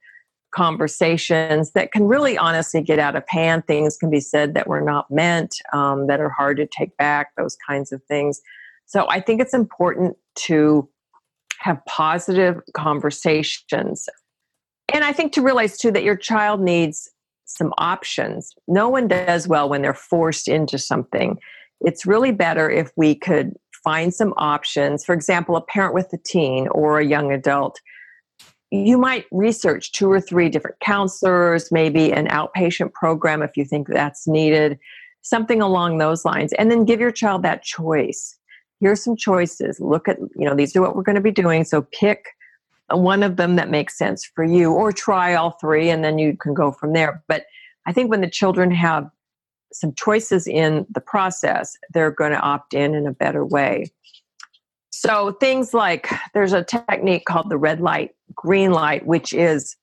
conversations 0.52 1.72
that 1.72 1.92
can 1.92 2.06
really 2.06 2.38
honestly 2.38 2.82
get 2.82 2.98
out 2.98 3.16
of 3.16 3.24
hand 3.28 3.66
things 3.68 3.98
can 3.98 4.10
be 4.10 4.20
said 4.20 4.54
that 4.54 4.68
were 4.68 4.82
not 4.82 5.10
meant 5.12 5.56
um, 5.74 6.08
that 6.08 6.20
are 6.20 6.30
hard 6.30 6.58
to 6.58 6.66
take 6.66 6.96
back 6.98 7.36
those 7.38 7.58
kinds 7.68 7.92
of 7.92 8.02
things 8.04 8.42
so 8.86 9.08
i 9.10 9.20
think 9.20 9.42
it's 9.42 9.54
important 9.54 10.16
to 10.36 10.88
have 11.60 11.84
positive 11.88 12.60
conversations. 12.74 14.08
And 14.94 15.04
i 15.04 15.12
think 15.12 15.34
to 15.34 15.42
realize 15.42 15.78
too 15.78 15.92
that 15.92 16.04
your 16.04 16.18
child 16.18 16.62
needs 16.62 17.10
some 17.46 17.74
options. 17.78 18.54
No 18.68 18.90
one 18.90 19.08
does 19.08 19.48
well 19.48 19.70
when 19.70 19.82
they're 19.82 19.94
forced 19.94 20.48
into 20.48 20.78
something. 20.78 21.38
It's 21.82 22.06
really 22.06 22.32
better 22.32 22.70
if 22.70 22.92
we 22.96 23.16
could 23.16 23.54
find 23.84 24.14
some 24.14 24.34
options. 24.38 25.06
For 25.06 25.14
example, 25.14 25.56
a 25.56 25.62
parent 25.62 25.94
with 25.94 26.12
a 26.14 26.18
teen 26.18 26.68
or 26.70 27.00
a 27.00 27.06
young 27.06 27.32
adult, 27.32 27.80
you 28.72 28.98
might 28.98 29.26
research 29.32 29.92
two 29.92 30.12
or 30.12 30.20
three 30.20 30.50
different 30.50 30.80
counselors, 30.80 31.72
maybe 31.72 32.12
an 32.12 32.28
outpatient 32.28 32.94
program 32.94 33.42
if 33.42 33.56
you 33.56 33.64
think 33.64 33.88
that's 33.88 34.28
needed, 34.28 34.80
something 35.22 35.62
along 35.62 35.98
those 35.98 36.26
lines, 36.26 36.52
and 36.54 36.72
then 36.72 36.84
give 36.84 37.00
your 37.00 37.12
child 37.12 37.44
that 37.44 37.64
choice. 37.64 38.38
Here's 38.86 39.04
some 39.04 39.16
choices. 39.16 39.80
Look 39.80 40.08
at, 40.08 40.20
you 40.36 40.46
know, 40.46 40.54
these 40.54 40.76
are 40.76 40.82
what 40.82 40.96
we're 40.96 41.02
going 41.02 41.16
to 41.16 41.22
be 41.22 41.32
doing. 41.32 41.64
So 41.64 41.82
pick 41.92 42.28
one 42.92 43.24
of 43.24 43.36
them 43.36 43.56
that 43.56 43.68
makes 43.68 43.98
sense 43.98 44.24
for 44.24 44.44
you, 44.44 44.72
or 44.72 44.92
try 44.92 45.34
all 45.34 45.58
three, 45.60 45.90
and 45.90 46.04
then 46.04 46.20
you 46.20 46.38
can 46.38 46.54
go 46.54 46.72
from 46.72 46.94
there. 46.94 47.24
But 47.28 47.48
I 47.88 47.94
think 47.94 48.12
when 48.12 48.22
the 48.22 48.30
children 48.30 48.70
have 48.70 49.10
some 49.74 49.96
choices 49.96 50.46
in 50.46 50.86
the 50.92 51.02
process, 51.02 51.76
they're 51.96 52.12
going 52.12 52.34
to 52.34 52.40
opt 52.40 52.76
in 52.76 52.94
in 52.94 53.08
a 53.08 53.12
better 53.12 53.44
way. 53.44 53.92
So 54.92 55.32
things 55.32 55.74
like 55.74 56.08
there's 56.36 56.54
a 56.54 56.64
technique 56.64 57.26
called 57.26 57.50
the 57.50 57.58
red 57.58 57.82
light, 57.82 58.12
green 58.36 58.72
light, 58.72 59.04
which 59.08 59.34
is, 59.34 59.78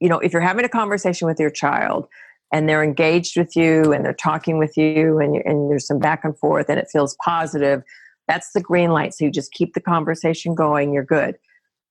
you 0.00 0.08
know, 0.08 0.18
if 0.18 0.32
you're 0.32 0.40
having 0.40 0.64
a 0.64 0.70
conversation 0.70 1.28
with 1.28 1.38
your 1.38 1.50
child 1.50 2.08
and 2.52 2.68
they're 2.68 2.82
engaged 2.82 3.36
with 3.36 3.54
you 3.56 3.92
and 3.92 4.04
they're 4.04 4.14
talking 4.14 4.58
with 4.58 4.76
you 4.76 5.18
and, 5.18 5.36
and 5.44 5.70
there's 5.70 5.86
some 5.86 5.98
back 5.98 6.24
and 6.24 6.38
forth 6.38 6.68
and 6.68 6.78
it 6.78 6.88
feels 6.90 7.16
positive, 7.24 7.82
that's 8.26 8.52
the 8.52 8.60
green 8.60 8.90
light. 8.90 9.14
So 9.14 9.24
you 9.24 9.30
just 9.30 9.52
keep 9.52 9.74
the 9.74 9.80
conversation 9.80 10.54
going, 10.54 10.92
you're 10.92 11.04
good. 11.04 11.36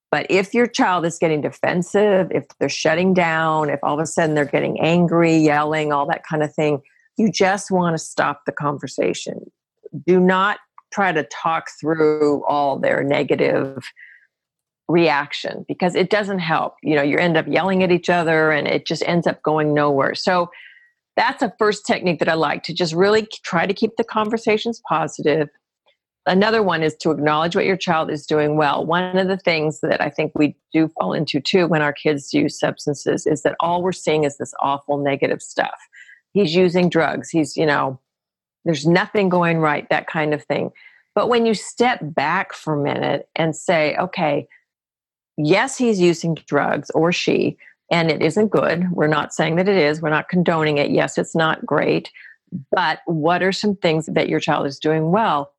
But 0.09 0.25
if 0.29 0.53
your 0.53 0.67
child 0.67 1.05
is 1.05 1.17
getting 1.17 1.41
defensive, 1.41 2.31
if 2.31 2.45
they're 2.59 2.69
shutting 2.69 3.13
down, 3.13 3.69
if 3.69 3.79
all 3.83 3.95
of 3.95 3.99
a 3.99 4.05
sudden 4.05 4.35
they're 4.35 4.45
getting 4.45 4.79
angry, 4.79 5.35
yelling, 5.35 5.91
all 5.91 6.07
that 6.07 6.25
kind 6.25 6.43
of 6.43 6.53
thing, 6.53 6.81
you 7.17 7.31
just 7.31 7.71
want 7.71 7.93
to 7.93 7.97
stop 7.97 8.43
the 8.45 8.51
conversation. 8.51 9.51
Do 10.05 10.19
not 10.19 10.59
try 10.93 11.11
to 11.11 11.23
talk 11.23 11.65
through 11.79 12.45
all 12.45 12.79
their 12.79 13.03
negative 13.03 13.83
reaction 14.87 15.65
because 15.67 15.95
it 15.95 16.09
doesn't 16.09 16.39
help. 16.39 16.75
You 16.81 16.95
know, 16.95 17.01
you 17.01 17.17
end 17.17 17.37
up 17.37 17.47
yelling 17.47 17.83
at 17.83 17.91
each 17.91 18.09
other 18.09 18.51
and 18.51 18.67
it 18.67 18.85
just 18.85 19.03
ends 19.05 19.27
up 19.27 19.41
going 19.43 19.73
nowhere. 19.73 20.15
So 20.15 20.49
that's 21.15 21.41
a 21.41 21.53
first 21.57 21.85
technique 21.85 22.19
that 22.19 22.29
I 22.29 22.35
like 22.35 22.63
to 22.63 22.73
just 22.73 22.93
really 22.93 23.27
try 23.43 23.65
to 23.65 23.73
keep 23.73 23.95
the 23.97 24.03
conversations 24.03 24.81
positive. 24.87 25.49
Another 26.25 26.61
one 26.61 26.83
is 26.83 26.95
to 26.97 27.11
acknowledge 27.11 27.55
what 27.55 27.65
your 27.65 27.77
child 27.77 28.11
is 28.11 28.25
doing 28.25 28.57
well. 28.57 28.85
One 28.85 29.17
of 29.17 29.27
the 29.27 29.37
things 29.37 29.79
that 29.81 30.01
I 30.01 30.09
think 30.09 30.33
we 30.35 30.55
do 30.73 30.89
fall 30.99 31.13
into 31.13 31.39
too 31.39 31.67
when 31.67 31.81
our 31.81 31.93
kids 31.93 32.33
use 32.33 32.59
substances 32.59 33.25
is 33.25 33.41
that 33.43 33.55
all 33.59 33.81
we're 33.81 33.93
seeing 33.93 34.25
is 34.25 34.37
this 34.37 34.53
awful 34.61 34.97
negative 34.97 35.41
stuff 35.41 35.79
he's 36.37 36.55
using 36.55 36.89
drugs 36.89 37.29
he's 37.29 37.57
you 37.57 37.65
know 37.65 37.99
there's 38.65 38.85
nothing 38.85 39.29
going 39.29 39.59
right 39.59 39.89
that 39.89 40.07
kind 40.07 40.33
of 40.33 40.43
thing 40.43 40.71
but 41.15 41.29
when 41.29 41.45
you 41.45 41.53
step 41.53 41.99
back 42.01 42.53
for 42.53 42.79
a 42.79 42.83
minute 42.83 43.27
and 43.35 43.55
say 43.55 43.95
okay 43.97 44.47
yes 45.37 45.77
he's 45.77 45.99
using 45.99 46.35
drugs 46.47 46.89
or 46.91 47.11
she 47.11 47.57
and 47.91 48.11
it 48.11 48.21
isn't 48.21 48.49
good 48.49 48.89
we're 48.91 49.07
not 49.07 49.33
saying 49.33 49.55
that 49.55 49.67
it 49.67 49.77
is 49.77 50.01
we're 50.01 50.09
not 50.09 50.29
condoning 50.29 50.77
it 50.77 50.91
yes 50.91 51.17
it's 51.17 51.35
not 51.35 51.65
great 51.65 52.11
but 52.71 52.99
what 53.05 53.43
are 53.43 53.51
some 53.51 53.75
things 53.75 54.05
that 54.07 54.29
your 54.29 54.39
child 54.39 54.65
is 54.65 54.79
doing 54.79 55.11
well 55.11 55.51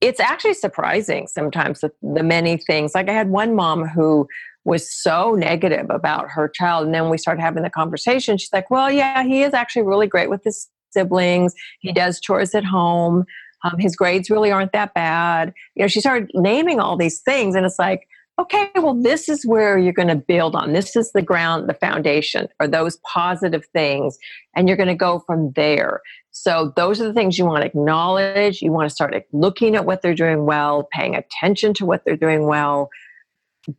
it's 0.00 0.20
actually 0.20 0.54
surprising 0.54 1.26
sometimes 1.26 1.80
the, 1.80 1.90
the 2.02 2.22
many 2.22 2.56
things 2.56 2.94
like 2.94 3.08
i 3.08 3.12
had 3.12 3.30
one 3.30 3.54
mom 3.54 3.86
who 3.86 4.26
was 4.64 4.90
so 4.90 5.32
negative 5.34 5.86
about 5.90 6.30
her 6.30 6.48
child. 6.48 6.86
And 6.86 6.94
then 6.94 7.10
we 7.10 7.18
started 7.18 7.40
having 7.40 7.62
the 7.62 7.70
conversation. 7.70 8.38
She's 8.38 8.52
like, 8.52 8.70
well, 8.70 8.90
yeah, 8.90 9.22
he 9.22 9.42
is 9.42 9.54
actually 9.54 9.82
really 9.82 10.06
great 10.06 10.30
with 10.30 10.42
his 10.42 10.68
siblings. 10.90 11.54
He 11.80 11.92
does 11.92 12.20
chores 12.20 12.54
at 12.54 12.64
home. 12.64 13.24
Um, 13.62 13.78
his 13.78 13.96
grades 13.96 14.30
really 14.30 14.50
aren't 14.50 14.72
that 14.72 14.94
bad. 14.94 15.52
You 15.74 15.82
know, 15.82 15.88
she 15.88 16.00
started 16.00 16.30
naming 16.34 16.80
all 16.80 16.96
these 16.96 17.20
things, 17.20 17.54
and 17.54 17.64
it's 17.64 17.78
like, 17.78 18.06
okay, 18.38 18.68
well, 18.76 18.94
this 18.94 19.28
is 19.28 19.46
where 19.46 19.78
you're 19.78 19.92
going 19.92 20.08
to 20.08 20.16
build 20.16 20.56
on. 20.56 20.72
This 20.72 20.96
is 20.96 21.12
the 21.12 21.22
ground, 21.22 21.68
the 21.68 21.74
foundation, 21.74 22.48
or 22.60 22.66
those 22.66 22.98
positive 23.12 23.64
things, 23.72 24.18
and 24.56 24.68
you're 24.68 24.76
going 24.76 24.88
to 24.88 24.94
go 24.94 25.20
from 25.26 25.52
there. 25.52 26.00
So, 26.30 26.72
those 26.76 27.00
are 27.00 27.04
the 27.04 27.14
things 27.14 27.38
you 27.38 27.44
want 27.44 27.62
to 27.62 27.66
acknowledge. 27.66 28.60
You 28.60 28.72
want 28.72 28.88
to 28.88 28.94
start 28.94 29.14
looking 29.32 29.76
at 29.76 29.84
what 29.84 30.02
they're 30.02 30.14
doing 30.14 30.46
well, 30.46 30.88
paying 30.92 31.14
attention 31.14 31.74
to 31.74 31.86
what 31.86 32.04
they're 32.04 32.16
doing 32.16 32.46
well, 32.46 32.90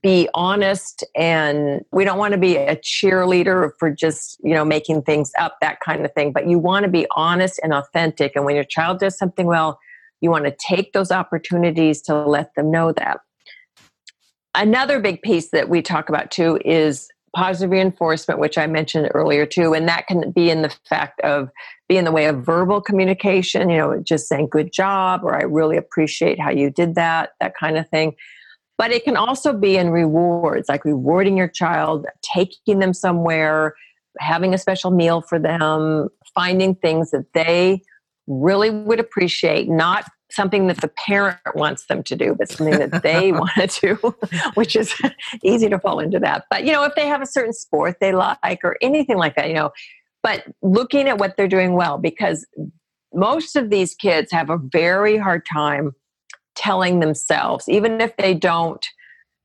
be 0.01 0.27
honest 0.33 1.03
and 1.15 1.83
we 1.91 2.03
don't 2.03 2.17
want 2.17 2.31
to 2.31 2.39
be 2.39 2.55
a 2.55 2.75
cheerleader 2.77 3.71
for 3.77 3.91
just 3.91 4.39
you 4.43 4.53
know 4.53 4.65
making 4.65 5.01
things 5.03 5.31
up 5.37 5.57
that 5.61 5.79
kind 5.79 6.03
of 6.03 6.11
thing 6.13 6.31
but 6.31 6.47
you 6.47 6.57
want 6.57 6.83
to 6.83 6.89
be 6.89 7.05
honest 7.15 7.59
and 7.63 7.73
authentic 7.73 8.31
and 8.35 8.45
when 8.45 8.55
your 8.55 8.63
child 8.63 8.99
does 8.99 9.17
something 9.17 9.45
well 9.45 9.79
you 10.21 10.31
want 10.31 10.45
to 10.45 10.55
take 10.59 10.93
those 10.93 11.11
opportunities 11.11 12.01
to 12.01 12.15
let 12.25 12.53
them 12.55 12.71
know 12.71 12.91
that 12.93 13.19
another 14.55 14.99
big 14.99 15.21
piece 15.21 15.49
that 15.51 15.69
we 15.69 15.81
talk 15.81 16.09
about 16.09 16.31
too 16.31 16.59
is 16.65 17.09
positive 17.35 17.71
reinforcement 17.71 18.39
which 18.39 18.57
i 18.57 18.65
mentioned 18.65 19.09
earlier 19.13 19.45
too 19.45 19.73
and 19.73 19.89
that 19.89 20.07
can 20.07 20.31
be 20.31 20.49
in 20.49 20.61
the 20.61 20.73
fact 20.87 21.19
of 21.21 21.49
be 21.89 21.97
in 21.97 22.05
the 22.05 22.11
way 22.11 22.27
of 22.27 22.45
verbal 22.45 22.79
communication 22.79 23.69
you 23.69 23.77
know 23.77 24.01
just 24.01 24.27
saying 24.29 24.47
good 24.49 24.71
job 24.71 25.21
or 25.21 25.35
i 25.35 25.43
really 25.43 25.75
appreciate 25.75 26.39
how 26.39 26.49
you 26.49 26.69
did 26.69 26.95
that 26.95 27.31
that 27.41 27.53
kind 27.59 27.77
of 27.77 27.87
thing. 27.89 28.15
But 28.77 28.91
it 28.91 29.05
can 29.05 29.15
also 29.15 29.53
be 29.53 29.77
in 29.77 29.89
rewards, 29.89 30.67
like 30.67 30.83
rewarding 30.83 31.37
your 31.37 31.47
child, 31.47 32.05
taking 32.21 32.79
them 32.79 32.93
somewhere, 32.93 33.73
having 34.19 34.53
a 34.53 34.57
special 34.57 34.91
meal 34.91 35.21
for 35.21 35.39
them, 35.39 36.09
finding 36.33 36.75
things 36.75 37.11
that 37.11 37.31
they 37.33 37.81
really 38.27 38.69
would 38.69 38.99
appreciate, 38.99 39.69
not 39.69 40.09
something 40.35 40.67
that 40.67 40.81
the 40.81 40.91
parent 41.07 41.37
wants 41.55 41.85
them 41.85 42.03
to 42.03 42.15
do, 42.15 42.35
but 42.35 42.49
something 42.49 42.77
that 42.77 43.03
they 43.03 43.31
want 43.31 43.51
to 43.55 43.67
do, 43.81 44.15
which 44.55 44.75
is 44.75 44.93
easy 45.43 45.69
to 45.69 45.79
fall 45.79 45.99
into 45.99 46.19
that. 46.19 46.45
But, 46.49 46.65
you 46.65 46.71
know, 46.71 46.83
if 46.83 46.95
they 46.95 47.07
have 47.07 47.21
a 47.21 47.25
certain 47.25 47.53
sport 47.53 47.97
they 47.99 48.13
like 48.13 48.59
or 48.63 48.77
anything 48.81 49.17
like 49.17 49.35
that, 49.35 49.47
you 49.47 49.55
know, 49.55 49.71
but 50.21 50.43
looking 50.61 51.07
at 51.07 51.17
what 51.17 51.37
they're 51.37 51.47
doing 51.47 51.73
well, 51.73 51.97
because 51.97 52.45
most 53.13 53.55
of 53.55 53.69
these 53.69 53.95
kids 53.95 54.31
have 54.31 54.49
a 54.49 54.57
very 54.57 55.17
hard 55.17 55.43
time 55.51 55.93
telling 56.55 56.99
themselves, 56.99 57.69
even 57.69 58.01
if 58.01 58.15
they 58.17 58.33
don't 58.33 58.85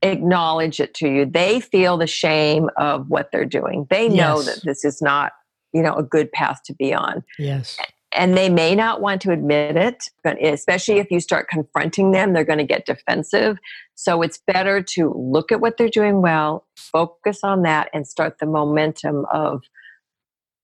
acknowledge 0.02 0.80
it 0.80 0.94
to 0.94 1.08
you, 1.08 1.26
they 1.26 1.60
feel 1.60 1.96
the 1.96 2.06
shame 2.06 2.70
of 2.76 3.08
what 3.08 3.28
they're 3.30 3.44
doing. 3.44 3.86
They 3.90 4.08
know 4.08 4.36
yes. 4.36 4.46
that 4.46 4.64
this 4.64 4.84
is 4.84 5.02
not, 5.02 5.32
you 5.72 5.82
know, 5.82 5.94
a 5.94 6.02
good 6.02 6.32
path 6.32 6.60
to 6.66 6.74
be 6.74 6.94
on. 6.94 7.22
Yes. 7.38 7.78
And 8.12 8.36
they 8.36 8.48
may 8.48 8.74
not 8.74 9.00
want 9.00 9.20
to 9.22 9.30
admit 9.30 9.76
it, 9.76 10.10
but 10.24 10.42
especially 10.44 10.98
if 10.98 11.10
you 11.10 11.20
start 11.20 11.48
confronting 11.48 12.10
them, 12.10 12.32
they're 12.32 12.44
going 12.44 12.58
to 12.58 12.64
get 12.64 12.84
defensive. 12.86 13.58
So 13.94 14.22
it's 14.22 14.40
better 14.46 14.82
to 14.82 15.14
look 15.14 15.52
at 15.52 15.60
what 15.60 15.76
they're 15.76 15.88
doing 15.88 16.20
well, 16.20 16.66
focus 16.76 17.40
on 17.44 17.62
that, 17.62 17.88
and 17.94 18.06
start 18.06 18.38
the 18.40 18.46
momentum 18.46 19.26
of 19.32 19.62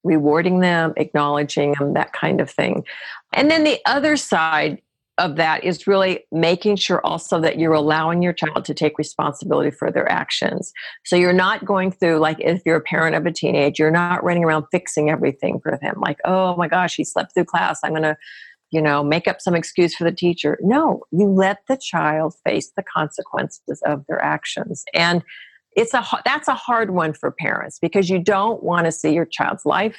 rewarding 0.02 0.60
them, 0.60 0.92
acknowledging 0.96 1.74
them, 1.78 1.94
that 1.94 2.12
kind 2.12 2.40
of 2.40 2.50
thing. 2.50 2.84
And 3.32 3.50
then 3.50 3.64
the 3.64 3.80
other 3.86 4.16
side 4.16 4.80
of 5.18 5.36
that 5.36 5.64
is 5.64 5.86
really 5.86 6.24
making 6.30 6.76
sure 6.76 7.00
also 7.04 7.40
that 7.40 7.58
you're 7.58 7.72
allowing 7.72 8.22
your 8.22 8.32
child 8.32 8.64
to 8.66 8.74
take 8.74 8.98
responsibility 8.98 9.70
for 9.70 9.90
their 9.90 10.10
actions. 10.10 10.72
So 11.04 11.16
you're 11.16 11.32
not 11.32 11.64
going 11.64 11.90
through, 11.90 12.18
like, 12.18 12.38
if 12.40 12.60
you're 12.66 12.76
a 12.76 12.82
parent 12.82 13.16
of 13.16 13.24
a 13.24 13.32
teenage, 13.32 13.78
you're 13.78 13.90
not 13.90 14.22
running 14.22 14.44
around 14.44 14.66
fixing 14.70 15.08
everything 15.08 15.60
for 15.60 15.78
them. 15.80 15.96
Like, 16.00 16.18
oh 16.24 16.56
my 16.56 16.68
gosh, 16.68 16.96
he 16.96 17.04
slept 17.04 17.32
through 17.34 17.46
class. 17.46 17.80
I'm 17.82 17.92
going 17.92 18.02
to, 18.02 18.16
you 18.70 18.82
know, 18.82 19.02
make 19.02 19.26
up 19.26 19.40
some 19.40 19.54
excuse 19.54 19.94
for 19.94 20.04
the 20.04 20.12
teacher. 20.12 20.58
No, 20.60 21.02
you 21.12 21.28
let 21.28 21.58
the 21.68 21.78
child 21.78 22.34
face 22.44 22.72
the 22.76 22.82
consequences 22.82 23.80
of 23.86 24.04
their 24.08 24.22
actions. 24.22 24.84
And 24.92 25.22
it's 25.76 25.94
a 25.94 26.04
that's 26.24 26.48
a 26.48 26.54
hard 26.54 26.90
one 26.90 27.12
for 27.12 27.30
parents 27.30 27.78
because 27.78 28.08
you 28.10 28.18
don't 28.18 28.62
want 28.62 28.86
to 28.86 28.92
see 28.92 29.12
your 29.12 29.26
child's 29.26 29.66
life 29.66 29.98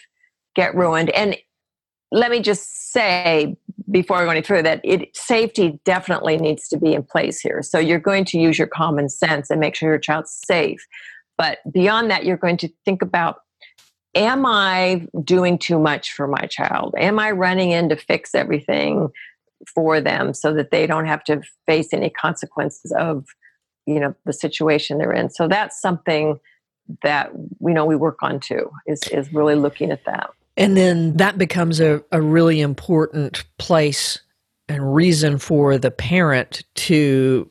get 0.55 0.75
ruined. 0.75 1.11
And 1.11 1.37
let 2.11 2.31
me 2.31 2.39
just 2.39 2.91
say 2.91 3.55
before 3.91 4.23
going 4.25 4.41
through 4.43 4.63
that 4.63 4.81
it 4.83 5.15
safety 5.15 5.79
definitely 5.85 6.37
needs 6.37 6.67
to 6.69 6.77
be 6.77 6.93
in 6.93 7.03
place 7.03 7.39
here. 7.39 7.61
So 7.61 7.79
you're 7.79 7.99
going 7.99 8.25
to 8.25 8.39
use 8.39 8.57
your 8.57 8.67
common 8.67 9.09
sense 9.09 9.49
and 9.49 9.59
make 9.59 9.75
sure 9.75 9.89
your 9.89 9.99
child's 9.99 10.37
safe. 10.45 10.85
But 11.37 11.59
beyond 11.71 12.09
that 12.11 12.25
you're 12.25 12.37
going 12.37 12.57
to 12.57 12.69
think 12.85 13.01
about 13.01 13.41
am 14.15 14.45
i 14.45 15.05
doing 15.23 15.57
too 15.57 15.79
much 15.79 16.11
for 16.11 16.27
my 16.27 16.47
child? 16.49 16.95
Am 16.97 17.19
i 17.19 17.31
running 17.31 17.71
in 17.71 17.89
to 17.89 17.95
fix 17.95 18.33
everything 18.33 19.09
for 19.73 19.99
them 19.99 20.33
so 20.33 20.53
that 20.53 20.71
they 20.71 20.87
don't 20.87 21.07
have 21.07 21.23
to 21.25 21.41
face 21.65 21.89
any 21.91 22.09
consequences 22.09 22.93
of 22.97 23.25
you 23.85 23.99
know 23.99 24.15
the 24.25 24.33
situation 24.33 24.97
they're 24.97 25.13
in? 25.13 25.29
So 25.29 25.47
that's 25.47 25.79
something 25.81 26.39
that 27.03 27.31
we 27.59 27.73
know 27.73 27.85
we 27.85 27.97
work 27.97 28.17
on 28.21 28.39
too 28.39 28.69
is 28.85 29.01
is 29.09 29.33
really 29.33 29.55
looking 29.55 29.91
at 29.91 30.05
that 30.05 30.29
and 30.57 30.75
then 30.75 31.15
that 31.17 31.37
becomes 31.37 31.79
a, 31.79 32.03
a 32.11 32.21
really 32.21 32.59
important 32.59 33.45
place 33.57 34.19
and 34.67 34.95
reason 34.95 35.37
for 35.37 35.77
the 35.77 35.91
parent 35.91 36.63
to 36.75 37.47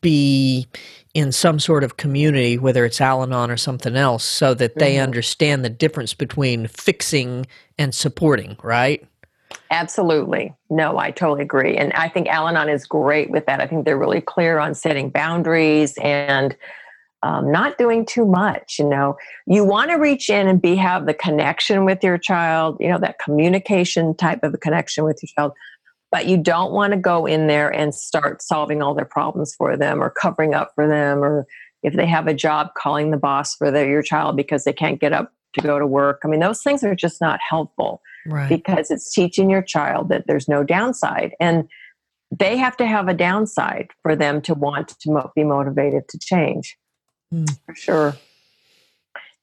be 0.00 0.66
in 1.14 1.32
some 1.32 1.58
sort 1.58 1.84
of 1.84 1.96
community, 1.96 2.58
whether 2.58 2.84
it's 2.84 3.00
Al 3.00 3.22
Anon 3.22 3.50
or 3.50 3.56
something 3.56 3.96
else, 3.96 4.24
so 4.24 4.54
that 4.54 4.76
they 4.76 4.94
mm-hmm. 4.94 5.02
understand 5.02 5.64
the 5.64 5.70
difference 5.70 6.14
between 6.14 6.66
fixing 6.68 7.46
and 7.78 7.94
supporting, 7.94 8.56
right? 8.62 9.06
Absolutely. 9.70 10.54
No, 10.70 10.98
I 10.98 11.10
totally 11.10 11.42
agree. 11.42 11.76
And 11.76 11.92
I 11.92 12.08
think 12.08 12.28
Al 12.28 12.48
Anon 12.48 12.68
is 12.68 12.86
great 12.86 13.30
with 13.30 13.46
that. 13.46 13.60
I 13.60 13.66
think 13.66 13.84
they're 13.84 13.98
really 13.98 14.20
clear 14.20 14.58
on 14.58 14.74
setting 14.74 15.10
boundaries 15.10 15.96
and 16.02 16.56
um, 17.24 17.50
not 17.50 17.78
doing 17.78 18.04
too 18.04 18.26
much 18.26 18.76
you 18.78 18.88
know? 18.88 19.16
You 19.46 19.64
want 19.64 19.90
to 19.90 19.96
reach 19.96 20.28
in 20.30 20.46
and 20.46 20.60
be 20.60 20.76
have 20.76 21.06
the 21.06 21.14
connection 21.14 21.84
with 21.84 22.04
your 22.04 22.18
child 22.18 22.76
you 22.80 22.88
know 22.88 22.98
that 22.98 23.18
communication 23.18 24.14
type 24.14 24.42
of 24.42 24.54
a 24.54 24.58
connection 24.58 25.04
with 25.04 25.20
your 25.22 25.30
child 25.36 25.52
but 26.14 26.28
you 26.28 26.36
don't 26.36 26.70
want 26.70 26.92
to 26.92 26.96
go 26.96 27.26
in 27.26 27.48
there 27.48 27.68
and 27.68 27.92
start 27.92 28.40
solving 28.40 28.80
all 28.80 28.94
their 28.94 29.04
problems 29.04 29.52
for 29.56 29.76
them 29.76 30.00
or 30.00 30.10
covering 30.10 30.54
up 30.54 30.70
for 30.76 30.86
them 30.86 31.24
or 31.24 31.44
if 31.82 31.94
they 31.94 32.06
have 32.06 32.28
a 32.28 32.34
job 32.34 32.68
calling 32.78 33.10
the 33.10 33.16
boss 33.16 33.56
for 33.56 33.70
their, 33.72 33.88
your 33.88 34.00
child 34.00 34.36
because 34.36 34.62
they 34.62 34.72
can't 34.72 35.00
get 35.00 35.12
up 35.12 35.32
to 35.54 35.60
go 35.60 35.78
to 35.78 35.86
work. 35.86 36.20
I 36.24 36.28
mean 36.28 36.40
those 36.40 36.62
things 36.62 36.84
are 36.84 36.94
just 36.94 37.20
not 37.20 37.40
helpful 37.46 38.00
right. 38.26 38.48
because 38.48 38.90
it's 38.90 39.12
teaching 39.12 39.50
your 39.50 39.62
child 39.62 40.08
that 40.08 40.26
there's 40.26 40.48
no 40.48 40.62
downside 40.62 41.34
and 41.40 41.68
they 42.36 42.56
have 42.56 42.76
to 42.76 42.86
have 42.86 43.08
a 43.08 43.14
downside 43.14 43.88
for 44.02 44.16
them 44.16 44.40
to 44.42 44.54
want 44.54 44.88
to 45.00 45.30
be 45.34 45.44
motivated 45.44 46.08
to 46.08 46.18
change 46.18 46.76
mm. 47.34 47.58
for 47.66 47.74
sure. 47.74 48.16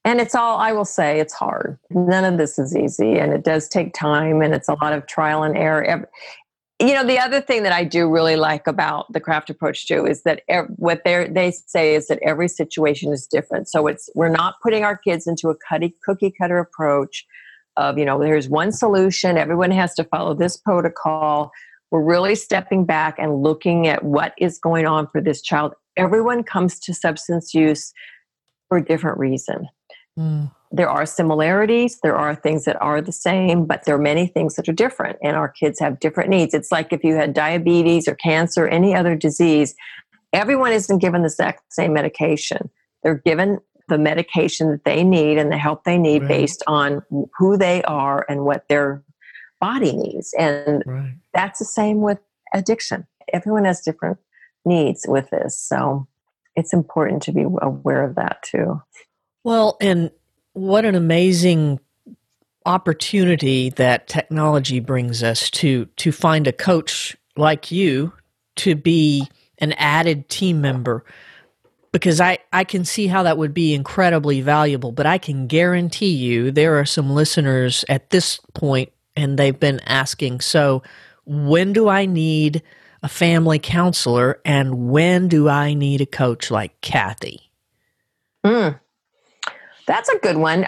And 0.04 0.20
it's 0.20 0.34
all, 0.34 0.58
I 0.58 0.72
will 0.72 0.86
say, 0.86 1.20
it's 1.20 1.34
hard. 1.34 1.78
None 1.92 2.26
of 2.26 2.38
this 2.38 2.58
is 2.58 2.76
easy 2.76 3.20
and 3.20 3.34
it 3.34 3.44
does 3.44 3.68
take 3.68 3.94
time 3.94 4.42
and 4.42 4.54
it's 4.54 4.68
a 4.68 4.74
lot 4.82 4.94
of 4.94 5.06
trial 5.06 5.44
and 5.44 5.56
error. 5.56 6.08
You 6.80 6.96
know, 6.96 7.06
the 7.06 7.20
other 7.20 7.40
thing 7.40 7.62
that 7.64 7.72
I 7.72 7.84
do 7.84 8.10
really 8.10 8.36
like 8.36 8.66
about 8.66 9.14
the 9.14 9.20
craft 9.20 9.52
approach 9.52 9.88
too 9.88 10.08
is 10.08 10.24
that 10.24 10.42
what 10.78 11.04
they 11.06 11.28
they 11.28 11.52
say 11.52 11.94
is 11.94 12.08
that 12.08 12.18
every 12.24 12.48
situation 12.48 13.14
is 13.14 13.28
different. 13.28 13.70
So 13.70 13.86
it's 13.86 14.10
we're 14.16 14.30
not 14.30 14.56
putting 14.64 14.84
our 14.84 14.98
kids 14.98 15.28
into 15.28 15.50
a 15.50 15.56
cookie 16.04 16.34
cutter 16.36 16.58
approach 16.58 17.28
of 17.78 18.00
you 18.00 18.06
know 18.06 18.20
there's 18.20 18.50
one 18.50 18.72
solution. 18.72 19.38
Everyone 19.38 19.70
has 19.70 19.94
to 19.94 20.04
follow 20.06 20.34
this 20.34 20.58
protocol. 20.58 21.52
We're 21.92 22.04
really 22.04 22.36
stepping 22.36 22.86
back 22.86 23.20
and 23.20 23.44
looking 23.44 23.88
at 23.88 24.04
what 24.04 24.34
is 24.38 24.58
going 24.58 24.88
on 24.88 25.08
for 25.08 25.22
this 25.22 25.42
child 25.42 25.74
everyone 25.98 26.44
comes 26.44 26.80
to 26.80 26.94
substance 26.94 27.54
use 27.54 27.94
for 28.68 28.78
a 28.78 28.86
different 28.86 29.18
reason. 29.18 29.68
Mm. 30.18 30.52
There 30.72 30.90
are 30.90 31.06
similarities, 31.06 32.00
there 32.02 32.16
are 32.16 32.34
things 32.34 32.64
that 32.64 32.82
are 32.82 33.02
the 33.02 33.12
same, 33.12 33.66
but 33.66 33.84
there 33.84 33.96
are 33.96 34.02
many 34.02 34.28
things 34.28 34.56
that 34.56 34.70
are 34.70 34.74
different, 34.74 35.18
and 35.22 35.36
our 35.36 35.50
kids 35.50 35.80
have 35.80 36.00
different 36.00 36.30
needs. 36.30 36.54
It's 36.54 36.72
like 36.72 36.94
if 36.94 37.04
you 37.04 37.16
had 37.16 37.34
diabetes 37.34 38.08
or 38.08 38.16
cancer, 38.16 38.66
or 38.66 38.70
any 38.70 38.96
other 38.96 39.16
disease, 39.16 39.76
everyone 40.32 40.72
isn't 40.72 41.00
given 41.00 41.22
the 41.22 41.28
exact 41.28 41.74
same 41.74 41.92
medication. 41.92 42.70
They're 43.04 43.16
given 43.16 43.60
the 43.90 43.98
medication 43.98 44.72
that 44.72 44.86
they 44.86 45.04
need 45.04 45.38
and 45.38 45.52
the 45.52 45.58
help 45.58 45.84
they 45.84 45.98
need 45.98 46.22
right. 46.22 46.30
based 46.30 46.64
on 46.68 47.02
who 47.38 47.58
they 47.58 47.82
are 47.84 48.26
and 48.30 48.46
what 48.46 48.66
their 48.70 49.04
body 49.62 49.96
needs. 49.96 50.34
And 50.38 50.84
right. 50.86 51.14
that's 51.34 51.60
the 51.60 51.66
same 51.66 52.02
with 52.02 52.20
addiction. 52.54 53.08
Everyone 53.32 53.64
has 53.64 53.80
different 53.80 54.18
needs 54.66 55.06
with 55.08 55.30
this. 55.30 55.58
So 55.58 56.08
it's 56.56 56.74
important 56.74 57.22
to 57.24 57.32
be 57.32 57.46
aware 57.62 58.04
of 58.04 58.16
that 58.16 58.44
too. 58.44 58.82
Well, 59.46 59.78
and 59.80 60.12
what 60.54 60.84
an 60.84 60.96
amazing 60.96 61.80
opportunity 62.66 63.70
that 63.72 64.08
technology 64.08 64.80
brings 64.80 65.24
us 65.24 65.50
to 65.50 65.86
to 65.96 66.12
find 66.12 66.46
a 66.46 66.52
coach 66.52 67.18
like 67.36 67.72
you 67.72 68.14
to 68.56 68.76
be 68.76 69.28
an 69.58 69.72
added 69.74 70.30
team 70.30 70.62
member 70.62 71.04
because 71.92 72.22
I, 72.22 72.38
I 72.54 72.64
can 72.64 72.86
see 72.86 73.08
how 73.08 73.24
that 73.24 73.38
would 73.38 73.54
be 73.54 73.74
incredibly 73.74 74.42
valuable, 74.42 74.92
but 74.92 75.06
I 75.06 75.18
can 75.18 75.48
guarantee 75.48 76.14
you 76.14 76.52
there 76.52 76.80
are 76.80 76.86
some 76.86 77.10
listeners 77.10 77.84
at 77.90 78.12
this 78.12 78.40
point 78.54 78.92
and 79.16 79.38
they've 79.38 79.60
been 79.60 79.80
asking, 79.86 80.42
so 80.42 80.84
when 81.26 81.74
do 81.74 81.88
I 81.88 82.06
need 82.06 82.62
a 83.04 83.10
family 83.10 83.58
counselor, 83.58 84.40
and 84.46 84.90
when 84.90 85.28
do 85.28 85.50
I 85.50 85.74
need 85.74 86.02
a 86.02 86.06
coach 86.06 86.52
like 86.52 86.80
Cathy? 86.82 87.52
Mm, 88.46 88.80
that's 89.88 90.10
a 90.10 90.18
good 90.20 90.38
one. 90.38 90.68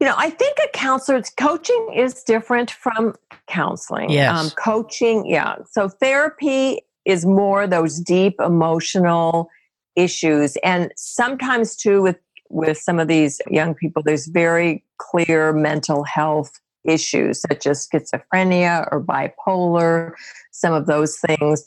You 0.00 0.08
know, 0.08 0.14
I 0.16 0.30
think 0.30 0.58
a 0.62 0.68
counselor's 0.76 1.30
coaching 1.30 1.92
is 1.94 2.22
different 2.22 2.70
from 2.70 3.14
counseling. 3.46 4.10
Yes. 4.10 4.36
Um, 4.36 4.50
coaching, 4.50 5.24
yeah. 5.26 5.56
So 5.70 5.88
therapy 5.88 6.82
is 7.04 7.24
more 7.24 7.66
those 7.66 8.00
deep 8.00 8.34
emotional 8.40 9.48
issues. 9.94 10.56
And 10.64 10.92
sometimes 10.96 11.76
too 11.76 12.02
with 12.02 12.18
with 12.48 12.78
some 12.78 13.00
of 13.00 13.08
these 13.08 13.40
young 13.50 13.74
people, 13.74 14.02
there's 14.04 14.26
very 14.26 14.84
clear 14.98 15.52
mental 15.52 16.04
health 16.04 16.60
issues 16.88 17.40
such 17.40 17.66
as 17.66 17.86
schizophrenia 17.86 18.88
or 18.90 19.02
bipolar, 19.02 20.12
some 20.50 20.72
of 20.72 20.86
those 20.86 21.18
things. 21.18 21.64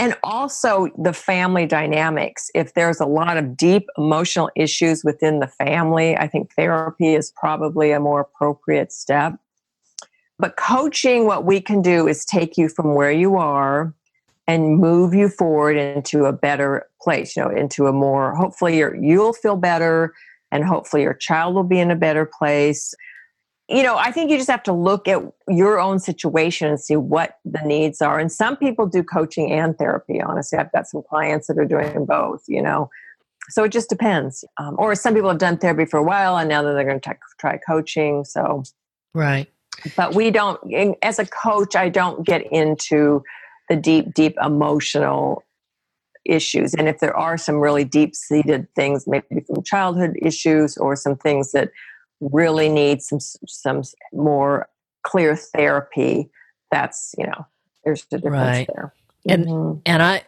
And 0.00 0.16
also 0.22 0.88
the 0.96 1.12
family 1.12 1.66
dynamics. 1.66 2.50
If 2.54 2.74
there's 2.74 3.00
a 3.00 3.06
lot 3.06 3.36
of 3.36 3.56
deep 3.56 3.88
emotional 3.96 4.48
issues 4.54 5.02
within 5.02 5.40
the 5.40 5.48
family, 5.48 6.16
I 6.16 6.28
think 6.28 6.52
therapy 6.54 7.14
is 7.14 7.32
probably 7.32 7.90
a 7.90 7.98
more 7.98 8.20
appropriate 8.20 8.92
step. 8.92 9.34
But 10.38 10.56
coaching, 10.56 11.26
what 11.26 11.44
we 11.44 11.60
can 11.60 11.82
do 11.82 12.06
is 12.06 12.24
take 12.24 12.56
you 12.56 12.68
from 12.68 12.94
where 12.94 13.10
you 13.10 13.36
are 13.36 13.92
and 14.46 14.78
move 14.78 15.14
you 15.14 15.28
forward 15.28 15.76
into 15.76 16.24
a 16.24 16.32
better 16.32 16.88
place, 17.02 17.36
you 17.36 17.42
know, 17.42 17.50
into 17.50 17.86
a 17.86 17.92
more, 17.92 18.34
hopefully 18.34 18.78
you'll 18.78 19.32
feel 19.32 19.56
better 19.56 20.14
and 20.50 20.64
hopefully 20.64 21.02
your 21.02 21.14
child 21.14 21.54
will 21.54 21.64
be 21.64 21.78
in 21.78 21.90
a 21.90 21.96
better 21.96 22.24
place. 22.24 22.94
You 23.68 23.82
know, 23.82 23.96
I 23.96 24.12
think 24.12 24.30
you 24.30 24.38
just 24.38 24.50
have 24.50 24.62
to 24.62 24.72
look 24.72 25.06
at 25.08 25.22
your 25.46 25.78
own 25.78 25.98
situation 25.98 26.68
and 26.68 26.80
see 26.80 26.96
what 26.96 27.38
the 27.44 27.60
needs 27.64 28.00
are. 28.00 28.18
And 28.18 28.32
some 28.32 28.56
people 28.56 28.86
do 28.86 29.02
coaching 29.02 29.52
and 29.52 29.76
therapy, 29.76 30.22
honestly. 30.22 30.58
I've 30.58 30.72
got 30.72 30.86
some 30.86 31.02
clients 31.08 31.48
that 31.48 31.58
are 31.58 31.66
doing 31.66 32.06
both, 32.06 32.44
you 32.48 32.62
know. 32.62 32.88
So 33.50 33.64
it 33.64 33.72
just 33.72 33.90
depends. 33.90 34.44
Um, 34.56 34.74
or 34.78 34.94
some 34.94 35.14
people 35.14 35.28
have 35.28 35.38
done 35.38 35.58
therapy 35.58 35.84
for 35.84 35.98
a 35.98 36.02
while 36.02 36.36
and 36.38 36.48
now 36.48 36.62
that 36.62 36.72
they're 36.72 36.84
going 36.84 37.00
to 37.00 37.16
try 37.38 37.58
coaching. 37.58 38.24
So, 38.24 38.62
right. 39.14 39.50
But 39.96 40.14
we 40.14 40.30
don't, 40.30 40.60
as 41.02 41.18
a 41.18 41.26
coach, 41.26 41.76
I 41.76 41.88
don't 41.88 42.26
get 42.26 42.50
into 42.50 43.22
the 43.68 43.76
deep, 43.76 44.14
deep 44.14 44.36
emotional 44.42 45.44
issues. 46.24 46.74
And 46.74 46.88
if 46.88 47.00
there 47.00 47.16
are 47.16 47.36
some 47.38 47.56
really 47.56 47.84
deep 47.84 48.14
seated 48.14 48.66
things, 48.74 49.06
maybe 49.06 49.40
from 49.46 49.62
childhood 49.62 50.16
issues 50.20 50.76
or 50.76 50.96
some 50.96 51.16
things 51.16 51.52
that 51.52 51.70
really 52.20 52.68
need 52.68 53.02
some 53.02 53.20
some 53.20 53.82
more 54.12 54.68
clear 55.02 55.36
therapy, 55.36 56.30
that's 56.70 57.14
you 57.18 57.26
know 57.26 57.46
there's 57.84 58.06
a 58.12 58.18
difference 58.18 58.34
right. 58.34 58.68
there. 58.74 58.94
And 59.28 59.46
mm-hmm. 59.46 59.80
and 59.86 60.02
I 60.02 60.22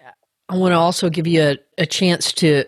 I 0.48 0.56
want 0.56 0.72
to 0.72 0.76
also 0.76 1.10
give 1.10 1.26
you 1.26 1.42
a, 1.42 1.58
a 1.78 1.86
chance 1.86 2.32
to 2.34 2.64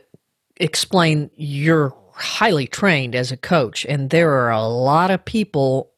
explain 0.57 1.31
you're 1.37 1.95
highly 2.12 2.66
trained 2.66 3.14
as 3.14 3.33
a 3.33 3.37
coach, 3.37 3.85
and 3.87 4.11
there 4.11 4.33
are 4.33 4.51
a 4.51 4.66
lot 4.66 5.11
of 5.11 5.25
people 5.25 5.93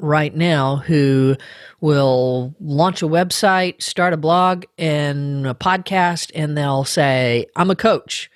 right 0.00 0.34
now 0.34 0.76
who 0.76 1.36
will 1.80 2.54
launch 2.60 3.02
a 3.02 3.06
website, 3.06 3.82
start 3.82 4.12
a 4.12 4.16
blog 4.16 4.64
and 4.78 5.46
a 5.46 5.54
podcast, 5.54 6.30
and 6.34 6.56
they'll 6.56 6.84
say, 6.84 7.46
I'm 7.56 7.70
a 7.70 7.76
coach, 7.76 8.30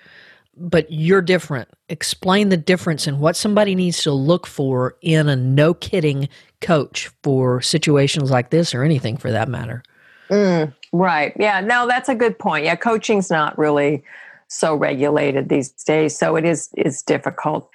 but 0.57 0.91
you're 0.91 1.23
different. 1.23 1.69
Explain 1.89 2.49
the 2.49 2.57
difference 2.57 3.07
in 3.07 3.19
what 3.21 3.37
somebody 3.37 3.75
needs 3.75 4.03
to 4.03 4.13
look 4.13 4.47
for 4.47 4.97
in 5.01 5.29
a 5.29 5.37
no 5.37 5.75
kidding 5.75 6.29
coach 6.61 7.11
for 7.23 7.61
situations 7.61 8.31
like 8.31 8.51
this 8.51 8.75
or 8.75 8.83
anything 8.83 9.17
for 9.17 9.31
that 9.31 9.49
matter. 9.49 9.83
Mm, 10.31 10.75
right. 10.93 11.35
Yeah. 11.39 11.61
No, 11.61 11.87
that's 11.87 12.09
a 12.09 12.15
good 12.15 12.39
point. 12.39 12.65
Yeah. 12.65 12.77
Coaching's 12.77 13.31
not 13.31 13.57
really 13.59 14.03
so 14.49 14.75
regulated 14.75 15.49
these 15.49 15.71
days. 15.71 16.17
So 16.17 16.37
it 16.37 16.45
is 16.45 16.71
is 16.77 17.03
difficult 17.03 17.71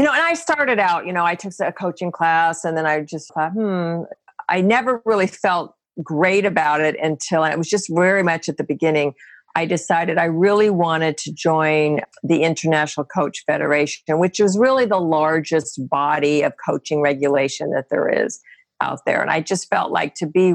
you 0.00 0.06
know, 0.06 0.14
and 0.14 0.22
I 0.22 0.32
started 0.32 0.78
out, 0.78 1.06
you 1.06 1.12
know, 1.12 1.26
I 1.26 1.34
took 1.34 1.52
a 1.60 1.72
coaching 1.72 2.10
class 2.10 2.64
and 2.64 2.74
then 2.74 2.86
I 2.86 3.02
just 3.02 3.34
thought, 3.34 3.52
hmm, 3.52 4.04
I 4.48 4.62
never 4.62 5.02
really 5.04 5.26
felt 5.26 5.74
great 6.02 6.46
about 6.46 6.80
it 6.80 6.96
until 7.02 7.44
it 7.44 7.58
was 7.58 7.68
just 7.68 7.94
very 7.94 8.22
much 8.22 8.48
at 8.48 8.56
the 8.56 8.64
beginning. 8.64 9.12
I 9.56 9.66
decided 9.66 10.16
I 10.16 10.24
really 10.24 10.70
wanted 10.70 11.18
to 11.18 11.32
join 11.32 12.00
the 12.22 12.42
International 12.42 13.04
Coach 13.04 13.44
Federation, 13.46 14.18
which 14.18 14.38
is 14.38 14.56
really 14.58 14.84
the 14.84 15.00
largest 15.00 15.80
body 15.88 16.42
of 16.42 16.52
coaching 16.64 17.00
regulation 17.00 17.70
that 17.70 17.86
there 17.90 18.08
is 18.08 18.40
out 18.80 19.00
there. 19.06 19.20
And 19.20 19.30
I 19.30 19.40
just 19.40 19.68
felt 19.68 19.90
like 19.90 20.14
to 20.16 20.26
be 20.26 20.54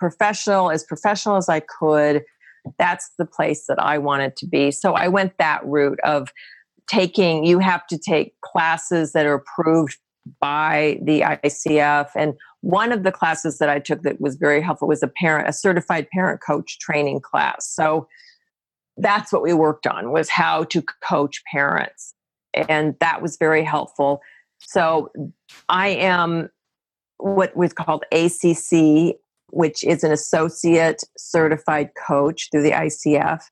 professional, 0.00 0.70
as 0.70 0.84
professional 0.84 1.36
as 1.36 1.48
I 1.48 1.60
could, 1.60 2.22
that's 2.78 3.10
the 3.18 3.26
place 3.26 3.66
that 3.66 3.78
I 3.78 3.98
wanted 3.98 4.36
to 4.36 4.46
be. 4.46 4.70
So 4.70 4.94
I 4.94 5.08
went 5.08 5.36
that 5.38 5.64
route 5.64 6.00
of 6.02 6.30
taking 6.88 7.44
you 7.44 7.58
have 7.58 7.86
to 7.88 7.98
take 7.98 8.38
classes 8.40 9.12
that 9.12 9.26
are 9.26 9.34
approved 9.34 9.98
by 10.40 10.98
the 11.02 11.20
ICF 11.20 12.10
and 12.16 12.34
one 12.64 12.92
of 12.92 13.02
the 13.02 13.12
classes 13.12 13.58
that 13.58 13.68
I 13.68 13.78
took 13.78 14.02
that 14.02 14.22
was 14.22 14.36
very 14.36 14.62
helpful 14.62 14.88
was 14.88 15.02
a 15.02 15.08
parent 15.08 15.46
a 15.46 15.52
certified 15.52 16.08
parent 16.10 16.40
coach 16.40 16.78
training 16.78 17.20
class. 17.20 17.68
So 17.68 18.08
that's 18.96 19.30
what 19.30 19.42
we 19.42 19.52
worked 19.52 19.86
on 19.86 20.12
was 20.12 20.30
how 20.30 20.64
to 20.64 20.82
coach 21.06 21.42
parents 21.52 22.14
and 22.54 22.94
that 23.00 23.20
was 23.20 23.36
very 23.36 23.64
helpful. 23.64 24.22
So 24.60 25.12
I 25.68 25.88
am 25.88 26.48
what 27.18 27.54
was 27.54 27.74
called 27.74 28.04
ACC 28.10 29.16
which 29.50 29.84
is 29.84 30.02
an 30.02 30.10
associate 30.10 31.04
certified 31.16 31.90
coach 32.06 32.48
through 32.50 32.62
the 32.62 32.72
ICF 32.72 33.42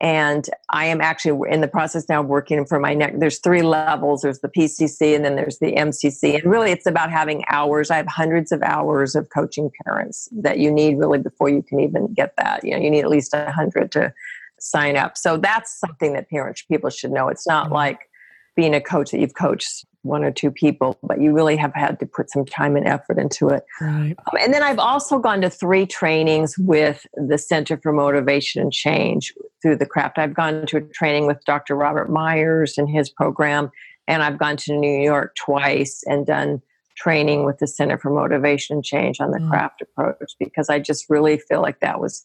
and 0.00 0.48
I 0.70 0.86
am 0.86 1.00
actually 1.00 1.50
in 1.50 1.62
the 1.62 1.68
process 1.68 2.08
now 2.08 2.20
of 2.20 2.26
working 2.26 2.64
for 2.66 2.78
my 2.78 2.92
next. 2.92 3.18
There's 3.18 3.38
three 3.38 3.62
levels. 3.62 4.22
There's 4.22 4.40
the 4.40 4.48
PCC, 4.48 5.16
and 5.16 5.24
then 5.24 5.36
there's 5.36 5.58
the 5.58 5.72
MCC. 5.72 6.34
And 6.34 6.44
really, 6.44 6.70
it's 6.70 6.86
about 6.86 7.10
having 7.10 7.44
hours. 7.48 7.90
I 7.90 7.96
have 7.96 8.06
hundreds 8.06 8.52
of 8.52 8.62
hours 8.62 9.14
of 9.14 9.30
coaching 9.30 9.70
parents 9.84 10.28
that 10.32 10.58
you 10.58 10.70
need 10.70 10.98
really 10.98 11.18
before 11.18 11.48
you 11.48 11.62
can 11.62 11.80
even 11.80 12.12
get 12.12 12.34
that. 12.36 12.62
You 12.62 12.72
know, 12.72 12.78
you 12.78 12.90
need 12.90 13.00
at 13.00 13.10
least 13.10 13.32
a 13.32 13.50
hundred 13.50 13.90
to 13.92 14.12
sign 14.58 14.96
up. 14.96 15.16
So 15.16 15.38
that's 15.38 15.78
something 15.78 16.12
that 16.12 16.28
parents 16.28 16.62
people 16.62 16.90
should 16.90 17.10
know. 17.10 17.28
It's 17.28 17.46
not 17.46 17.66
mm-hmm. 17.66 17.74
like 17.74 18.10
being 18.54 18.74
a 18.74 18.80
coach 18.80 19.10
that 19.12 19.20
you've 19.20 19.34
coached 19.34 19.86
one 20.02 20.24
or 20.24 20.30
two 20.30 20.50
people, 20.50 20.98
but 21.02 21.20
you 21.20 21.32
really 21.32 21.56
have 21.56 21.74
had 21.74 21.98
to 22.00 22.06
put 22.06 22.30
some 22.30 22.44
time 22.44 22.76
and 22.76 22.86
effort 22.86 23.18
into 23.18 23.48
it. 23.48 23.64
Right. 23.80 24.14
Um, 24.18 24.38
and 24.40 24.54
then 24.54 24.62
I've 24.62 24.78
also 24.78 25.18
gone 25.18 25.40
to 25.40 25.50
three 25.50 25.84
trainings 25.84 26.56
with 26.58 27.06
the 27.14 27.38
Center 27.38 27.76
for 27.76 27.92
Motivation 27.92 28.62
and 28.62 28.72
Change 28.72 29.34
through 29.66 29.76
the 29.76 29.86
craft. 29.86 30.16
I've 30.16 30.32
gone 30.32 30.64
to 30.66 30.76
a 30.76 30.80
training 30.80 31.26
with 31.26 31.44
Dr. 31.44 31.74
Robert 31.74 32.08
Meyers 32.08 32.78
and 32.78 32.88
his 32.88 33.10
program, 33.10 33.72
and 34.06 34.22
I've 34.22 34.38
gone 34.38 34.56
to 34.58 34.72
New 34.72 35.02
York 35.02 35.34
twice 35.34 36.04
and 36.06 36.24
done 36.24 36.62
training 36.96 37.44
with 37.44 37.58
the 37.58 37.66
Center 37.66 37.98
for 37.98 38.10
Motivation 38.10 38.80
Change 38.80 39.20
on 39.20 39.32
the 39.32 39.40
mm. 39.40 39.50
craft 39.50 39.82
approach 39.82 40.34
because 40.38 40.70
I 40.70 40.78
just 40.78 41.10
really 41.10 41.36
feel 41.36 41.62
like 41.62 41.80
that 41.80 42.00
was 42.00 42.24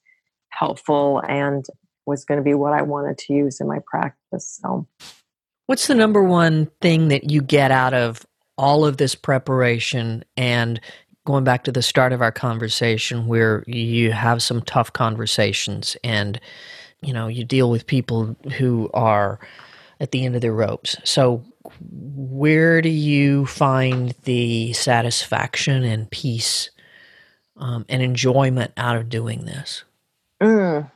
helpful 0.50 1.24
and 1.28 1.66
was 2.06 2.26
going 2.26 2.38
to 2.38 2.44
be 2.44 2.54
what 2.54 2.74
I 2.74 2.84
wanted 2.84 3.18
to 3.18 3.34
use 3.34 3.60
in 3.60 3.68
my 3.68 3.80
practice. 3.88 4.60
So 4.62 4.88
What's 5.66 5.88
the 5.88 5.96
number 5.96 6.22
one 6.22 6.70
thing 6.80 7.08
that 7.08 7.32
you 7.32 7.42
get 7.42 7.72
out 7.72 7.96
of 7.96 8.24
all 8.56 8.86
of 8.86 8.98
this 8.98 9.16
preparation 9.16 10.24
and 10.38 10.80
going 11.26 11.44
back 11.44 11.64
to 11.64 11.72
the 11.72 11.82
start 11.82 12.14
of 12.14 12.22
our 12.22 12.32
conversation 12.32 13.26
where 13.26 13.64
you 13.66 14.12
have 14.12 14.44
some 14.44 14.62
tough 14.62 14.94
conversations 14.94 15.98
and 16.04 16.40
you 17.02 17.14
know 17.14 17.28
you 17.28 17.44
deal 17.44 17.70
with 17.70 17.88
people 17.88 18.36
who 18.58 18.90
are 18.94 19.40
at 20.00 20.12
the 20.12 20.26
end 20.26 20.36
of 20.36 20.42
their 20.42 20.54
ropes 20.54 20.96
so 21.04 21.44
where 21.80 22.82
do 22.82 22.90
you 22.90 23.46
find 23.46 24.16
the 24.24 24.74
satisfaction 24.74 25.84
and 25.84 26.10
peace 26.10 26.70
um, 27.58 27.86
and 27.90 28.02
enjoyment 28.02 28.72
out 28.78 28.98
of 28.98 29.10
doing 29.10 29.46
this 29.46 29.84
mm. 30.42 30.90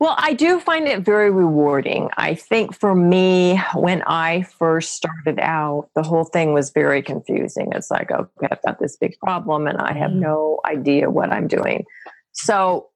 Well, 0.00 0.14
I 0.16 0.32
do 0.32 0.58
find 0.58 0.88
it 0.88 1.00
very 1.00 1.30
rewarding. 1.30 2.08
I 2.16 2.34
think 2.34 2.74
for 2.74 2.94
me, 2.94 3.60
when 3.74 4.02
I 4.06 4.46
first 4.58 4.94
started 4.94 5.38
out, 5.38 5.90
the 5.94 6.02
whole 6.02 6.24
thing 6.24 6.54
was 6.54 6.70
very 6.70 7.02
confusing. 7.02 7.70
It's 7.74 7.90
like, 7.90 8.10
okay, 8.10 8.48
I've 8.50 8.62
got 8.62 8.78
this 8.80 8.96
big 8.96 9.18
problem 9.20 9.66
and 9.66 9.76
I 9.76 9.92
have 9.92 10.10
mm. 10.10 10.20
no 10.20 10.60
idea 10.64 11.10
what 11.10 11.30
I'm 11.30 11.46
doing. 11.46 11.84
So, 12.32 12.88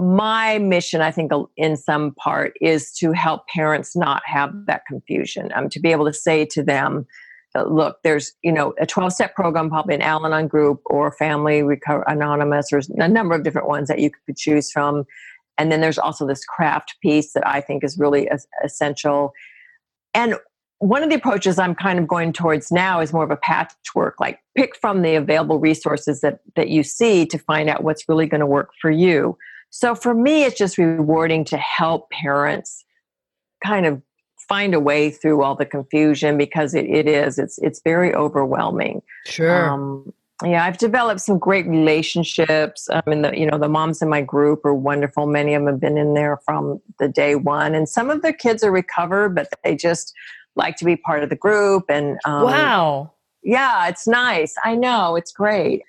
my 0.00 0.58
mission, 0.58 1.00
I 1.00 1.10
think, 1.10 1.32
in 1.56 1.76
some 1.76 2.14
part, 2.14 2.54
is 2.60 2.92
to 2.94 3.12
help 3.12 3.46
parents 3.48 3.94
not 3.94 4.22
have 4.24 4.52
that 4.66 4.86
confusion. 4.86 5.50
Um, 5.54 5.68
to 5.70 5.80
be 5.80 5.92
able 5.92 6.06
to 6.06 6.12
say 6.12 6.44
to 6.46 6.62
them, 6.62 7.06
uh, 7.54 7.64
look, 7.64 7.98
there's 8.04 8.32
you 8.42 8.52
know 8.52 8.74
a 8.80 8.86
12 8.86 9.12
step 9.12 9.34
program, 9.34 9.68
probably 9.68 9.94
an 9.94 10.02
Al 10.02 10.24
Anon 10.24 10.48
group 10.48 10.80
or 10.86 11.12
Family 11.12 11.62
Recover 11.62 12.04
Anonymous, 12.06 12.72
or 12.72 12.80
a 12.98 13.08
number 13.08 13.34
of 13.34 13.42
different 13.42 13.68
ones 13.68 13.88
that 13.88 13.98
you 13.98 14.10
could 14.26 14.36
choose 14.36 14.70
from 14.70 15.04
and 15.60 15.70
then 15.70 15.82
there's 15.82 15.98
also 15.98 16.26
this 16.26 16.42
craft 16.42 16.94
piece 17.02 17.34
that 17.34 17.46
I 17.46 17.60
think 17.60 17.84
is 17.84 17.98
really 17.98 18.30
essential. 18.64 19.34
And 20.14 20.36
one 20.78 21.02
of 21.02 21.10
the 21.10 21.16
approaches 21.16 21.58
I'm 21.58 21.74
kind 21.74 21.98
of 21.98 22.08
going 22.08 22.32
towards 22.32 22.72
now 22.72 23.00
is 23.00 23.12
more 23.12 23.24
of 23.24 23.30
a 23.30 23.36
patchwork, 23.36 24.18
like 24.18 24.38
pick 24.56 24.74
from 24.74 25.02
the 25.02 25.16
available 25.16 25.58
resources 25.58 26.22
that, 26.22 26.40
that 26.56 26.70
you 26.70 26.82
see 26.82 27.26
to 27.26 27.36
find 27.36 27.68
out 27.68 27.84
what's 27.84 28.08
really 28.08 28.24
going 28.24 28.40
to 28.40 28.46
work 28.46 28.70
for 28.80 28.90
you. 28.90 29.36
So 29.70 29.94
for 29.94 30.14
me, 30.14 30.44
it's 30.44 30.58
just 30.58 30.78
rewarding 30.78 31.44
to 31.46 31.56
help 31.56 32.10
parents 32.10 32.84
kind 33.64 33.86
of 33.86 34.02
find 34.48 34.74
a 34.74 34.80
way 34.80 35.10
through 35.10 35.42
all 35.42 35.54
the 35.54 35.64
confusion 35.64 36.36
because 36.36 36.74
it, 36.74 36.84
it 36.86 37.06
is 37.06 37.38
it's 37.38 37.58
it's 37.58 37.80
very 37.82 38.14
overwhelming. 38.14 39.00
Sure. 39.26 39.70
Um, 39.70 40.12
yeah, 40.44 40.64
I've 40.64 40.78
developed 40.78 41.20
some 41.20 41.38
great 41.38 41.66
relationships. 41.66 42.88
I 42.90 43.02
mean, 43.06 43.22
the 43.22 43.38
you 43.38 43.46
know 43.46 43.58
the 43.58 43.68
moms 43.68 44.02
in 44.02 44.08
my 44.08 44.22
group 44.22 44.64
are 44.64 44.74
wonderful. 44.74 45.26
Many 45.26 45.54
of 45.54 45.62
them 45.62 45.72
have 45.74 45.80
been 45.80 45.98
in 45.98 46.14
there 46.14 46.38
from 46.44 46.80
the 46.98 47.08
day 47.08 47.34
one, 47.36 47.74
and 47.74 47.88
some 47.88 48.10
of 48.10 48.22
their 48.22 48.32
kids 48.32 48.64
are 48.64 48.72
recovered, 48.72 49.34
but 49.34 49.48
they 49.62 49.76
just 49.76 50.12
like 50.56 50.76
to 50.76 50.84
be 50.84 50.96
part 50.96 51.22
of 51.22 51.30
the 51.30 51.36
group. 51.36 51.84
And 51.88 52.18
um, 52.24 52.44
wow, 52.44 53.12
yeah, 53.42 53.86
it's 53.88 54.08
nice. 54.08 54.54
I 54.64 54.74
know 54.74 55.14
it's 55.14 55.30
great. 55.32 55.82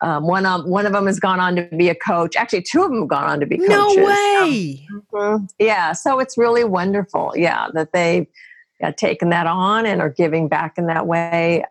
Um, 0.00 0.26
one 0.26 0.46
of 0.46 0.64
one 0.64 0.86
of 0.86 0.92
them 0.92 1.06
has 1.06 1.18
gone 1.18 1.40
on 1.40 1.56
to 1.56 1.68
be 1.76 1.88
a 1.88 1.94
coach. 1.94 2.36
Actually, 2.36 2.62
two 2.62 2.82
of 2.82 2.90
them 2.90 3.00
have 3.00 3.08
gone 3.08 3.24
on 3.24 3.40
to 3.40 3.46
be 3.46 3.58
coaches. 3.58 3.70
No 3.70 4.04
way. 4.04 4.86
Um, 4.92 4.98
mm-hmm. 5.12 5.44
Yeah, 5.58 5.92
so 5.92 6.18
it's 6.20 6.38
really 6.38 6.64
wonderful. 6.64 7.32
Yeah, 7.34 7.68
that 7.74 7.92
they've 7.92 8.26
yeah, 8.80 8.92
taken 8.92 9.30
that 9.30 9.46
on 9.46 9.86
and 9.86 10.00
are 10.00 10.10
giving 10.10 10.48
back 10.48 10.78
in 10.78 10.86
that 10.86 11.06
way 11.06 11.64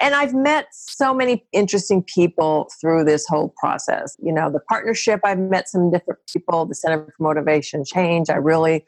and 0.00 0.14
I've 0.14 0.34
met 0.34 0.68
so 0.70 1.12
many 1.12 1.44
interesting 1.52 2.02
people 2.02 2.70
through 2.80 3.04
this 3.04 3.26
whole 3.26 3.52
process. 3.58 4.16
You 4.22 4.32
know, 4.32 4.50
the 4.50 4.60
partnership, 4.60 5.20
I've 5.24 5.38
met 5.38 5.68
some 5.68 5.90
different 5.90 6.20
people, 6.32 6.66
the 6.66 6.74
Center 6.74 7.04
for 7.04 7.22
Motivation 7.22 7.84
Change. 7.84 8.30
I 8.30 8.36
really 8.36 8.84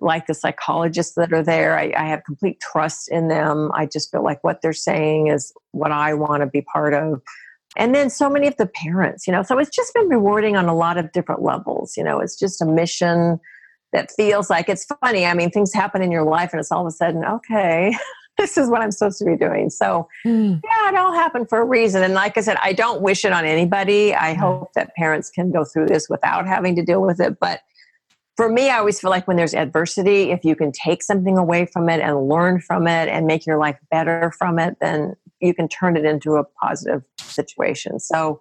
like 0.00 0.26
the 0.26 0.34
psychologists 0.34 1.14
that 1.14 1.32
are 1.32 1.42
there. 1.42 1.78
I, 1.78 1.92
I 1.96 2.06
have 2.06 2.24
complete 2.24 2.60
trust 2.60 3.10
in 3.10 3.28
them. 3.28 3.70
I 3.74 3.86
just 3.86 4.10
feel 4.10 4.22
like 4.22 4.42
what 4.44 4.60
they're 4.60 4.72
saying 4.72 5.28
is 5.28 5.52
what 5.72 5.92
I 5.92 6.14
want 6.14 6.42
to 6.42 6.46
be 6.46 6.62
part 6.62 6.94
of. 6.94 7.22
And 7.76 7.94
then 7.94 8.10
so 8.10 8.28
many 8.28 8.46
of 8.48 8.56
the 8.56 8.66
parents, 8.66 9.26
you 9.26 9.32
know, 9.32 9.42
so 9.42 9.58
it's 9.58 9.70
just 9.70 9.94
been 9.94 10.08
rewarding 10.08 10.56
on 10.56 10.66
a 10.66 10.74
lot 10.74 10.98
of 10.98 11.12
different 11.12 11.42
levels. 11.42 11.96
You 11.96 12.04
know, 12.04 12.18
it's 12.18 12.36
just 12.36 12.60
a 12.60 12.66
mission 12.66 13.38
that 13.92 14.10
feels 14.12 14.50
like 14.50 14.68
it's 14.68 14.86
funny. 15.02 15.24
I 15.24 15.34
mean, 15.34 15.50
things 15.50 15.72
happen 15.72 16.02
in 16.02 16.10
your 16.10 16.24
life 16.24 16.52
and 16.52 16.60
it's 16.60 16.72
all 16.72 16.80
of 16.80 16.86
a 16.86 16.90
sudden, 16.90 17.24
okay, 17.24 17.96
this 18.38 18.56
is 18.56 18.68
what 18.68 18.82
I'm 18.82 18.90
supposed 18.90 19.18
to 19.18 19.24
be 19.24 19.36
doing. 19.36 19.70
So, 19.70 20.08
mm. 20.24 20.60
yeah, 20.64 20.88
it 20.88 20.96
all 20.96 21.12
happened 21.12 21.48
for 21.48 21.60
a 21.60 21.64
reason. 21.64 22.02
And 22.02 22.14
like 22.14 22.36
I 22.36 22.40
said, 22.40 22.56
I 22.62 22.72
don't 22.72 23.02
wish 23.02 23.24
it 23.24 23.32
on 23.32 23.44
anybody. 23.44 24.14
I 24.14 24.34
mm. 24.34 24.38
hope 24.38 24.72
that 24.74 24.94
parents 24.96 25.30
can 25.30 25.52
go 25.52 25.64
through 25.64 25.86
this 25.86 26.08
without 26.08 26.46
having 26.46 26.74
to 26.76 26.82
deal 26.82 27.02
with 27.02 27.20
it. 27.20 27.38
But 27.40 27.60
for 28.36 28.48
me, 28.48 28.70
I 28.70 28.78
always 28.78 28.98
feel 28.98 29.10
like 29.10 29.28
when 29.28 29.36
there's 29.36 29.54
adversity, 29.54 30.30
if 30.30 30.44
you 30.44 30.56
can 30.56 30.72
take 30.72 31.02
something 31.02 31.36
away 31.36 31.66
from 31.66 31.88
it 31.90 32.00
and 32.00 32.28
learn 32.28 32.60
from 32.60 32.86
it 32.86 33.08
and 33.08 33.26
make 33.26 33.44
your 33.44 33.58
life 33.58 33.76
better 33.90 34.32
from 34.38 34.58
it, 34.58 34.76
then 34.80 35.14
you 35.40 35.54
can 35.54 35.68
turn 35.68 35.96
it 35.96 36.04
into 36.04 36.36
a 36.36 36.44
positive 36.44 37.02
situation. 37.18 37.98
So, 38.00 38.40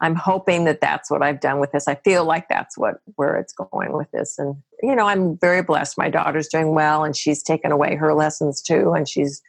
I'm 0.00 0.14
hoping 0.14 0.64
that 0.64 0.80
that's 0.80 1.10
what 1.10 1.22
I've 1.22 1.40
done 1.40 1.60
with 1.60 1.72
this. 1.72 1.88
I 1.88 1.96
feel 1.96 2.24
like 2.24 2.48
that's 2.48 2.76
what 2.76 3.00
where 3.16 3.36
it's 3.36 3.52
going 3.52 3.92
with 3.92 4.10
this. 4.10 4.38
And 4.38 4.56
you 4.82 4.94
know, 4.94 5.06
I'm 5.06 5.38
very 5.38 5.62
blessed. 5.62 5.98
My 5.98 6.10
daughter's 6.10 6.48
doing 6.48 6.74
well, 6.74 7.04
and 7.04 7.16
she's 7.16 7.42
taken 7.42 7.72
away 7.72 7.96
her 7.96 8.14
lessons 8.14 8.60
too. 8.60 8.92
And 8.92 9.08
she's, 9.08 9.42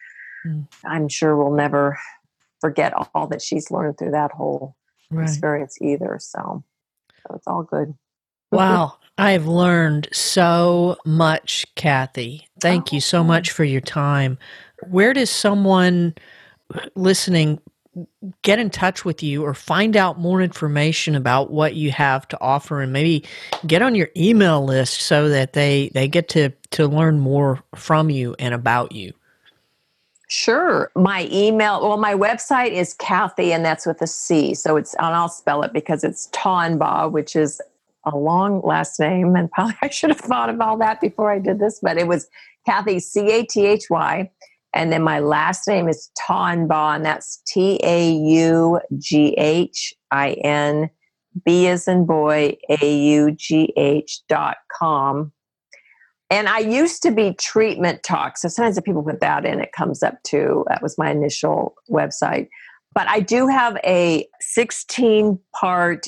mm. 0.45 0.65
I'm 0.85 1.07
sure, 1.07 1.35
will 1.35 1.53
never 1.53 1.99
forget 2.61 2.93
all 3.13 3.27
that 3.27 3.41
she's 3.41 3.69
learned 3.69 3.97
through 3.97 4.11
that 4.11 4.31
whole 4.31 4.75
right. 5.11 5.23
experience 5.23 5.77
either. 5.81 6.17
So, 6.19 6.63
so 7.15 7.35
it's 7.35 7.47
all 7.47 7.63
good. 7.63 7.93
Wow. 8.51 8.95
I've 9.17 9.47
learned 9.47 10.07
so 10.13 10.95
much, 11.05 11.65
Cathy. 11.75 12.47
Thank 12.61 12.87
oh, 12.93 12.95
you 12.95 13.01
so 13.01 13.21
much 13.21 13.51
for 13.51 13.65
your 13.65 13.81
time. 13.81 14.37
Where 14.89 15.11
does 15.11 15.29
someone 15.29 16.15
listening 16.95 17.59
get 18.43 18.59
in 18.59 18.69
touch 18.69 19.03
with 19.03 19.23
you 19.23 19.43
or 19.43 19.53
find 19.53 19.97
out 19.97 20.19
more 20.19 20.41
information 20.41 21.15
about 21.15 21.51
what 21.51 21.75
you 21.75 21.91
have 21.91 22.27
to 22.27 22.39
offer 22.39 22.81
and 22.81 22.93
maybe 22.93 23.23
get 23.65 23.81
on 23.81 23.95
your 23.95 24.09
email 24.15 24.63
list 24.63 25.01
so 25.01 25.27
that 25.27 25.53
they 25.53 25.89
they 25.93 26.07
get 26.07 26.29
to 26.29 26.49
to 26.69 26.87
learn 26.87 27.19
more 27.19 27.61
from 27.75 28.09
you 28.09 28.35
and 28.39 28.53
about 28.53 28.91
you 28.91 29.11
Sure. 30.31 30.91
My 30.95 31.27
email, 31.31 31.81
well, 31.81 31.97
my 31.97 32.13
website 32.13 32.71
is 32.71 32.93
Cathy, 32.93 33.51
and 33.51 33.65
that's 33.65 33.87
with 33.87 33.99
a 34.03 34.05
C. 34.05 34.53
So 34.53 34.77
it's, 34.77 34.93
and 34.93 35.07
I'll 35.07 35.27
spell 35.27 35.63
it 35.63 35.73
because 35.73 36.03
it's 36.03 36.27
Taughinbaugh, 36.27 37.11
which 37.11 37.35
is 37.35 37.59
a 38.03 38.15
long 38.15 38.61
last 38.61 38.99
name. 38.99 39.35
And 39.35 39.51
probably 39.53 39.75
I 39.81 39.89
should 39.89 40.11
have 40.11 40.19
thought 40.19 40.51
of 40.51 40.61
all 40.61 40.77
that 40.77 41.01
before 41.01 41.31
I 41.31 41.39
did 41.39 41.57
this, 41.57 41.79
but 41.81 41.97
it 41.97 42.07
was 42.07 42.27
Cathy, 42.67 42.99
C 42.99 43.31
A 43.31 43.43
T 43.43 43.65
H 43.65 43.89
Y, 43.89 44.29
and 44.73 44.91
then 44.91 45.01
my 45.01 45.19
last 45.19 45.67
name 45.67 45.87
is 45.87 46.09
and 46.29 47.05
that's 47.05 47.41
T 47.47 47.79
A 47.83 48.11
U 48.11 48.79
G 48.97 49.33
H 49.37 49.93
I 50.11 50.31
N 50.43 50.89
B 51.45 51.67
as 51.67 51.87
in 51.87 52.05
boy, 52.05 52.57
A 52.69 52.97
U 52.97 53.31
G 53.31 53.73
H 53.75 54.21
dot 54.27 54.57
com. 54.71 55.31
And 56.31 56.47
I 56.47 56.59
used 56.59 57.01
to 57.03 57.11
be 57.11 57.33
Treatment 57.33 58.03
Talk. 58.03 58.37
So 58.37 58.49
sometimes 58.49 58.77
if 58.77 58.83
people 58.83 59.01
put 59.01 59.19
that 59.21 59.45
in, 59.45 59.59
it 59.59 59.71
comes 59.71 60.03
up 60.03 60.21
too. 60.23 60.63
That 60.67 60.83
was 60.83 60.97
my 60.97 61.09
initial 61.09 61.73
website. 61.89 62.49
But 62.93 63.07
I 63.07 63.19
do 63.19 63.47
have 63.47 63.77
a 63.83 64.27
16 64.41 65.39
part 65.59 66.07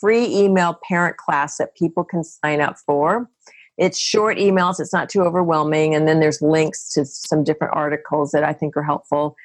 free 0.00 0.24
email 0.26 0.78
parent 0.88 1.16
class 1.16 1.58
that 1.58 1.76
people 1.76 2.04
can 2.04 2.24
sign 2.24 2.60
up 2.60 2.76
for. 2.86 3.28
It's 3.78 3.98
short 3.98 4.38
emails, 4.38 4.80
it's 4.80 4.92
not 4.92 5.08
too 5.08 5.22
overwhelming. 5.22 5.94
And 5.94 6.06
then 6.06 6.20
there's 6.20 6.42
links 6.42 6.90
to 6.90 7.06
some 7.06 7.44
different 7.44 7.74
articles 7.74 8.32
that 8.32 8.44
I 8.44 8.52
think 8.52 8.76
are 8.76 8.82
helpful. 8.82 9.36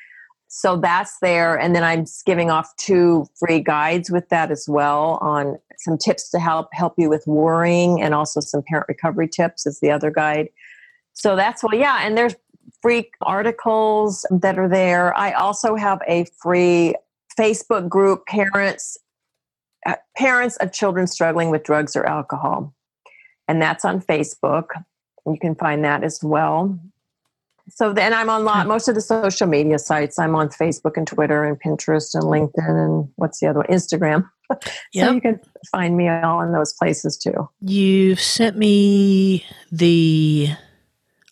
So 0.48 0.78
that's 0.78 1.18
there. 1.20 1.58
And 1.58 1.76
then 1.76 1.84
I'm 1.84 2.06
giving 2.26 2.52
off 2.52 2.76
two 2.78 3.26
free 3.40 3.60
guides 3.60 4.12
with 4.12 4.30
that 4.30 4.52
as 4.52 4.66
well 4.68 5.18
on 5.22 5.58
some 5.78 5.98
tips 5.98 6.30
to 6.32 6.40
help 6.40 6.70
help 6.74 6.94
you 6.98 7.10
with 7.10 7.26
worrying 7.26 8.02
and 8.02 8.14
also 8.14 8.40
some 8.40 8.62
parent 8.68 8.88
recovery 8.88 9.28
tips 9.28 9.66
is 9.66 9.80
the 9.80 9.90
other 9.90 10.12
guide. 10.12 10.50
So 11.14 11.36
that's 11.36 11.64
well, 11.64 11.74
yeah, 11.74 12.02
and 12.02 12.18
there's 12.18 12.36
free 12.82 13.10
articles 13.22 14.26
that 14.30 14.60
are 14.60 14.70
there. 14.70 15.16
I 15.18 15.32
also 15.32 15.76
have 15.76 16.00
a 16.08 16.26
free 16.42 16.96
Facebook 17.40 17.90
group, 17.90 18.26
parents 18.28 18.98
uh, 19.86 19.96
parents 20.16 20.56
of 20.58 20.72
children 20.72 21.08
struggling 21.08 21.50
with 21.50 21.64
drugs 21.64 21.96
or 21.96 22.06
alcohol 22.06 22.74
and 23.48 23.62
that's 23.62 23.86
on 23.86 24.02
Facebook. 24.02 24.66
You 25.26 25.38
can 25.40 25.56
find 25.56 25.84
that 25.86 26.04
as 26.04 26.20
well. 26.24 26.80
So 27.70 27.94
then 27.94 28.14
I'm 28.14 28.30
on 28.30 28.44
lot, 28.44 28.68
most 28.68 28.88
of 28.88 28.96
the 28.96 29.02
social 29.02 29.48
media 29.48 29.80
sites. 29.80 30.20
I'm 30.20 30.36
on 30.36 30.50
Facebook 30.50 30.98
and 30.98 31.08
Twitter 31.08 31.46
and 31.46 31.60
Pinterest 31.60 32.14
and 32.14 32.24
LinkedIn 32.24 32.86
and 32.86 33.10
what's 33.16 33.40
the 33.40 33.48
other 33.48 33.60
one? 33.60 33.68
Instagram. 33.68 34.30
Yep. 34.94 35.08
so 35.08 35.14
you 35.14 35.22
can 35.22 35.40
find 35.72 35.98
me 35.98 36.08
all 36.10 36.42
in 36.42 36.52
those 36.52 36.74
places 36.74 37.18
too. 37.18 37.50
You've 37.62 38.20
sent 38.20 38.56
me 38.56 39.44
the 39.72 40.50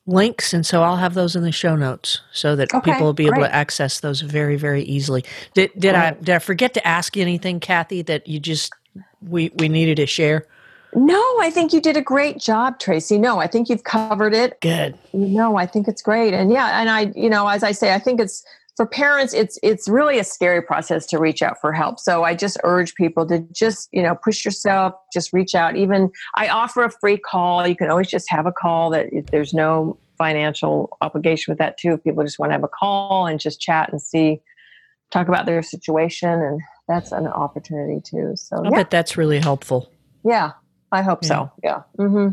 links, 0.08 0.54
and 0.54 0.66
so 0.66 0.82
I'll 0.82 0.98
have 0.98 1.14
those 1.14 1.36
in 1.36 1.44
the 1.44 1.52
show 1.52 1.76
notes 1.76 2.22
so 2.32 2.56
that 2.56 2.74
okay, 2.74 2.92
people 2.92 3.06
will 3.06 3.14
be 3.14 3.26
great. 3.26 3.38
able 3.38 3.48
to 3.48 3.54
access 3.54 4.00
those 4.00 4.22
very, 4.22 4.56
very 4.56 4.82
easily. 4.84 5.24
Did 5.54 5.72
did 5.78 5.94
I 5.94 6.12
did 6.12 6.30
I 6.30 6.40
forget 6.40 6.74
to 6.76 6.88
ask 6.88 7.16
you 7.16 7.22
anything, 7.22 7.60
Cathy, 7.60 8.02
that 8.04 8.28
you 8.28 8.40
just 8.40 8.74
we 9.22 9.52
we 9.56 9.70
needed 9.70 9.98
to 9.98 10.08
share? 10.08 10.48
No, 10.94 11.22
I 11.40 11.50
think 11.50 11.74
you 11.74 11.82
did 11.82 11.96
a 11.96 12.02
great 12.02 12.38
job, 12.38 12.80
Tracy. 12.80 13.18
No, 13.18 13.40
I 13.40 13.48
think 13.48 13.70
you've 13.70 13.84
covered 13.84 14.34
it. 14.34 14.60
Good. 14.62 14.98
No, 15.14 15.56
I 15.58 15.66
think 15.66 15.88
it's 15.88 16.02
great. 16.02 16.34
And 16.34 16.52
yeah, 16.52 16.80
and 16.80 16.90
I, 16.90 17.14
you 17.16 17.30
know, 17.30 17.48
as 17.48 17.64
I 17.64 17.72
say, 17.72 17.94
I 17.94 18.00
think 18.00 18.20
it's 18.20 18.44
for 18.76 18.86
parents, 18.86 19.34
it's 19.34 19.58
it's 19.64 19.88
really 19.88 20.20
a 20.20 20.24
scary 20.24 20.62
process 20.62 21.06
to 21.08 21.20
reach 21.20 21.42
out 21.42 21.60
for 21.62 21.72
help. 21.72 22.00
So 22.00 22.24
I 22.24 22.36
just 22.36 22.58
urge 22.64 22.96
people 22.96 23.26
to 23.28 23.40
just, 23.54 23.90
you 23.92 24.02
know, 24.02 24.16
push 24.16 24.44
yourself, 24.44 24.94
just 25.14 25.34
reach 25.34 25.56
out. 25.56 25.76
Even 25.76 26.12
I 26.36 26.48
offer 26.50 26.84
a 26.84 26.90
free 26.90 27.18
call. 27.18 27.66
You 27.68 27.76
can 27.76 27.90
always 27.90 28.10
just 28.10 28.30
have 28.30 28.46
a 28.46 28.52
call 28.52 28.90
that 28.92 29.08
there's 29.32 29.54
no 29.54 29.98
financial 30.18 30.98
obligation 31.02 31.52
with 31.52 31.58
that 31.60 31.78
too. 31.78 31.94
If 31.94 32.04
people 32.04 32.24
just 32.24 32.40
want 32.40 32.50
to 32.50 32.54
have 32.54 32.64
a 32.64 32.70
call 32.70 33.28
and 33.28 33.40
just 33.40 33.60
chat 33.62 33.92
and 33.92 34.02
see, 34.02 34.42
talk 35.12 35.28
about 35.28 35.46
their 35.46 35.62
situation 35.62 36.30
and 36.30 36.62
that's 36.88 37.12
an 37.12 37.28
opportunity 37.28 38.02
too. 38.02 38.34
So 38.36 38.58
I 38.58 38.64
yeah. 38.66 38.78
bet 38.78 38.90
that's 38.90 39.18
really 39.18 39.40
helpful. 39.40 39.92
Yeah, 40.24 40.52
I 40.92 41.02
hope 41.02 41.24
yeah. 41.24 41.28
so. 41.28 41.52
Yeah. 41.64 41.82
Mm-hmm. 41.98 42.30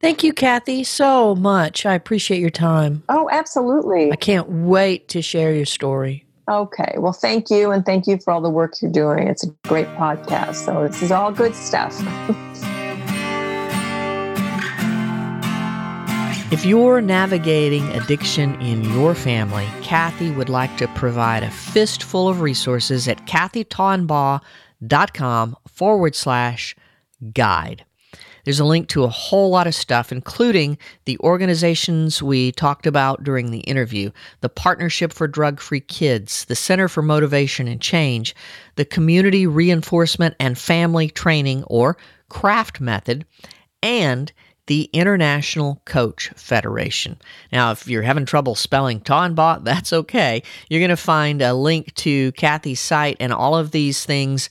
Thank 0.00 0.22
you, 0.22 0.34
Cathy, 0.34 0.84
so 0.84 1.34
much. 1.34 1.86
I 1.86 1.94
appreciate 1.94 2.40
your 2.40 2.50
time. 2.50 3.02
Oh, 3.08 3.28
absolutely. 3.32 4.12
I 4.12 4.16
can't 4.16 4.48
wait 4.48 5.08
to 5.08 5.22
share 5.22 5.54
your 5.54 5.64
story. 5.64 6.26
Okay. 6.46 6.96
Well, 6.98 7.14
thank 7.14 7.48
you. 7.48 7.70
And 7.70 7.86
thank 7.86 8.06
you 8.06 8.18
for 8.18 8.32
all 8.32 8.42
the 8.42 8.50
work 8.50 8.82
you're 8.82 8.92
doing. 8.92 9.28
It's 9.28 9.44
a 9.44 9.50
great 9.66 9.88
podcast. 9.88 10.56
So, 10.56 10.86
this 10.86 11.02
is 11.02 11.10
all 11.10 11.32
good 11.32 11.54
stuff. 11.54 11.98
if 16.52 16.66
you're 16.66 17.00
navigating 17.00 17.88
addiction 17.92 18.60
in 18.60 18.84
your 18.92 19.14
family, 19.14 19.66
Cathy 19.80 20.30
would 20.32 20.50
like 20.50 20.76
to 20.76 20.86
provide 20.88 21.44
a 21.44 21.50
fistful 21.50 22.28
of 22.28 22.42
resources 22.42 23.08
at 23.08 23.26
kathytaughinbaugh.com 23.26 25.56
forward 25.66 26.14
slash 26.14 26.76
guide. 27.32 27.84
There's 28.44 28.60
a 28.60 28.64
link 28.64 28.88
to 28.88 29.04
a 29.04 29.08
whole 29.08 29.50
lot 29.50 29.66
of 29.66 29.74
stuff, 29.74 30.12
including 30.12 30.76
the 31.06 31.18
organizations 31.20 32.22
we 32.22 32.52
talked 32.52 32.86
about 32.86 33.24
during 33.24 33.50
the 33.50 33.60
interview 33.60 34.10
the 34.42 34.50
Partnership 34.50 35.12
for 35.12 35.26
Drug 35.26 35.60
Free 35.60 35.80
Kids, 35.80 36.44
the 36.44 36.54
Center 36.54 36.88
for 36.88 37.02
Motivation 37.02 37.66
and 37.66 37.80
Change, 37.80 38.34
the 38.76 38.84
Community 38.84 39.46
Reinforcement 39.46 40.34
and 40.38 40.58
Family 40.58 41.08
Training, 41.08 41.64
or 41.64 41.96
CRAFT 42.28 42.80
method, 42.80 43.24
and 43.82 44.32
the 44.66 44.88
International 44.92 45.80
Coach 45.84 46.30
Federation. 46.36 47.18
Now, 47.52 47.70
if 47.72 47.86
you're 47.86 48.02
having 48.02 48.24
trouble 48.24 48.54
spelling 48.54 49.00
Taughinbaugh, 49.00 49.62
that's 49.64 49.92
okay. 49.92 50.42
You're 50.68 50.80
going 50.80 50.88
to 50.90 50.96
find 50.96 51.42
a 51.42 51.54
link 51.54 51.94
to 51.96 52.32
Cathy's 52.32 52.80
site 52.80 53.16
and 53.20 53.32
all 53.32 53.56
of 53.56 53.70
these 53.70 54.04
things 54.04 54.48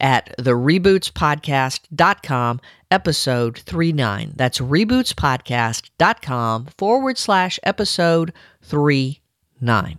at 0.00 0.34
the 0.38 0.52
rebootspodcast.com 0.52 2.60
episode 2.90 3.58
39. 3.58 4.32
That's 4.36 4.58
rebootspodcast.com 4.58 6.66
forward 6.78 7.18
slash 7.18 7.60
episode 7.62 8.32
39. 8.62 9.98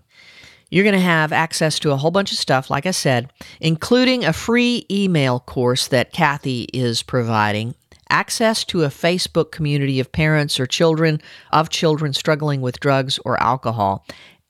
You're 0.70 0.84
going 0.84 0.96
to 0.96 1.00
have 1.00 1.32
access 1.32 1.80
to 1.80 1.92
a 1.92 1.98
whole 1.98 2.12
bunch 2.12 2.34
of 2.34 2.38
stuff, 2.38 2.70
like 2.70 2.86
I 2.86 2.92
said, 2.92 3.32
including 3.62 4.26
a 4.26 4.34
free 4.34 4.86
email 4.92 5.40
course 5.40 5.88
that 5.88 6.12
Cathy 6.12 6.64
is 6.74 7.04
providing 7.04 7.74
access 8.10 8.64
to 8.66 8.84
a 8.84 8.90
Facebook 8.90 9.52
community 9.52 10.00
of 10.00 10.12
parents 10.12 10.60
or 10.60 10.66
children 10.66 11.22
of 11.52 11.70
children 11.70 12.14
struggling 12.14 12.62
with 12.62 12.80
drugs 12.80 13.20
or 13.26 13.42
alcohol. 13.42 14.06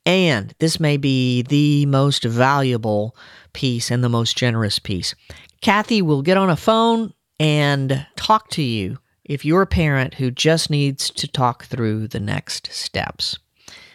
And 0.05 0.55
this 0.59 0.79
may 0.79 0.97
be 0.97 1.41
the 1.41 1.85
most 1.85 2.23
valuable 2.23 3.15
piece 3.53 3.91
and 3.91 4.03
the 4.03 4.09
most 4.09 4.37
generous 4.37 4.79
piece. 4.79 5.13
Cathy 5.61 6.01
will 6.01 6.21
get 6.21 6.37
on 6.37 6.49
a 6.49 6.55
phone 6.55 7.13
and 7.39 8.05
talk 8.15 8.49
to 8.51 8.61
you 8.61 8.99
if 9.25 9.43
you're 9.43 9.63
a 9.63 9.67
parent 9.67 10.15
who 10.15 10.31
just 10.31 10.69
needs 10.69 11.09
to 11.11 11.27
talk 11.27 11.65
through 11.65 12.07
the 12.07 12.19
next 12.19 12.71
steps. 12.71 13.37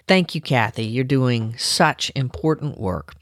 Thank 0.06 0.34
you, 0.34 0.40
Cathy. 0.40 0.84
You're 0.84 1.04
doing 1.04 1.56
such 1.56 2.10
important 2.14 2.78
work. 2.78 3.14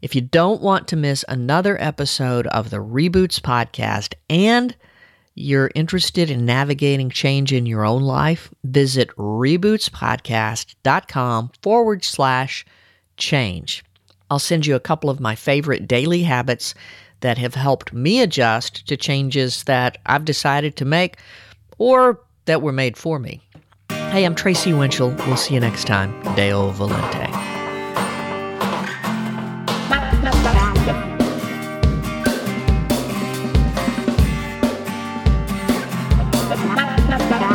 If 0.00 0.14
you 0.14 0.20
don't 0.20 0.62
want 0.62 0.88
to 0.88 0.96
miss 0.96 1.24
another 1.28 1.76
episode 1.80 2.46
of 2.46 2.70
the 2.70 2.78
Reboots 2.78 3.40
podcast 3.40 4.14
and 4.30 4.74
you're 5.38 5.70
interested 5.74 6.30
in 6.30 6.44
navigating 6.44 7.08
change 7.10 7.52
in 7.52 7.66
your 7.66 7.84
own 7.84 8.02
life, 8.02 8.52
visit 8.64 9.08
rebootspodcast.com 9.16 11.50
forward 11.62 12.04
slash 12.04 12.64
change. 13.16 13.84
I'll 14.30 14.38
send 14.38 14.66
you 14.66 14.74
a 14.74 14.80
couple 14.80 15.10
of 15.10 15.20
my 15.20 15.34
favorite 15.34 15.88
daily 15.88 16.22
habits 16.22 16.74
that 17.20 17.38
have 17.38 17.54
helped 17.54 17.92
me 17.92 18.20
adjust 18.20 18.86
to 18.88 18.96
changes 18.96 19.64
that 19.64 19.98
I've 20.06 20.24
decided 20.24 20.76
to 20.76 20.84
make 20.84 21.16
or 21.78 22.20
that 22.44 22.62
were 22.62 22.72
made 22.72 22.96
for 22.96 23.18
me. 23.18 23.40
Hey, 23.90 24.24
I'm 24.24 24.34
Tracy 24.34 24.72
Winchell. 24.72 25.14
We'll 25.26 25.36
see 25.36 25.54
you 25.54 25.60
next 25.60 25.86
time. 25.86 26.12
Deo 26.34 26.72
Volente. 26.72 27.47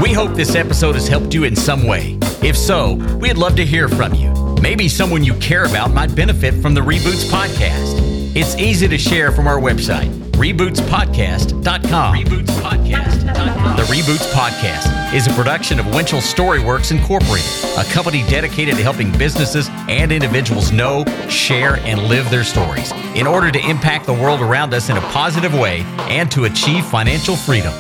We 0.04 0.12
hope 0.12 0.34
this 0.34 0.54
episode 0.54 0.96
has 0.96 1.08
helped 1.08 1.34
you 1.34 1.46
in 1.46 1.56
some 1.56 1.88
way. 1.88 2.20
If 2.42 2.58
so, 2.58 2.96
we'd 3.22 3.38
love 3.38 3.56
to 3.56 3.66
hear 3.66 3.88
from 3.88 4.14
you. 4.14 4.34
Maybe 4.62 4.90
someone 4.90 5.24
you 5.24 5.34
care 5.36 5.64
about 5.64 5.94
might 5.94 6.14
benefit 6.14 6.56
from 6.56 6.74
the 6.74 6.82
Reboots 6.82 7.24
podcast. 7.32 8.36
It's 8.36 8.54
easy 8.58 8.90
to 8.90 8.98
share 8.98 9.32
from 9.32 9.48
our 9.48 9.62
website, 9.62 10.12
rebootspodcast.com. 10.34 12.16
Rebootspodcast.com. 12.18 13.78
The 13.78 13.84
Reboots 13.84 14.30
Podcast 14.34 15.14
is 15.14 15.28
a 15.28 15.34
production 15.36 15.80
of 15.80 15.86
Winchell 15.96 16.20
Storyworks 16.20 16.92
Incorporated, 16.92 17.48
a 17.78 17.90
company 17.94 18.26
dedicated 18.30 18.76
to 18.76 18.84
helping 18.84 19.10
businesses 19.18 19.70
and 19.88 20.12
individuals 20.12 20.74
know, 20.74 21.06
share, 21.30 21.78
and 21.78 22.04
live 22.10 22.30
their 22.30 22.44
stories 22.44 22.92
in 23.16 23.26
order 23.26 23.52
to 23.52 23.70
impact 23.70 24.06
the 24.06 24.14
world 24.14 24.42
around 24.42 24.74
us 24.74 24.90
in 24.90 24.98
a 24.98 25.02
positive 25.12 25.54
way 25.54 25.84
and 26.10 26.30
to 26.30 26.44
achieve 26.44 26.86
financial 26.88 27.38
freedom. 27.38 27.74